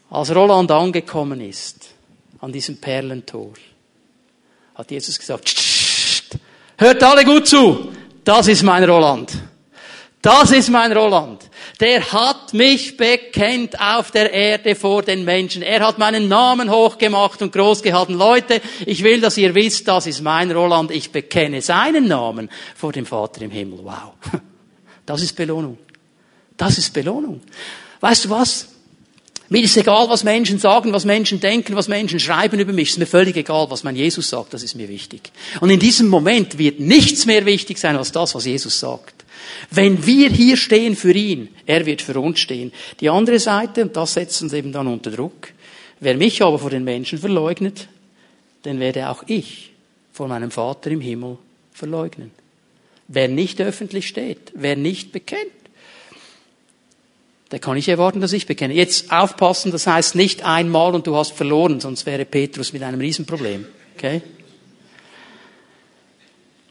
Als 0.09 0.35
Roland 0.35 0.69
angekommen 0.71 1.39
ist, 1.39 1.91
an 2.41 2.51
diesem 2.51 2.81
Perlentor, 2.81 3.53
hat 4.75 4.91
Jesus 4.91 5.17
gesagt, 5.17 5.55
hört 6.77 7.01
alle 7.01 7.23
gut 7.23 7.47
zu, 7.47 7.93
das 8.25 8.49
ist 8.49 8.61
mein 8.63 8.83
Roland. 8.83 9.31
Das 10.21 10.51
ist 10.51 10.69
mein 10.69 10.91
Roland. 10.91 11.49
Der 11.79 12.11
hat 12.11 12.53
mich 12.53 12.97
bekennt 12.97 13.79
auf 13.79 14.11
der 14.11 14.33
Erde 14.33 14.75
vor 14.75 15.03
den 15.03 15.23
Menschen. 15.23 15.61
Er 15.61 15.79
hat 15.79 15.97
meinen 15.97 16.27
Namen 16.27 16.69
hochgemacht 16.69 17.41
und 17.41 17.53
groß 17.53 17.83
gehalten. 17.83 18.15
Leute, 18.15 18.59
ich 18.85 19.01
will, 19.01 19.21
dass 19.21 19.37
ihr 19.37 19.55
wisst, 19.55 19.87
das 19.87 20.07
ist 20.07 20.21
mein 20.21 20.51
Roland. 20.51 20.91
Ich 20.91 21.13
bekenne 21.13 21.61
seinen 21.61 22.09
Namen 22.09 22.49
vor 22.75 22.91
dem 22.91 23.05
Vater 23.05 23.43
im 23.43 23.51
Himmel. 23.51 23.79
Wow. 23.83 24.41
Das 25.09 25.23
ist 25.23 25.35
Belohnung. 25.35 25.79
Das 26.55 26.77
ist 26.77 26.93
Belohnung. 26.93 27.41
Weißt 27.99 28.25
du 28.25 28.29
was? 28.29 28.67
Mir 29.49 29.63
ist 29.63 29.75
egal, 29.75 30.07
was 30.07 30.23
Menschen 30.23 30.59
sagen, 30.59 30.93
was 30.93 31.03
Menschen 31.03 31.39
denken, 31.39 31.75
was 31.75 31.87
Menschen 31.87 32.19
schreiben 32.19 32.59
über 32.59 32.73
mich. 32.73 32.89
Es 32.89 32.93
ist 32.93 32.99
mir 32.99 33.07
völlig 33.07 33.35
egal, 33.35 33.71
was 33.71 33.83
mein 33.83 33.95
Jesus 33.95 34.29
sagt. 34.29 34.53
Das 34.53 34.61
ist 34.61 34.75
mir 34.75 34.87
wichtig. 34.87 35.31
Und 35.61 35.71
in 35.71 35.79
diesem 35.79 36.09
Moment 36.09 36.59
wird 36.59 36.79
nichts 36.79 37.25
mehr 37.25 37.47
wichtig 37.47 37.79
sein 37.79 37.97
als 37.97 38.11
das, 38.11 38.35
was 38.35 38.45
Jesus 38.45 38.79
sagt. 38.79 39.25
Wenn 39.71 40.05
wir 40.05 40.29
hier 40.29 40.55
stehen 40.55 40.95
für 40.95 41.13
ihn, 41.13 41.49
er 41.65 41.87
wird 41.87 42.03
für 42.03 42.19
uns 42.19 42.39
stehen. 42.39 42.71
Die 42.99 43.09
andere 43.09 43.39
Seite, 43.39 43.81
und 43.81 43.97
das 43.97 44.13
setzt 44.13 44.39
uns 44.43 44.53
eben 44.53 44.71
dann 44.71 44.85
unter 44.85 45.09
Druck, 45.09 45.53
wer 46.01 46.17
mich 46.17 46.43
aber 46.43 46.59
vor 46.59 46.69
den 46.69 46.83
Menschen 46.83 47.17
verleugnet, 47.17 47.87
den 48.63 48.79
werde 48.79 49.09
auch 49.09 49.23
ich 49.25 49.71
vor 50.13 50.27
meinem 50.27 50.51
Vater 50.51 50.91
im 50.91 51.01
Himmel 51.01 51.39
verleugnen. 51.73 52.29
Wer 53.11 53.27
nicht 53.27 53.59
öffentlich 53.59 54.07
steht, 54.07 54.51
wer 54.53 54.75
nicht 54.75 55.11
bekennt. 55.11 55.51
der 57.51 57.57
kann 57.57 57.73
nicht 57.73 57.87
erwarten, 57.87 58.21
dass 58.21 58.31
ich 58.33 58.45
bekenne. 58.45 58.75
Jetzt 58.75 59.11
aufpassen, 59.11 59.71
das 59.71 59.87
heißt 59.87 60.13
nicht 60.13 60.45
einmal 60.45 60.93
und 60.93 61.07
du 61.07 61.15
hast 61.15 61.33
verloren, 61.33 61.79
sonst 61.79 62.05
wäre 62.05 62.23
Petrus 62.23 62.71
mit 62.71 62.83
einem 62.83 62.99
Riesenproblem. 62.99 63.65
Okay? 63.97 64.21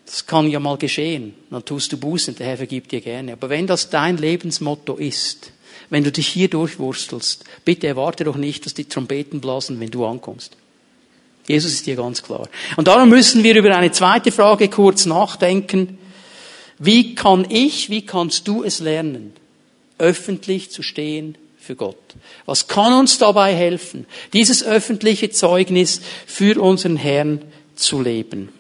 Das 0.06 0.24
kann 0.26 0.48
ja 0.48 0.60
mal 0.60 0.78
geschehen. 0.78 1.34
Dann 1.50 1.64
tust 1.64 1.92
du 1.92 1.98
Buße 1.98 2.30
und 2.30 2.38
der 2.38 2.46
Herr 2.46 2.56
vergibt 2.56 2.92
dir 2.92 3.00
gerne. 3.00 3.32
Aber 3.32 3.50
wenn 3.50 3.66
das 3.66 3.90
dein 3.90 4.16
Lebensmotto 4.16 4.94
ist, 4.94 5.52
wenn 5.90 6.04
du 6.04 6.12
dich 6.12 6.28
hier 6.28 6.48
durchwurstelst, 6.48 7.44
bitte 7.64 7.88
erwarte 7.88 8.22
doch 8.22 8.36
nicht, 8.36 8.64
dass 8.64 8.74
die 8.74 8.84
Trompeten 8.84 9.40
blasen, 9.40 9.80
wenn 9.80 9.90
du 9.90 10.06
ankommst. 10.06 10.56
Jesus 11.48 11.72
ist 11.72 11.86
dir 11.86 11.96
ganz 11.96 12.22
klar. 12.22 12.48
Und 12.76 12.86
darum 12.86 13.08
müssen 13.08 13.42
wir 13.42 13.56
über 13.56 13.74
eine 13.74 13.90
zweite 13.90 14.30
Frage 14.30 14.68
kurz 14.68 15.06
nachdenken. 15.06 15.97
Wie 16.78 17.14
kann 17.14 17.46
ich, 17.48 17.90
wie 17.90 18.02
kannst 18.02 18.46
du 18.46 18.62
es 18.62 18.78
lernen, 18.80 19.32
öffentlich 19.98 20.70
zu 20.70 20.82
stehen 20.82 21.36
für 21.58 21.74
Gott? 21.74 21.96
Was 22.46 22.68
kann 22.68 22.92
uns 22.92 23.18
dabei 23.18 23.54
helfen, 23.54 24.06
dieses 24.32 24.62
öffentliche 24.62 25.30
Zeugnis 25.30 26.00
für 26.26 26.60
unseren 26.60 26.96
Herrn 26.96 27.42
zu 27.74 28.00
leben? 28.00 28.50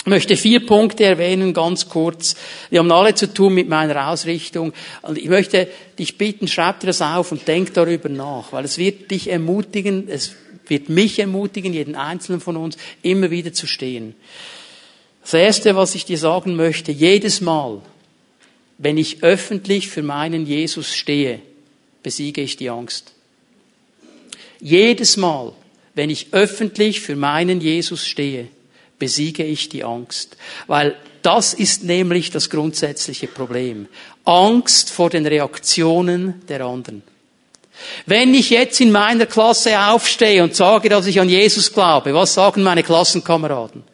Ich 0.00 0.06
möchte 0.06 0.34
vier 0.38 0.64
Punkte 0.64 1.04
erwähnen, 1.04 1.52
ganz 1.52 1.90
kurz. 1.90 2.34
Die 2.70 2.78
haben 2.78 2.90
alle 2.90 3.14
zu 3.14 3.34
tun 3.34 3.52
mit 3.52 3.68
meiner 3.68 4.08
Ausrichtung. 4.08 4.72
Und 5.02 5.18
ich 5.18 5.28
möchte 5.28 5.68
dich 5.98 6.16
bitten, 6.16 6.48
schreib 6.48 6.80
dir 6.80 6.86
das 6.86 7.02
auf 7.02 7.32
und 7.32 7.46
denk 7.46 7.74
darüber 7.74 8.08
nach, 8.08 8.50
weil 8.52 8.64
es 8.64 8.78
wird 8.78 9.10
dich 9.10 9.28
ermutigen, 9.28 10.08
es 10.08 10.32
wird 10.68 10.88
mich 10.88 11.18
ermutigen, 11.18 11.74
jeden 11.74 11.96
einzelnen 11.96 12.40
von 12.40 12.56
uns, 12.56 12.78
immer 13.02 13.30
wieder 13.30 13.52
zu 13.52 13.66
stehen. 13.66 14.14
Das 15.30 15.38
Erste, 15.40 15.76
was 15.76 15.94
ich 15.94 16.04
dir 16.04 16.18
sagen 16.18 16.56
möchte, 16.56 16.90
jedes 16.90 17.40
Mal, 17.40 17.80
wenn 18.78 18.98
ich 18.98 19.22
öffentlich 19.22 19.88
für 19.88 20.02
meinen 20.02 20.44
Jesus 20.44 20.92
stehe, 20.92 21.40
besiege 22.02 22.40
ich 22.40 22.56
die 22.56 22.68
Angst. 22.68 23.12
Jedes 24.58 25.16
Mal, 25.16 25.52
wenn 25.94 26.10
ich 26.10 26.32
öffentlich 26.32 27.00
für 27.00 27.14
meinen 27.14 27.60
Jesus 27.60 28.08
stehe, 28.08 28.48
besiege 28.98 29.44
ich 29.44 29.68
die 29.68 29.84
Angst. 29.84 30.36
Weil 30.66 30.96
das 31.22 31.54
ist 31.54 31.84
nämlich 31.84 32.32
das 32.32 32.50
grundsätzliche 32.50 33.28
Problem. 33.28 33.86
Angst 34.24 34.90
vor 34.90 35.10
den 35.10 35.26
Reaktionen 35.26 36.42
der 36.48 36.62
anderen. 36.62 37.04
Wenn 38.06 38.34
ich 38.34 38.50
jetzt 38.50 38.80
in 38.80 38.92
meiner 38.92 39.26
Klasse 39.26 39.78
aufstehe 39.78 40.42
und 40.42 40.54
sage, 40.54 40.88
dass 40.88 41.06
ich 41.06 41.20
an 41.20 41.28
Jesus 41.28 41.72
glaube, 41.72 42.14
was 42.14 42.34
sagen 42.34 42.62
meine 42.62 42.82
Klassenkameraden? 42.82 43.84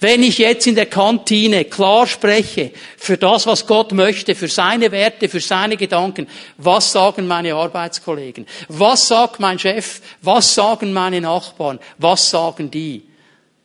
Wenn 0.00 0.22
ich 0.22 0.38
jetzt 0.38 0.66
in 0.66 0.74
der 0.74 0.86
Kantine 0.86 1.64
klar 1.64 2.06
spreche 2.06 2.72
für 2.96 3.16
das, 3.16 3.46
was 3.46 3.66
Gott 3.66 3.92
möchte, 3.92 4.34
für 4.34 4.48
seine 4.48 4.92
Werte, 4.92 5.28
für 5.28 5.40
seine 5.40 5.76
Gedanken, 5.76 6.26
was 6.56 6.92
sagen 6.92 7.26
meine 7.26 7.54
Arbeitskollegen? 7.54 8.46
Was 8.68 9.08
sagt 9.08 9.40
mein 9.40 9.58
Chef? 9.58 10.00
Was 10.22 10.54
sagen 10.54 10.92
meine 10.92 11.20
Nachbarn? 11.20 11.78
Was 11.98 12.30
sagen 12.30 12.70
die? 12.70 13.02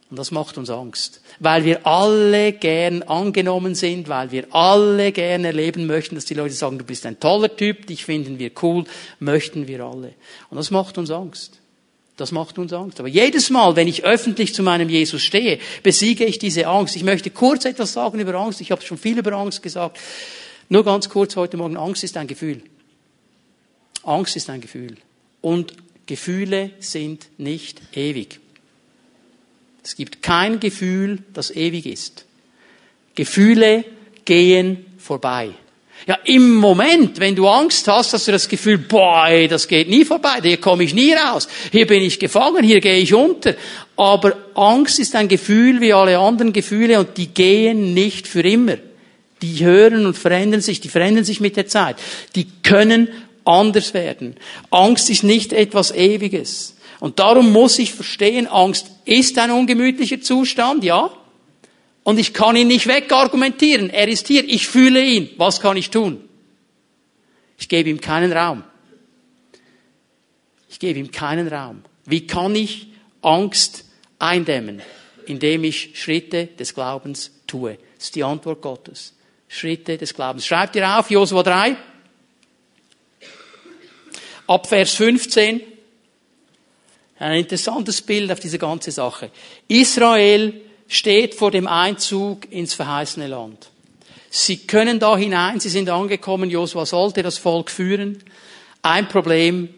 Und 0.10 0.18
das 0.18 0.32
macht 0.32 0.58
uns 0.58 0.70
Angst. 0.70 1.22
Weil 1.40 1.64
wir 1.64 1.88
alle 1.88 2.52
gern 2.54 3.02
angenommen 3.04 3.74
sind, 3.74 4.10
weil 4.10 4.32
wir 4.32 4.54
alle 4.54 5.12
gern 5.12 5.46
erleben 5.46 5.88
möchten, 5.88 6.16
dass 6.16 6.26
die 6.26 6.34
Leute 6.34 6.54
sagen, 6.54 6.78
du 6.78 6.84
bist 6.84 7.06
ein 7.06 7.20
toller 7.20 7.56
Typ, 7.56 7.88
dich 7.88 8.04
finden 8.04 8.40
wir 8.40 8.52
cool, 8.62 8.84
möchten 9.20 9.68
wir 9.68 9.82
alle. 9.86 10.14
Und 10.50 10.58
das 10.58 10.70
macht 10.70 10.98
uns 10.98 11.10
Angst. 11.12 11.60
Das 12.18 12.34
macht 12.34 12.60
uns 12.60 12.74
Angst. 12.74 13.00
Aber 13.00 13.08
jedes 13.08 13.50
Mal, 13.50 13.78
wenn 13.78 13.88
ich 13.88 14.04
öffentlich 14.04 14.54
zu 14.54 14.62
meinem 14.62 14.90
Jesus 14.90 15.22
stehe, 15.22 15.60
besiege 15.84 16.26
ich 16.26 16.38
diese 16.38 16.68
Angst. 16.68 16.98
Ich 16.98 17.04
möchte 17.06 17.30
kurz 17.30 17.64
etwas 17.64 17.94
sagen 17.94 18.20
über 18.20 18.34
Angst. 18.34 18.60
Ich 18.60 18.72
habe 18.72 18.82
schon 18.82 18.98
viel 18.98 19.18
über 19.18 19.32
Angst 19.32 19.64
gesagt. 19.64 19.98
Nur 20.68 20.84
ganz 20.84 21.08
kurz 21.08 21.38
heute 21.38 21.56
Morgen. 21.56 21.78
Angst 21.78 22.04
ist 22.04 22.18
ein 22.18 22.28
Gefühl. 22.28 22.62
Angst 24.04 24.36
ist 24.36 24.50
ein 24.50 24.60
Gefühl. 24.60 24.98
Und 25.40 25.74
Gefühle 26.08 26.72
sind 26.80 27.28
nicht 27.38 27.82
ewig. 27.96 28.42
Es 29.90 29.96
gibt 29.96 30.22
kein 30.22 30.60
Gefühl, 30.60 31.18
das 31.34 31.50
ewig 31.50 31.88
ist. 31.88 32.24
Gefühle 33.16 33.84
gehen 34.24 34.86
vorbei. 35.00 35.50
Ja, 36.06 36.16
im 36.26 36.58
Moment, 36.58 37.20
wenn 37.20 37.36
du 37.36 37.48
Angst 37.48 37.88
hast, 37.88 38.14
hast 38.14 38.28
du 38.28 38.32
das 38.32 38.48
Gefühl, 38.48 38.78
boah, 38.78 39.26
ey, 39.30 39.48
das 39.48 39.68
geht 39.68 39.90
nie 39.90 40.06
vorbei, 40.06 40.42
hier 40.44 40.58
komme 40.58 40.84
ich 40.84 40.94
nie 40.94 41.14
raus, 41.14 41.48
hier 41.72 41.88
bin 41.88 42.04
ich 42.04 42.20
gefangen, 42.20 42.64
hier 42.64 42.82
gehe 42.82 43.00
ich 43.00 43.16
unter. 43.16 43.56
Aber 43.96 44.38
Angst 44.54 45.00
ist 45.00 45.16
ein 45.16 45.28
Gefühl 45.28 45.82
wie 45.82 45.92
alle 45.92 46.20
anderen 46.20 46.54
Gefühle 46.54 47.00
und 47.00 47.18
die 47.18 47.30
gehen 47.30 47.96
nicht 47.96 48.28
für 48.28 48.42
immer. 48.42 48.78
Die 49.42 49.66
hören 49.66 50.06
und 50.06 50.16
verändern 50.16 50.62
sich, 50.62 50.82
die 50.82 50.90
verändern 50.90 51.24
sich 51.24 51.40
mit 51.40 51.58
der 51.58 51.66
Zeit. 51.66 51.96
Die 52.36 52.46
können 52.62 53.10
anders 53.44 53.96
werden. 53.96 54.36
Angst 54.70 55.10
ist 55.10 55.24
nicht 55.24 55.52
etwas 55.52 55.90
Ewiges. 55.90 56.76
Und 57.00 57.20
darum 57.20 57.52
muss 57.52 57.80
ich 57.80 57.93
verstehen, 57.93 58.47
Angst 58.47 58.91
ist 59.06 59.38
ein 59.38 59.52
ungemütlicher 59.52 60.22
Zustand, 60.22 60.84
ja. 60.84 61.12
Und 62.04 62.20
ich 62.20 62.34
kann 62.34 62.56
ihn 62.56 62.68
nicht 62.68 62.88
wegargumentieren. 62.88 63.89
Er 63.89 64.08
ist 64.08 64.28
hier. 64.28 64.43
Ich 64.47 64.68
fühle 64.68 65.04
ihn. 65.04 65.30
Was 65.38 65.62
kann 65.62 65.78
ich 65.78 65.89
tun? 65.89 66.28
Ich 67.58 67.70
gebe 67.70 67.89
ihm 67.89 68.02
keinen 68.02 68.32
Raum. 68.32 68.64
Ich 70.70 70.80
gebe 70.80 71.00
ihm 71.00 71.12
keinen 71.12 71.47
Raum. 71.47 71.84
Wie 72.06 72.26
kann 72.26 72.56
ich 72.56 72.88
Angst 73.22 73.86
eindämmen? 74.18 74.82
Indem 75.26 75.64
ich 75.64 75.91
Schritte 75.93 76.47
des 76.47 76.74
Glaubens 76.74 77.32
tue. 77.45 77.78
Das 77.95 78.06
ist 78.06 78.16
die 78.16 78.24
Antwort 78.24 78.62
Gottes. 78.62 79.14
Schritte 79.47 79.97
des 79.97 80.14
Glaubens. 80.14 80.45
Schreibt 80.45 80.76
ihr 80.76 80.97
auf, 80.97 81.12
Josua 81.12 81.43
3. 81.43 81.76
Ab 84.47 84.68
Vers 84.68 84.93
15. 84.95 85.62
Ein 87.20 87.39
interessantes 87.39 88.01
Bild 88.01 88.32
auf 88.32 88.39
diese 88.39 88.57
ganze 88.57 88.91
Sache. 88.91 89.30
Israel 89.67 90.61
steht 90.88 91.36
vor 91.36 91.51
dem 91.51 91.67
Einzug 91.67 92.51
ins 92.51 92.74
verheißene 92.74 93.28
Land. 93.28 93.70
Sie 94.30 94.57
können 94.57 94.99
da 94.99 95.17
hinein, 95.17 95.59
sie 95.59 95.70
sind 95.70 95.89
angekommen, 95.89 96.49
Josua 96.49 96.86
sollte 96.86 97.22
das 97.22 97.38
Volk 97.38 97.70
führen. 97.70 98.24
Ein 98.82 99.07
Problem, 99.07 99.70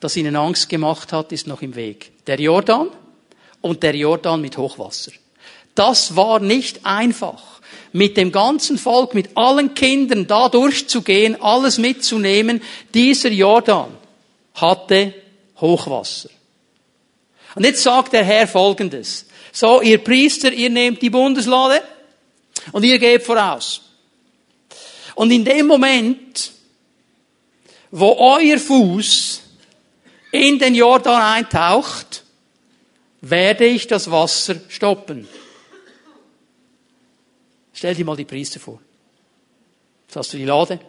das 0.00 0.16
ihnen 0.16 0.34
Angst 0.34 0.68
gemacht 0.68 1.12
hat, 1.12 1.30
ist 1.30 1.46
noch 1.46 1.62
im 1.62 1.76
Weg. 1.76 2.10
Der 2.26 2.40
Jordan 2.40 2.88
und 3.60 3.82
der 3.82 3.94
Jordan 3.94 4.40
mit 4.40 4.56
Hochwasser. 4.56 5.12
Das 5.74 6.16
war 6.16 6.40
nicht 6.40 6.84
einfach, 6.84 7.60
mit 7.92 8.16
dem 8.16 8.32
ganzen 8.32 8.78
Volk, 8.78 9.14
mit 9.14 9.36
allen 9.36 9.74
Kindern 9.74 10.26
da 10.26 10.48
durchzugehen, 10.48 11.40
alles 11.40 11.78
mitzunehmen. 11.78 12.60
Dieser 12.92 13.30
Jordan 13.30 13.90
hatte 14.54 15.14
Hochwasser. 15.60 16.30
Und 17.54 17.64
jetzt 17.64 17.82
sagt 17.82 18.12
der 18.12 18.24
Herr 18.24 18.46
Folgendes. 18.46 19.26
So, 19.52 19.80
ihr 19.82 19.98
Priester, 19.98 20.52
ihr 20.52 20.70
nehmt 20.70 21.02
die 21.02 21.10
Bundeslade 21.10 21.82
und 22.72 22.84
ihr 22.84 22.98
geht 22.98 23.22
voraus. 23.22 23.82
Und 25.14 25.30
in 25.30 25.44
dem 25.44 25.66
Moment, 25.66 26.52
wo 27.90 28.16
euer 28.16 28.58
Fuß 28.58 29.42
in 30.32 30.58
den 30.58 30.74
Jordan 30.74 31.20
eintaucht, 31.20 32.24
werde 33.20 33.66
ich 33.66 33.86
das 33.86 34.10
Wasser 34.10 34.56
stoppen. 34.68 35.28
Stell 37.72 37.94
dir 37.94 38.04
mal 38.04 38.16
die 38.16 38.24
Priester 38.24 38.60
vor. 38.60 38.80
Jetzt 40.06 40.16
hast 40.16 40.32
du 40.32 40.36
die 40.36 40.44
Lade. 40.44 40.80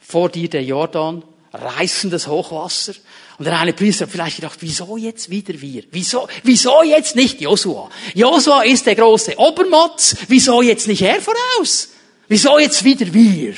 Vor 0.00 0.28
dir 0.28 0.48
der 0.48 0.64
Jordan, 0.64 1.22
reißendes 1.52 2.26
Hochwasser. 2.26 2.94
Und 3.40 3.46
der 3.46 3.58
eine 3.58 3.72
Priester 3.72 4.04
hat 4.04 4.12
vielleicht 4.12 4.36
gedacht, 4.36 4.58
wieso 4.60 4.98
jetzt 4.98 5.30
wieder 5.30 5.58
wir? 5.58 5.84
Wieso, 5.92 6.28
wieso 6.42 6.82
jetzt 6.82 7.16
nicht 7.16 7.40
Josua? 7.40 7.88
Josua 8.12 8.64
ist 8.64 8.84
der 8.84 8.94
große 8.94 9.38
Obermotz. 9.38 10.14
Wieso 10.28 10.60
jetzt 10.60 10.86
nicht 10.86 11.00
er 11.00 11.22
voraus? 11.22 11.88
Wieso 12.28 12.58
jetzt 12.58 12.84
wieder 12.84 13.10
wir? 13.14 13.54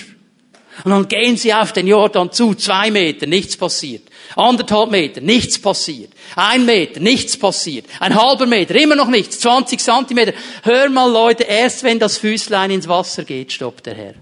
Und 0.84 0.92
dann 0.92 1.08
gehen 1.08 1.36
sie 1.36 1.52
auf 1.52 1.72
den 1.72 1.88
Jordan 1.88 2.30
zu, 2.30 2.54
zwei 2.54 2.92
Meter, 2.92 3.26
nichts 3.26 3.56
passiert. 3.56 4.02
Anderthalb 4.36 4.92
Meter, 4.92 5.20
nichts 5.20 5.58
passiert. 5.58 6.12
Ein 6.36 6.64
Meter, 6.64 7.00
nichts 7.00 7.36
passiert. 7.36 7.86
Ein 7.98 8.14
halber 8.14 8.46
Meter, 8.46 8.76
immer 8.76 8.94
noch 8.94 9.08
nichts. 9.08 9.40
20 9.40 9.80
Zentimeter. 9.80 10.32
Hör 10.62 10.90
mal 10.90 11.10
Leute, 11.10 11.42
erst 11.42 11.82
wenn 11.82 11.98
das 11.98 12.18
Füßlein 12.18 12.70
ins 12.70 12.86
Wasser 12.86 13.24
geht, 13.24 13.50
stoppt 13.50 13.86
der 13.86 13.96
Herr. 13.96 14.14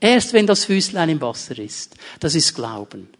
Erst 0.00 0.32
wenn 0.32 0.46
das 0.46 0.64
Füßlein 0.64 1.10
im 1.10 1.20
Wasser 1.20 1.58
ist. 1.58 1.94
Das 2.20 2.34
ist 2.34 2.54
Glauben. 2.54 3.10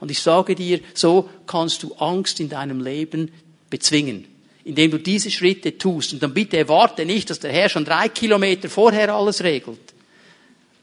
Und 0.00 0.10
ich 0.10 0.20
sage 0.20 0.54
dir, 0.54 0.80
so 0.94 1.28
kannst 1.46 1.82
du 1.82 1.94
Angst 1.94 2.40
in 2.40 2.48
deinem 2.48 2.80
Leben 2.80 3.32
bezwingen. 3.70 4.26
Indem 4.64 4.90
du 4.90 4.98
diese 4.98 5.30
Schritte 5.30 5.78
tust. 5.78 6.12
Und 6.12 6.22
dann 6.22 6.34
bitte 6.34 6.56
erwarte 6.58 7.06
nicht, 7.06 7.30
dass 7.30 7.40
der 7.40 7.52
Herr 7.52 7.68
schon 7.68 7.84
drei 7.84 8.08
Kilometer 8.08 8.68
vorher 8.68 9.14
alles 9.14 9.42
regelt. 9.42 9.94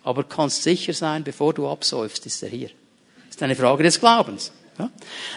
Aber 0.03 0.23
kannst 0.23 0.63
sicher 0.63 0.93
sein, 0.93 1.23
bevor 1.23 1.53
du 1.53 1.67
absäufst, 1.67 2.25
ist 2.25 2.43
er 2.43 2.49
hier. 2.49 2.69
Das 3.27 3.35
ist 3.35 3.43
eine 3.43 3.55
Frage 3.55 3.83
des 3.83 3.99
Glaubens. 3.99 4.51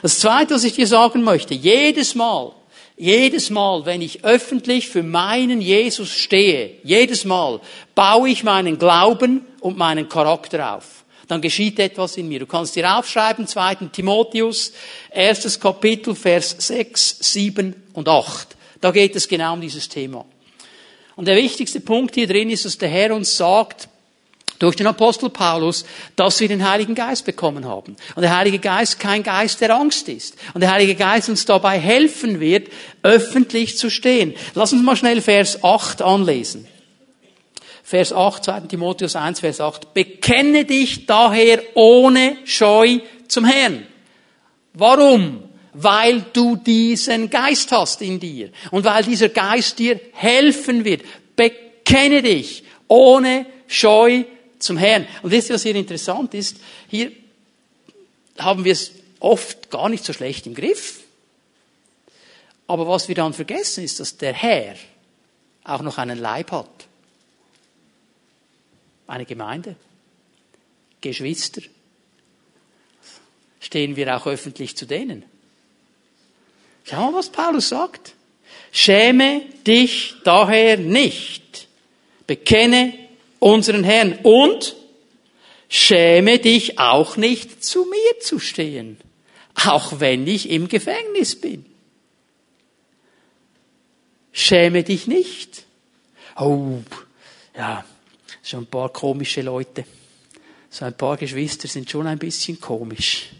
Das 0.03 0.19
zweite, 0.19 0.55
was 0.55 0.65
ich 0.65 0.75
dir 0.75 0.87
sagen 0.87 1.23
möchte, 1.23 1.55
jedes 1.55 2.15
Mal, 2.15 2.53
jedes 2.97 3.51
Mal, 3.51 3.87
wenn 3.87 4.03
ich 4.03 4.25
öffentlich 4.25 4.89
für 4.89 5.03
meinen 5.03 5.61
Jesus 5.61 6.11
stehe, 6.11 6.73
jedes 6.83 7.25
Mal 7.25 7.61
baue 7.95 8.29
ich 8.29 8.43
meinen 8.43 8.79
Glauben 8.79 9.47
und 9.61 9.79
meinen 9.79 10.09
Charakter 10.09 10.77
auf. 10.77 10.98
Dann 11.29 11.41
geschieht 11.43 11.79
etwas 11.79 12.17
in 12.17 12.29
mir. 12.29 12.41
Du 12.41 12.47
kannst 12.47 12.75
dir 12.75 12.99
aufschreiben, 12.99 13.47
2. 13.47 13.75
Timotheus, 13.93 14.73
erstes 15.11 15.61
Kapitel, 15.61 16.15
Vers 16.15 16.57
6, 16.59 17.19
7 17.21 17.75
und 17.93 18.09
8. 18.09 18.57
Da 18.81 18.91
geht 18.91 19.15
es 19.15 19.29
genau 19.29 19.53
um 19.53 19.61
dieses 19.61 19.89
Thema. 19.89 20.25
Und 21.17 21.27
der 21.27 21.37
wichtigste 21.37 21.81
Punkt 21.81 22.15
hier 22.15 22.27
drin 22.27 22.49
ist, 22.49 22.65
dass 22.65 22.79
der 22.79 22.89
Herr 22.89 23.15
uns 23.15 23.37
sagt, 23.37 23.89
durch 24.59 24.77
den 24.77 24.87
Apostel 24.87 25.31
Paulus, 25.31 25.85
dass 26.17 26.41
wir 26.41 26.49
den 26.49 26.69
Heiligen 26.69 26.95
Geist 26.95 27.25
bekommen 27.25 27.65
haben. 27.65 27.97
Und 28.17 28.23
der 28.23 28.37
Heilige 28.37 28.59
Geist 28.59 28.99
kein 28.99 29.23
Geist 29.23 29.61
der 29.61 29.75
Angst 29.75 30.09
ist. 30.09 30.37
Und 30.55 30.63
der 30.63 30.73
Heilige 30.73 30.95
Geist 30.95 31.29
uns 31.29 31.45
dabei 31.45 31.79
helfen 31.79 32.41
wird, 32.41 32.69
öffentlich 33.03 33.79
zu 33.79 33.91
stehen. 33.91 34.35
Lass 34.55 34.73
uns 34.73 34.83
mal 34.83 34.97
schnell 34.97 35.21
Vers 35.21 35.63
8 35.63 36.03
anlesen. 36.03 36.67
Vers 37.89 38.13
8, 38.13 38.45
2. 38.45 38.61
Timotheus 38.69 39.17
1, 39.17 39.41
Vers 39.41 39.63
8. 39.63 39.95
Bekenne 39.95 40.67
dich 40.67 41.07
daher 41.07 41.63
ohne 41.73 42.37
Scheu 42.45 42.99
zum 43.29 43.47
Herrn. 43.47 43.87
Warum? 44.75 45.45
Weil 45.73 46.21
du 46.35 46.57
diesen 46.57 47.31
Geist 47.31 47.73
hast 47.73 48.03
in 48.03 48.21
dir. 48.21 48.51
Und 48.73 48.85
weil 48.85 49.05
dieser 49.05 49.31
Geist 49.31 49.79
dir 49.79 49.99
helfen 50.13 50.85
wird. 50.85 51.01
Bekenne 51.35 52.21
dich 52.21 52.63
ohne 52.89 53.47
Scheu 53.67 54.25
zum 54.59 54.77
Herrn. 54.77 55.07
Und 55.23 55.31
wisst 55.31 55.49
ihr, 55.49 55.55
was 55.55 55.63
hier 55.63 55.75
interessant 55.75 56.35
ist? 56.35 56.59
Hier 56.89 57.11
haben 58.37 58.67
wir 58.67 58.73
es 58.73 58.93
oft 59.19 59.71
gar 59.71 59.89
nicht 59.89 60.05
so 60.05 60.13
schlecht 60.13 60.47
im 60.47 60.55
Griff. 60.55 61.01
Aber 62.67 62.87
was 62.87 63.09
wir 63.09 63.15
dann 63.15 63.33
vergessen, 63.33 63.83
ist, 63.83 63.99
dass 63.99 64.19
der 64.19 64.35
Herr 64.35 64.75
auch 65.65 65.81
noch 65.81 65.97
einen 65.97 66.19
Leib 66.19 66.53
hat. 66.53 66.78
Eine 69.09 69.25
Gemeinde. 69.25 69.75
Geschwister. 71.01 71.63
Stehen 73.59 73.97
wir 73.97 74.17
auch 74.17 74.27
öffentlich 74.27 74.77
zu 74.77 74.87
denen. 74.87 75.25
Schau 76.85 77.11
mal, 77.11 77.19
was 77.19 77.31
Paulus 77.31 77.71
sagt. 77.71 78.15
Schäme 78.71 79.43
dich 79.67 80.15
daher 80.25 80.77
nicht. 80.77 81.69
Bekenne 82.27 82.95
unseren 83.39 83.83
Herrn. 83.83 84.19
Und 84.23 84.77
schäme 85.69 86.39
dich 86.39 86.79
auch 86.79 87.17
nicht, 87.17 87.65
zu 87.65 87.87
mir 87.87 88.21
zu 88.21 88.39
stehen, 88.39 88.99
auch 89.55 90.01
wenn 90.01 90.27
ich 90.27 90.51
im 90.51 90.69
Gefängnis 90.69 91.41
bin. 91.41 91.65
Schäme 94.33 94.85
dich 94.85 95.07
nicht. 95.07 95.65
Oh, 96.37 96.79
ja, 97.57 97.85
schon 98.49 98.65
ein 98.65 98.67
paar 98.67 98.91
komische 98.91 99.43
Leute. 99.43 99.85
So 100.71 100.85
ein 100.85 100.97
paar 100.97 101.17
Geschwister 101.17 101.69
sind 101.69 101.91
schon 101.91 102.07
ein 102.07 102.19
bisschen 102.19 102.61
komisch. 102.61 103.31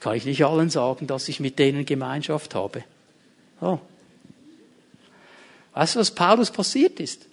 Kann 0.00 0.16
ich 0.16 0.24
nicht 0.24 0.44
allen 0.44 0.70
sagen, 0.70 1.06
dass 1.06 1.28
ich 1.28 1.40
mit 1.40 1.58
denen 1.58 1.86
Gemeinschaft 1.86 2.54
habe. 2.54 2.84
Oh. 3.60 3.78
Weißt 5.72 5.94
du, 5.94 6.00
was 6.00 6.10
Paulus 6.10 6.50
passiert 6.50 7.00
ist? 7.00 7.26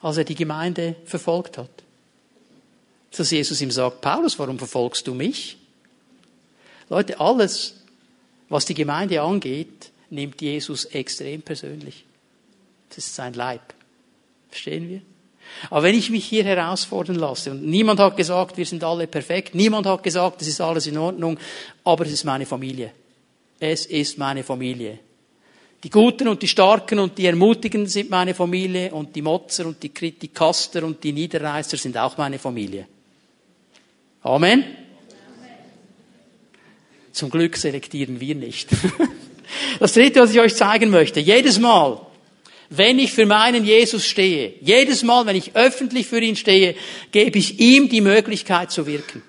als 0.00 0.16
er 0.18 0.24
die 0.24 0.34
Gemeinde 0.34 0.96
verfolgt 1.04 1.58
hat. 1.58 1.70
Dass 3.16 3.30
Jesus 3.30 3.60
ihm 3.60 3.70
sagt, 3.70 4.00
Paulus, 4.00 4.38
warum 4.38 4.58
verfolgst 4.58 5.06
du 5.06 5.14
mich? 5.14 5.56
Leute, 6.88 7.18
alles, 7.18 7.74
was 8.48 8.66
die 8.66 8.74
Gemeinde 8.74 9.22
angeht, 9.22 9.90
nimmt 10.10 10.40
Jesus 10.40 10.84
extrem 10.86 11.42
persönlich. 11.42 12.04
Das 12.90 12.98
ist 12.98 13.14
sein 13.14 13.34
Leib. 13.34 13.74
Verstehen 14.50 14.88
wir? 14.88 15.02
Aber 15.70 15.82
wenn 15.84 15.94
ich 15.94 16.10
mich 16.10 16.24
hier 16.24 16.44
herausfordern 16.44 17.16
lasse, 17.16 17.50
und 17.50 17.64
niemand 17.64 18.00
hat 18.00 18.16
gesagt, 18.16 18.56
wir 18.56 18.66
sind 18.66 18.84
alle 18.84 19.06
perfekt, 19.06 19.54
niemand 19.54 19.86
hat 19.86 20.02
gesagt, 20.02 20.42
es 20.42 20.48
ist 20.48 20.60
alles 20.60 20.86
in 20.86 20.98
Ordnung, 20.98 21.38
aber 21.84 22.06
es 22.06 22.12
ist 22.12 22.24
meine 22.24 22.46
Familie. 22.46 22.92
Es 23.58 23.86
ist 23.86 24.18
meine 24.18 24.42
Familie. 24.42 24.98
Die 25.82 25.90
Guten 25.90 26.28
und 26.28 26.42
die 26.42 26.48
Starken 26.48 26.98
und 26.98 27.16
die 27.16 27.26
Ermutigenden 27.26 27.88
sind 27.88 28.10
meine 28.10 28.34
Familie 28.34 28.92
und 28.92 29.14
die 29.14 29.22
Motzer 29.22 29.66
und 29.66 29.82
die 29.82 29.90
Kritikaster 29.90 30.84
und 30.84 31.02
die 31.02 31.12
Niederreißer 31.12 31.76
sind 31.76 31.96
auch 31.96 32.16
meine 32.16 32.38
Familie. 32.38 32.86
Amen. 34.22 34.64
Zum 37.12 37.30
Glück 37.30 37.56
selektieren 37.56 38.20
wir 38.20 38.34
nicht. 38.34 38.68
Das 39.78 39.92
dritte, 39.92 40.20
was 40.20 40.32
ich 40.32 40.40
euch 40.40 40.54
zeigen 40.54 40.90
möchte. 40.90 41.20
Jedes 41.20 41.58
Mal, 41.58 42.00
wenn 42.70 42.98
ich 42.98 43.12
für 43.12 43.26
meinen 43.26 43.64
Jesus 43.64 44.06
stehe, 44.06 44.54
jedes 44.60 45.02
Mal, 45.02 45.26
wenn 45.26 45.36
ich 45.36 45.54
öffentlich 45.54 46.06
für 46.06 46.20
ihn 46.20 46.36
stehe, 46.36 46.74
gebe 47.12 47.38
ich 47.38 47.60
ihm 47.60 47.88
die 47.88 48.00
Möglichkeit 48.00 48.70
zu 48.70 48.86
wirken. 48.86 49.22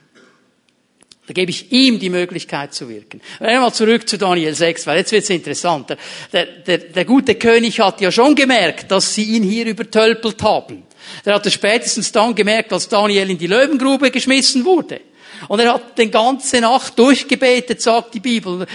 Da 1.28 1.34
gebe 1.34 1.52
ich 1.52 1.74
ihm 1.74 2.00
die 2.00 2.10
Möglichkeit 2.10 2.74
zu 2.74 2.88
wirken. 2.88 3.20
Einmal 3.42 3.74
zurück 3.74 4.08
zu 4.08 4.18
Daniel 4.18 4.54
6, 4.54 4.88
weil 4.88 5.00
jetzt 5.00 5.12
wird's 5.12 5.30
interessant. 5.30 5.98
Der, 6.32 6.46
der, 6.46 6.78
der 6.78 7.04
gute 7.04 7.36
König 7.36 7.82
hat 7.82 8.00
ja 8.00 8.14
schon 8.14 8.34
gemerkt, 8.34 8.90
dass 8.90 9.14
sie 9.14 9.24
ihn 9.36 9.44
hier 9.44 9.66
übertölpelt 9.66 10.42
haben. 10.42 10.84
Der 11.26 11.36
hat 11.36 11.46
es 11.46 11.54
spätestens 11.54 12.14
dann 12.14 12.34
gemerkt, 12.34 12.72
als 12.72 12.88
Daniel 12.88 13.30
in 13.30 13.38
die 13.38 13.48
Löwengrube 13.48 14.10
geschmissen 14.10 14.64
wurde. 14.64 15.02
Und 15.50 15.60
er 15.60 15.74
hat 15.74 15.98
den 15.98 16.12
ganze 16.12 16.62
Nacht 16.62 16.98
durchgebetet, 16.98 17.82
sagt 17.82 18.14
die 18.14 18.22
Bibel. 18.22 18.66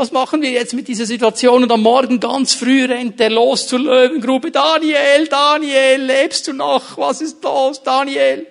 Was 0.00 0.12
machen 0.12 0.40
wir 0.40 0.50
jetzt 0.50 0.72
mit 0.72 0.88
dieser 0.88 1.04
Situation? 1.04 1.62
Und 1.62 1.70
am 1.70 1.82
Morgen 1.82 2.20
ganz 2.20 2.54
früh 2.54 2.86
rennt 2.86 3.20
er 3.20 3.28
los 3.28 3.66
zur 3.66 3.80
Löwengrube. 3.80 4.50
Daniel, 4.50 5.28
Daniel, 5.28 6.00
lebst 6.00 6.48
du 6.48 6.54
noch? 6.54 6.96
Was 6.96 7.20
ist 7.20 7.44
los, 7.44 7.82
Daniel? 7.82 8.46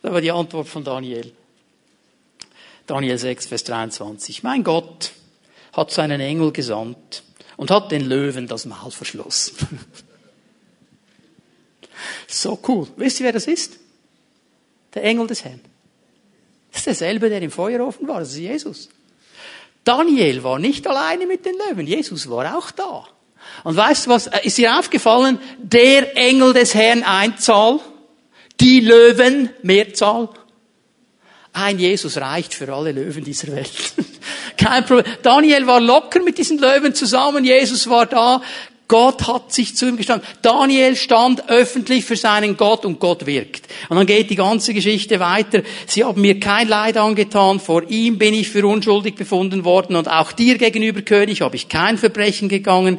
Da 0.00 0.12
war 0.12 0.20
die 0.20 0.30
Antwort 0.30 0.68
von 0.68 0.84
Daniel. 0.84 1.32
Daniel 2.86 3.18
6, 3.18 3.46
Vers 3.46 3.64
23. 3.64 4.44
Mein 4.44 4.62
Gott 4.62 5.10
hat 5.72 5.90
seinen 5.90 6.20
Engel 6.20 6.52
gesandt 6.52 7.24
und 7.56 7.72
hat 7.72 7.90
den 7.90 8.02
Löwen 8.02 8.46
das 8.46 8.64
Maul 8.64 8.92
verschlossen. 8.92 9.56
so 12.28 12.60
cool. 12.68 12.86
Wisst 12.94 13.18
ihr, 13.18 13.26
wer 13.26 13.32
das 13.32 13.48
ist? 13.48 13.72
Der 14.94 15.02
Engel 15.02 15.26
des 15.26 15.44
Herrn. 15.44 15.62
Das 16.70 16.82
ist 16.82 16.86
derselbe, 16.86 17.28
der 17.28 17.42
im 17.42 17.50
Feuerofen 17.50 18.06
war. 18.06 18.20
Das 18.20 18.30
ist 18.30 18.38
Jesus. 18.38 18.88
Daniel 19.84 20.44
war 20.44 20.58
nicht 20.58 20.86
alleine 20.86 21.26
mit 21.26 21.44
den 21.44 21.54
Löwen. 21.68 21.86
Jesus 21.86 22.30
war 22.30 22.56
auch 22.56 22.70
da. 22.70 23.04
Und 23.64 23.76
weißt 23.76 24.06
du 24.06 24.10
was? 24.10 24.28
Ist 24.42 24.58
dir 24.58 24.78
aufgefallen? 24.78 25.38
Der 25.58 26.16
Engel 26.16 26.52
des 26.52 26.74
Herrn 26.74 27.02
Einzahl, 27.02 27.80
die 28.60 28.80
Löwen 28.80 29.50
Mehrzahl 29.62 30.28
ein 31.52 31.78
Jesus 31.78 32.16
reicht 32.16 32.54
für 32.54 32.72
alle 32.72 32.92
Löwen 32.92 33.24
dieser 33.24 33.48
Welt. 33.48 33.70
Kein 34.56 34.86
Problem. 34.86 35.04
Daniel 35.22 35.66
war 35.66 35.80
locker 35.80 36.22
mit 36.22 36.38
diesen 36.38 36.58
Löwen 36.58 36.94
zusammen. 36.94 37.44
Jesus 37.44 37.88
war 37.90 38.06
da. 38.06 38.40
Gott 38.92 39.26
hat 39.26 39.50
sich 39.54 39.74
zu 39.74 39.88
ihm 39.88 39.96
gestanden. 39.96 40.28
Daniel 40.42 40.96
stand 40.96 41.48
öffentlich 41.48 42.04
für 42.04 42.14
seinen 42.14 42.58
Gott 42.58 42.84
und 42.84 43.00
Gott 43.00 43.24
wirkt. 43.24 43.66
Und 43.88 43.96
dann 43.96 44.04
geht 44.04 44.28
die 44.28 44.36
ganze 44.36 44.74
Geschichte 44.74 45.18
weiter. 45.18 45.62
Sie 45.86 46.04
haben 46.04 46.20
mir 46.20 46.38
kein 46.38 46.68
Leid 46.68 46.98
angetan. 46.98 47.58
Vor 47.58 47.84
ihm 47.88 48.18
bin 48.18 48.34
ich 48.34 48.50
für 48.50 48.66
unschuldig 48.66 49.14
befunden 49.14 49.64
worden 49.64 49.96
und 49.96 50.08
auch 50.08 50.32
dir 50.32 50.58
gegenüber 50.58 51.00
König 51.00 51.40
habe 51.40 51.56
ich 51.56 51.70
kein 51.70 51.96
Verbrechen 51.96 52.50
gegangen. 52.50 52.98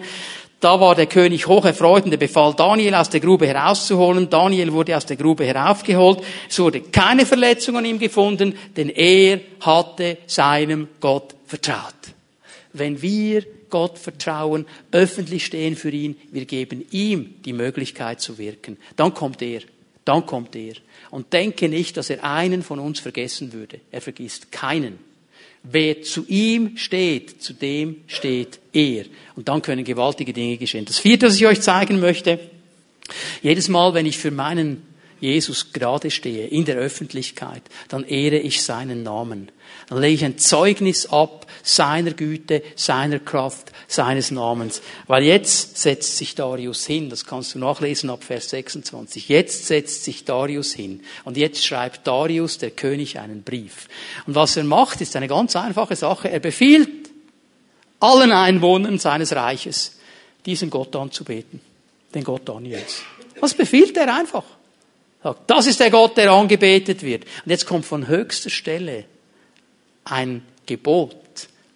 Da 0.59 0.81
war 0.81 0.95
der 0.95 1.05
König 1.05 1.45
hoch 1.45 1.63
erfreut 1.63 2.05
und 2.05 2.11
er 2.11 2.17
befahl 2.17 2.55
Daniel 2.55 2.95
aus 2.95 3.11
der 3.11 3.19
Grube 3.19 3.45
herauszuholen. 3.45 4.31
Daniel 4.31 4.73
wurde 4.73 4.97
aus 4.97 5.05
der 5.05 5.17
Grube 5.17 5.45
heraufgeholt. 5.45 6.23
Es 6.49 6.57
wurde 6.57 6.81
keine 6.81 7.27
Verletzung 7.27 7.77
an 7.77 7.85
ihm 7.85 7.99
gefunden, 7.99 8.57
denn 8.75 8.89
er 8.89 9.41
hatte 9.61 10.17
seinem 10.25 10.87
Gott 10.99 11.35
vertraut. 11.45 11.93
Wenn 12.71 12.99
wir 12.99 13.43
Gott 13.73 13.97
vertrauen, 13.97 14.67
öffentlich 14.91 15.43
stehen 15.43 15.75
für 15.75 15.89
ihn, 15.89 16.15
wir 16.31 16.45
geben 16.45 16.85
ihm 16.91 17.33
die 17.43 17.53
Möglichkeit 17.53 18.21
zu 18.21 18.37
wirken, 18.37 18.77
dann 18.97 19.15
kommt 19.15 19.41
er. 19.41 19.61
Dann 20.05 20.27
kommt 20.27 20.55
er. 20.55 20.75
Und 21.09 21.33
denke 21.33 21.67
nicht, 21.69 21.97
dass 21.97 22.11
er 22.11 22.23
einen 22.23 22.61
von 22.61 22.77
uns 22.77 22.99
vergessen 22.99 23.51
würde. 23.51 23.79
Er 23.89 23.99
vergisst 23.99 24.51
keinen. 24.51 24.99
Wer 25.63 26.03
zu 26.03 26.23
ihm 26.27 26.77
steht, 26.77 27.41
zu 27.41 27.53
dem 27.53 28.03
steht 28.05 28.59
er. 28.73 29.05
Und 29.35 29.47
dann 29.47 29.63
können 29.63 29.83
gewaltige 29.83 30.33
Dinge 30.33 30.57
geschehen. 30.57 30.85
Das 30.85 30.99
vierte, 30.99 31.25
was 31.25 31.35
ich 31.35 31.47
euch 31.47 31.61
zeigen 31.61 31.99
möchte, 31.99 32.39
jedes 33.41 33.69
Mal, 33.69 33.95
wenn 33.95 34.05
ich 34.05 34.19
für 34.19 34.29
meinen 34.29 34.83
Jesus 35.19 35.73
gerade 35.73 36.11
stehe, 36.11 36.45
in 36.45 36.65
der 36.65 36.75
Öffentlichkeit, 36.75 37.63
dann 37.87 38.03
ehre 38.03 38.37
ich 38.37 38.61
seinen 38.61 39.01
Namen. 39.01 39.49
Dann 39.89 40.01
lege 40.01 40.15
ich 40.15 40.25
ein 40.25 40.37
Zeugnis 40.37 41.07
ab 41.07 41.47
seiner 41.63 42.11
Güte, 42.11 42.63
seiner 42.75 43.19
Kraft, 43.19 43.71
seines 43.87 44.31
Namens. 44.31 44.81
Weil 45.07 45.23
jetzt 45.23 45.77
setzt 45.77 46.17
sich 46.17 46.35
Darius 46.35 46.85
hin, 46.85 47.09
das 47.09 47.25
kannst 47.25 47.55
du 47.55 47.59
nachlesen 47.59 48.09
ab 48.09 48.23
Vers 48.23 48.49
26. 48.49 49.29
Jetzt 49.29 49.67
setzt 49.67 50.03
sich 50.03 50.25
Darius 50.25 50.73
hin. 50.73 51.01
Und 51.23 51.37
jetzt 51.37 51.65
schreibt 51.65 52.05
Darius, 52.05 52.57
der 52.57 52.71
König, 52.71 53.19
einen 53.19 53.43
Brief. 53.43 53.87
Und 54.27 54.35
was 54.35 54.57
er 54.57 54.63
macht, 54.63 55.01
ist 55.01 55.15
eine 55.15 55.27
ganz 55.27 55.55
einfache 55.55 55.95
Sache. 55.95 56.29
Er 56.29 56.39
befiehlt 56.39 57.09
allen 57.99 58.31
Einwohnern 58.31 58.99
seines 58.99 59.33
Reiches, 59.33 59.97
diesen 60.45 60.69
Gott 60.69 60.95
anzubeten. 60.95 61.61
Den 62.13 62.23
Gott 62.23 62.47
Daniels. 62.47 63.01
Was 63.39 63.53
befiehlt 63.53 63.95
er 63.97 64.13
einfach? 64.13 64.43
Sagt, 65.23 65.49
das 65.49 65.67
ist 65.67 65.79
der 65.79 65.89
Gott, 65.89 66.17
der 66.17 66.31
angebetet 66.31 67.01
wird. 67.01 67.23
Und 67.23 67.49
jetzt 67.49 67.65
kommt 67.65 67.85
von 67.85 68.07
höchster 68.07 68.49
Stelle 68.49 69.05
ein 70.05 70.43
Gebot, 70.65 71.15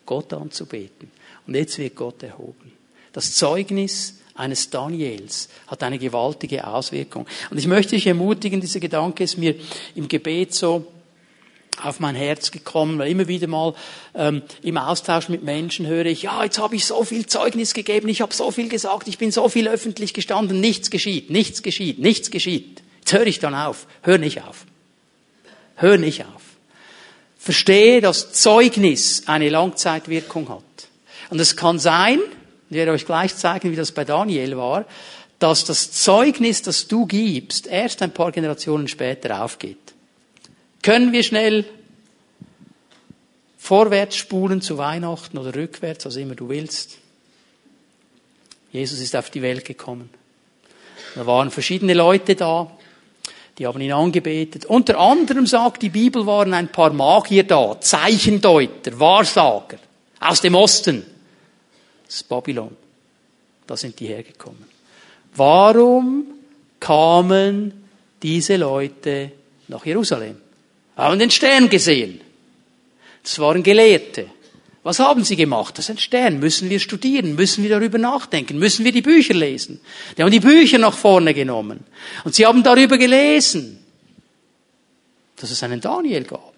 Gott 0.06 0.34
anzubeten. 0.34 1.12
Und 1.46 1.56
jetzt 1.56 1.78
wird 1.78 1.96
Gott 1.96 2.24
erhoben. 2.24 2.74
Das 3.14 3.34
Zeugnis 3.34 4.16
eines 4.36 4.70
Daniels 4.70 5.50
hat 5.68 5.84
eine 5.84 5.98
gewaltige 5.98 6.68
Auswirkung. 6.68 7.26
Und 7.50 7.58
ich 7.58 7.68
möchte 7.68 7.96
dich 7.96 8.08
ermutigen, 8.08 8.62
dieser 8.62 8.80
Gedanke 8.80 9.24
ist 9.24 9.38
mir 9.38 9.56
im 9.96 10.08
Gebet 10.08 10.54
so 10.54 10.86
auf 11.82 12.00
mein 12.00 12.16
Herz 12.16 12.52
gekommen, 12.52 12.98
weil 12.98 13.12
immer 13.12 13.28
wieder 13.28 13.48
mal 13.48 13.76
ähm, 14.16 14.42
im 14.64 14.78
Austausch 14.78 15.30
mit 15.30 15.44
Menschen 15.44 15.86
höre 15.86 16.06
ich, 16.06 16.24
ja, 16.24 16.44
jetzt 16.44 16.58
habe 16.60 16.76
ich 16.76 16.86
so 16.86 17.04
viel 17.04 17.28
Zeugnis 17.28 17.74
gegeben, 17.74 18.10
ich 18.10 18.22
habe 18.22 18.34
so 18.34 18.50
viel 18.50 18.68
gesagt, 18.68 19.08
ich 19.08 19.18
bin 19.18 19.32
so 19.32 19.48
viel 19.48 19.68
öffentlich 19.68 20.14
gestanden, 20.14 20.60
nichts 20.60 20.90
geschieht, 20.90 21.30
nichts 21.30 21.62
geschieht, 21.62 22.00
nichts 22.00 22.32
geschieht. 22.32 22.82
Jetzt 23.00 23.14
höre 23.14 23.28
ich 23.28 23.40
dann 23.40 23.54
auf, 23.54 23.86
hör 24.02 24.18
nicht 24.18 24.44
auf, 24.44 24.66
hör 25.76 25.98
nicht 25.98 26.26
auf. 26.26 26.47
Verstehe, 27.48 28.02
dass 28.02 28.34
Zeugnis 28.34 29.24
eine 29.26 29.48
Langzeitwirkung 29.48 30.50
hat. 30.50 30.90
Und 31.30 31.40
es 31.40 31.56
kann 31.56 31.80
sein, 31.80 32.20
ich 32.70 32.76
werde 32.76 32.92
euch 32.92 33.06
gleich 33.06 33.34
zeigen, 33.38 33.72
wie 33.72 33.78
das 33.78 33.94
bei 33.94 34.04
Daniel 34.04 34.58
war, 34.58 34.84
dass 35.40 35.64
das 35.64 35.94
Zeugnis, 35.94 36.62
das 36.62 36.90
du 36.90 37.06
gibst, 37.06 37.66
erst 37.68 38.02
ein 38.02 38.12
paar 38.12 38.34
Generationen 38.34 38.90
später 38.90 39.42
aufgeht. 39.42 39.78
Können 40.82 41.14
wir 41.14 41.24
schnell 41.24 41.64
vorwärts 43.58 44.18
spulen 44.18 44.60
zu 44.60 44.78
Weihnachten 44.78 45.38
oder 45.38 45.56
rückwärts, 45.56 46.06
was 46.06 46.18
immer 46.18 46.36
du 46.36 46.50
willst? 46.50 46.98
Jesus 48.74 49.00
ist 49.00 49.16
auf 49.16 49.30
die 49.30 49.42
Welt 49.42 49.64
gekommen. 49.64 50.10
Da 51.16 51.26
waren 51.26 51.50
verschiedene 51.50 51.94
Leute 51.94 52.36
da, 52.36 52.77
die 53.58 53.66
haben 53.66 53.82
ihn 53.82 53.92
angebetet. 53.92 54.66
Unter 54.66 55.00
anderem 55.00 55.48
sagt 55.48 55.82
die 55.82 55.90
Bibel, 55.90 56.26
waren 56.26 56.54
ein 56.54 56.72
paar 56.72 56.92
Magier 56.92 57.44
da, 57.44 57.80
Zeichendeuter, 57.80 59.00
Wahrsager 59.00 59.78
aus 60.20 60.42
dem 60.42 60.56
Osten. 60.56 61.06
Das 62.06 62.18
ist 62.18 62.30
Babylon. 62.30 62.76
Da 63.66 63.76
sind 63.76 64.00
die 64.00 64.08
hergekommen. 64.08 64.66
Warum 65.36 66.26
kamen 66.80 67.90
diese 68.22 68.56
Leute 68.56 69.32
nach 69.68 69.86
Jerusalem? 69.86 70.38
Haben 70.96 71.20
den 71.20 71.32
Stern 71.32 71.70
gesehen. 71.70 72.22
Das 73.24 73.38
waren 73.40 73.62
Gelehrte. 73.62 74.28
Was 74.88 75.00
haben 75.00 75.26
sie 75.26 75.36
gemacht? 75.36 75.78
Das 75.78 75.90
ist 75.90 75.96
ein 75.96 75.98
Stern. 75.98 76.40
Müssen 76.40 76.70
wir 76.70 76.80
studieren? 76.80 77.36
Müssen 77.36 77.62
wir 77.62 77.70
darüber 77.70 77.98
nachdenken? 77.98 78.58
Müssen 78.58 78.86
wir 78.86 78.94
die 78.94 79.02
Bücher 79.02 79.34
lesen? 79.34 79.82
Die 80.18 80.24
haben 80.24 80.32
die 80.32 80.40
Bücher 80.40 80.78
nach 80.78 80.94
vorne 80.94 81.34
genommen. 81.34 81.82
Und 82.24 82.36
sie 82.36 82.46
haben 82.46 82.64
darüber 82.64 82.98
gelesen, 82.98 83.84
dass 85.36 85.52
es 85.52 85.62
einen 85.62 85.82
Daniel 85.82 86.24
gab, 86.24 86.54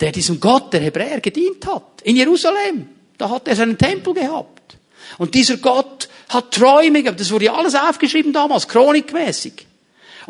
der 0.00 0.10
diesem 0.10 0.40
Gott 0.40 0.72
der 0.72 0.80
Hebräer 0.80 1.20
gedient 1.20 1.64
hat. 1.66 2.02
In 2.02 2.16
Jerusalem. 2.16 2.88
Da 3.16 3.30
hat 3.30 3.46
er 3.46 3.54
seinen 3.54 3.78
Tempel 3.78 4.12
gehabt. 4.12 4.78
Und 5.16 5.36
dieser 5.36 5.58
Gott 5.58 6.08
hat 6.28 6.50
Träume 6.50 7.04
gehabt. 7.04 7.20
Das 7.20 7.30
wurde 7.30 7.52
alles 7.52 7.76
aufgeschrieben 7.76 8.32
damals, 8.32 8.66
chronikmäßig. 8.66 9.64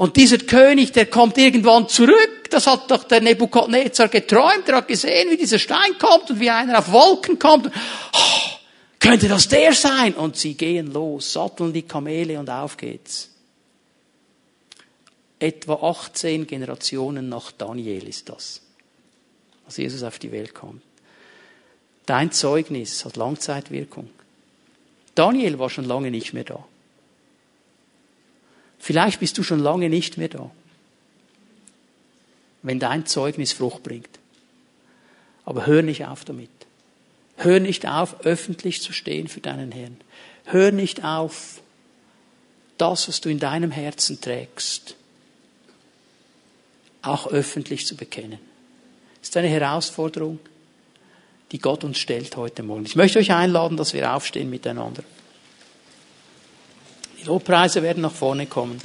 Und 0.00 0.16
dieser 0.16 0.38
König, 0.38 0.92
der 0.92 1.04
kommt 1.04 1.36
irgendwann 1.36 1.86
zurück. 1.86 2.48
Das 2.48 2.66
hat 2.66 2.90
doch 2.90 3.04
der 3.04 3.20
Nebukadnezar 3.20 4.08
geträumt. 4.08 4.66
Er 4.66 4.76
hat 4.76 4.88
gesehen, 4.88 5.30
wie 5.30 5.36
dieser 5.36 5.58
Stein 5.58 5.98
kommt 5.98 6.30
und 6.30 6.40
wie 6.40 6.48
einer 6.48 6.78
auf 6.78 6.90
Wolken 6.90 7.38
kommt. 7.38 7.66
Oh, 7.66 8.50
könnte 8.98 9.28
das 9.28 9.48
der 9.48 9.74
sein? 9.74 10.14
Und 10.14 10.38
sie 10.38 10.54
gehen 10.54 10.90
los, 10.90 11.34
satteln 11.34 11.74
die 11.74 11.82
Kamele 11.82 12.40
und 12.40 12.48
auf 12.48 12.78
geht's. 12.78 13.28
Etwa 15.38 15.74
18 15.74 16.46
Generationen 16.46 17.28
nach 17.28 17.52
Daniel 17.52 18.08
ist 18.08 18.30
das, 18.30 18.62
als 19.66 19.76
Jesus 19.76 20.02
auf 20.02 20.18
die 20.18 20.32
Welt 20.32 20.54
kommt. 20.54 20.80
Dein 22.06 22.32
Zeugnis 22.32 23.04
hat 23.04 23.16
Langzeitwirkung. 23.16 24.08
Daniel 25.14 25.58
war 25.58 25.68
schon 25.68 25.84
lange 25.84 26.10
nicht 26.10 26.32
mehr 26.32 26.44
da. 26.44 26.64
Vielleicht 28.80 29.20
bist 29.20 29.38
du 29.38 29.44
schon 29.44 29.60
lange 29.60 29.88
nicht 29.88 30.18
mehr 30.18 30.28
da. 30.28 30.50
Wenn 32.62 32.80
dein 32.80 33.06
Zeugnis 33.06 33.52
Frucht 33.52 33.84
bringt. 33.84 34.18
Aber 35.44 35.66
hör 35.66 35.82
nicht 35.82 36.06
auf 36.06 36.24
damit. 36.24 36.50
Hör 37.36 37.60
nicht 37.60 37.86
auf, 37.86 38.24
öffentlich 38.24 38.82
zu 38.82 38.92
stehen 38.92 39.28
für 39.28 39.40
deinen 39.40 39.70
Herrn. 39.70 39.96
Hör 40.44 40.72
nicht 40.72 41.04
auf, 41.04 41.62
das, 42.76 43.08
was 43.08 43.20
du 43.20 43.28
in 43.28 43.38
deinem 43.38 43.70
Herzen 43.70 44.20
trägst, 44.20 44.96
auch 47.02 47.28
öffentlich 47.28 47.86
zu 47.86 47.94
bekennen. 47.94 48.40
Das 49.20 49.28
ist 49.28 49.36
eine 49.36 49.48
Herausforderung 49.48 50.38
die 51.52 51.58
Gott 51.58 51.84
uns 51.84 51.98
stellt 51.98 52.36
heute 52.36 52.62
Morgen. 52.62 52.86
Ich 52.86 52.96
möchte 52.96 53.18
euch 53.18 53.32
einladen, 53.32 53.76
dass 53.76 53.92
wir 53.92 54.14
aufstehen 54.14 54.50
miteinander. 54.50 55.02
Die 57.20 57.26
Lobpreise 57.26 57.82
werden 57.82 58.02
nach 58.02 58.12
vorne 58.12 58.46
kommen. 58.46 58.80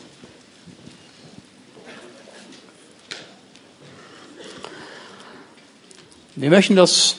Wir 6.36 6.50
möchten 6.50 6.76
das 6.76 7.16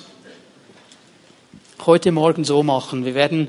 heute 1.86 2.12
Morgen 2.12 2.44
so 2.44 2.62
machen. 2.62 3.06
Wir 3.06 3.14
werden 3.14 3.48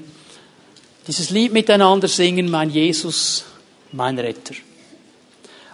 dieses 1.07 1.29
Lied 1.29 1.51
miteinander 1.51 2.07
singen, 2.07 2.49
mein 2.49 2.69
Jesus, 2.69 3.43
mein 3.91 4.17
Retter. 4.17 4.55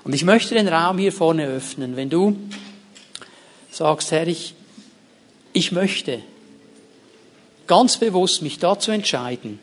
Und 0.03 0.13
ich 0.13 0.23
möchte 0.23 0.55
den 0.55 0.67
Raum 0.67 0.97
hier 0.97 1.13
vorne 1.13 1.45
öffnen. 1.45 1.95
Wenn 1.95 2.09
du 2.09 2.35
sagst, 3.69 4.11
Herr, 4.11 4.25
ich, 4.25 4.55
ich 5.51 5.71
möchte 5.71 6.23
ganz 7.67 7.97
bewusst 7.97 8.41
mich 8.41 8.57
dazu 8.57 8.89
entscheiden, 8.89 9.59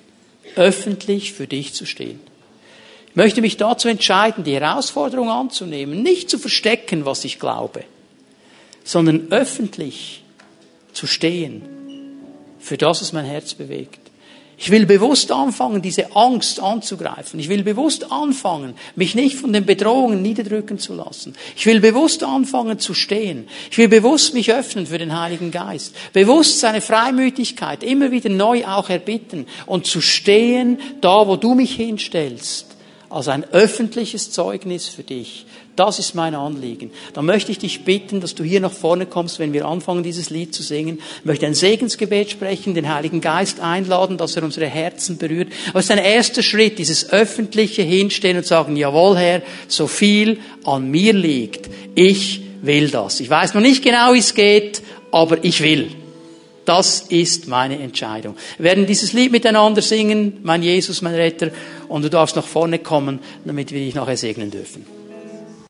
öffentlich 0.56 1.32
für 1.32 1.46
dich 1.46 1.74
zu 1.74 1.86
stehen. 1.86 2.20
Ich 3.10 3.16
möchte 3.16 3.40
mich 3.40 3.56
dazu 3.56 3.88
entscheiden, 3.88 4.44
die 4.44 4.54
Herausforderung 4.54 5.30
anzunehmen, 5.30 6.02
nicht 6.02 6.30
zu 6.30 6.38
verstecken, 6.38 7.04
was 7.04 7.24
ich 7.24 7.40
glaube, 7.40 7.84
sondern 8.84 9.32
öffentlich 9.32 10.22
zu 10.92 11.06
stehen 11.06 11.62
für 12.60 12.76
das, 12.76 13.00
was 13.00 13.12
mein 13.12 13.24
Herz 13.24 13.54
bewegt. 13.54 14.09
Ich 14.62 14.70
will 14.70 14.84
bewusst 14.84 15.32
anfangen, 15.32 15.80
diese 15.80 16.14
Angst 16.14 16.60
anzugreifen. 16.60 17.40
Ich 17.40 17.48
will 17.48 17.62
bewusst 17.62 18.12
anfangen, 18.12 18.74
mich 18.94 19.14
nicht 19.14 19.36
von 19.36 19.54
den 19.54 19.64
Bedrohungen 19.64 20.20
niederdrücken 20.20 20.78
zu 20.78 20.92
lassen. 20.92 21.34
Ich 21.56 21.64
will 21.64 21.80
bewusst 21.80 22.22
anfangen 22.22 22.78
zu 22.78 22.92
stehen. 22.92 23.48
Ich 23.70 23.78
will 23.78 23.88
bewusst 23.88 24.34
mich 24.34 24.52
öffnen 24.52 24.86
für 24.86 24.98
den 24.98 25.18
Heiligen 25.18 25.50
Geist. 25.50 25.96
Bewusst 26.12 26.60
seine 26.60 26.82
Freimütigkeit 26.82 27.82
immer 27.82 28.10
wieder 28.10 28.28
neu 28.28 28.66
auch 28.66 28.90
erbitten 28.90 29.46
und 29.64 29.86
zu 29.86 30.02
stehen, 30.02 30.78
da 31.00 31.26
wo 31.26 31.36
du 31.36 31.54
mich 31.54 31.74
hinstellst, 31.74 32.66
als 33.08 33.28
ein 33.28 33.44
öffentliches 33.44 34.30
Zeugnis 34.30 34.90
für 34.90 35.04
dich. 35.04 35.46
Das 35.80 35.98
ist 35.98 36.14
mein 36.14 36.34
Anliegen. 36.34 36.90
Dann 37.14 37.24
möchte 37.24 37.50
ich 37.52 37.58
dich 37.58 37.86
bitten, 37.86 38.20
dass 38.20 38.34
du 38.34 38.44
hier 38.44 38.60
nach 38.60 38.70
vorne 38.70 39.06
kommst, 39.06 39.38
wenn 39.38 39.54
wir 39.54 39.64
anfangen, 39.64 40.02
dieses 40.02 40.28
Lied 40.28 40.54
zu 40.54 40.62
singen. 40.62 41.00
Ich 41.20 41.24
möchte 41.24 41.46
ein 41.46 41.54
Segensgebet 41.54 42.30
sprechen, 42.30 42.74
den 42.74 42.92
Heiligen 42.92 43.22
Geist 43.22 43.60
einladen, 43.60 44.18
dass 44.18 44.36
er 44.36 44.42
unsere 44.42 44.66
Herzen 44.66 45.16
berührt. 45.16 45.48
Aber 45.70 45.78
es 45.78 45.86
ist 45.86 45.90
ein 45.90 45.96
erster 45.96 46.42
Schritt, 46.42 46.78
dieses 46.78 47.08
öffentliche 47.08 47.80
Hinstehen 47.80 48.36
und 48.36 48.44
sagen, 48.44 48.76
jawohl 48.76 49.16
Herr, 49.16 49.40
so 49.68 49.86
viel 49.86 50.40
an 50.64 50.90
mir 50.90 51.14
liegt. 51.14 51.70
Ich 51.94 52.42
will 52.60 52.90
das. 52.90 53.20
Ich 53.20 53.30
weiß 53.30 53.54
noch 53.54 53.62
nicht 53.62 53.82
genau, 53.82 54.12
wie 54.12 54.18
es 54.18 54.34
geht, 54.34 54.82
aber 55.10 55.42
ich 55.42 55.62
will. 55.62 55.92
Das 56.66 57.06
ist 57.08 57.48
meine 57.48 57.78
Entscheidung. 57.78 58.36
Wir 58.58 58.64
werden 58.64 58.84
dieses 58.84 59.14
Lied 59.14 59.32
miteinander 59.32 59.80
singen, 59.80 60.40
mein 60.42 60.62
Jesus, 60.62 61.00
mein 61.00 61.14
Retter, 61.14 61.52
und 61.88 62.02
du 62.02 62.10
darfst 62.10 62.36
nach 62.36 62.46
vorne 62.46 62.80
kommen, 62.80 63.20
damit 63.46 63.72
wir 63.72 63.80
dich 63.80 63.94
nachher 63.94 64.18
segnen 64.18 64.50
dürfen. 64.50 64.99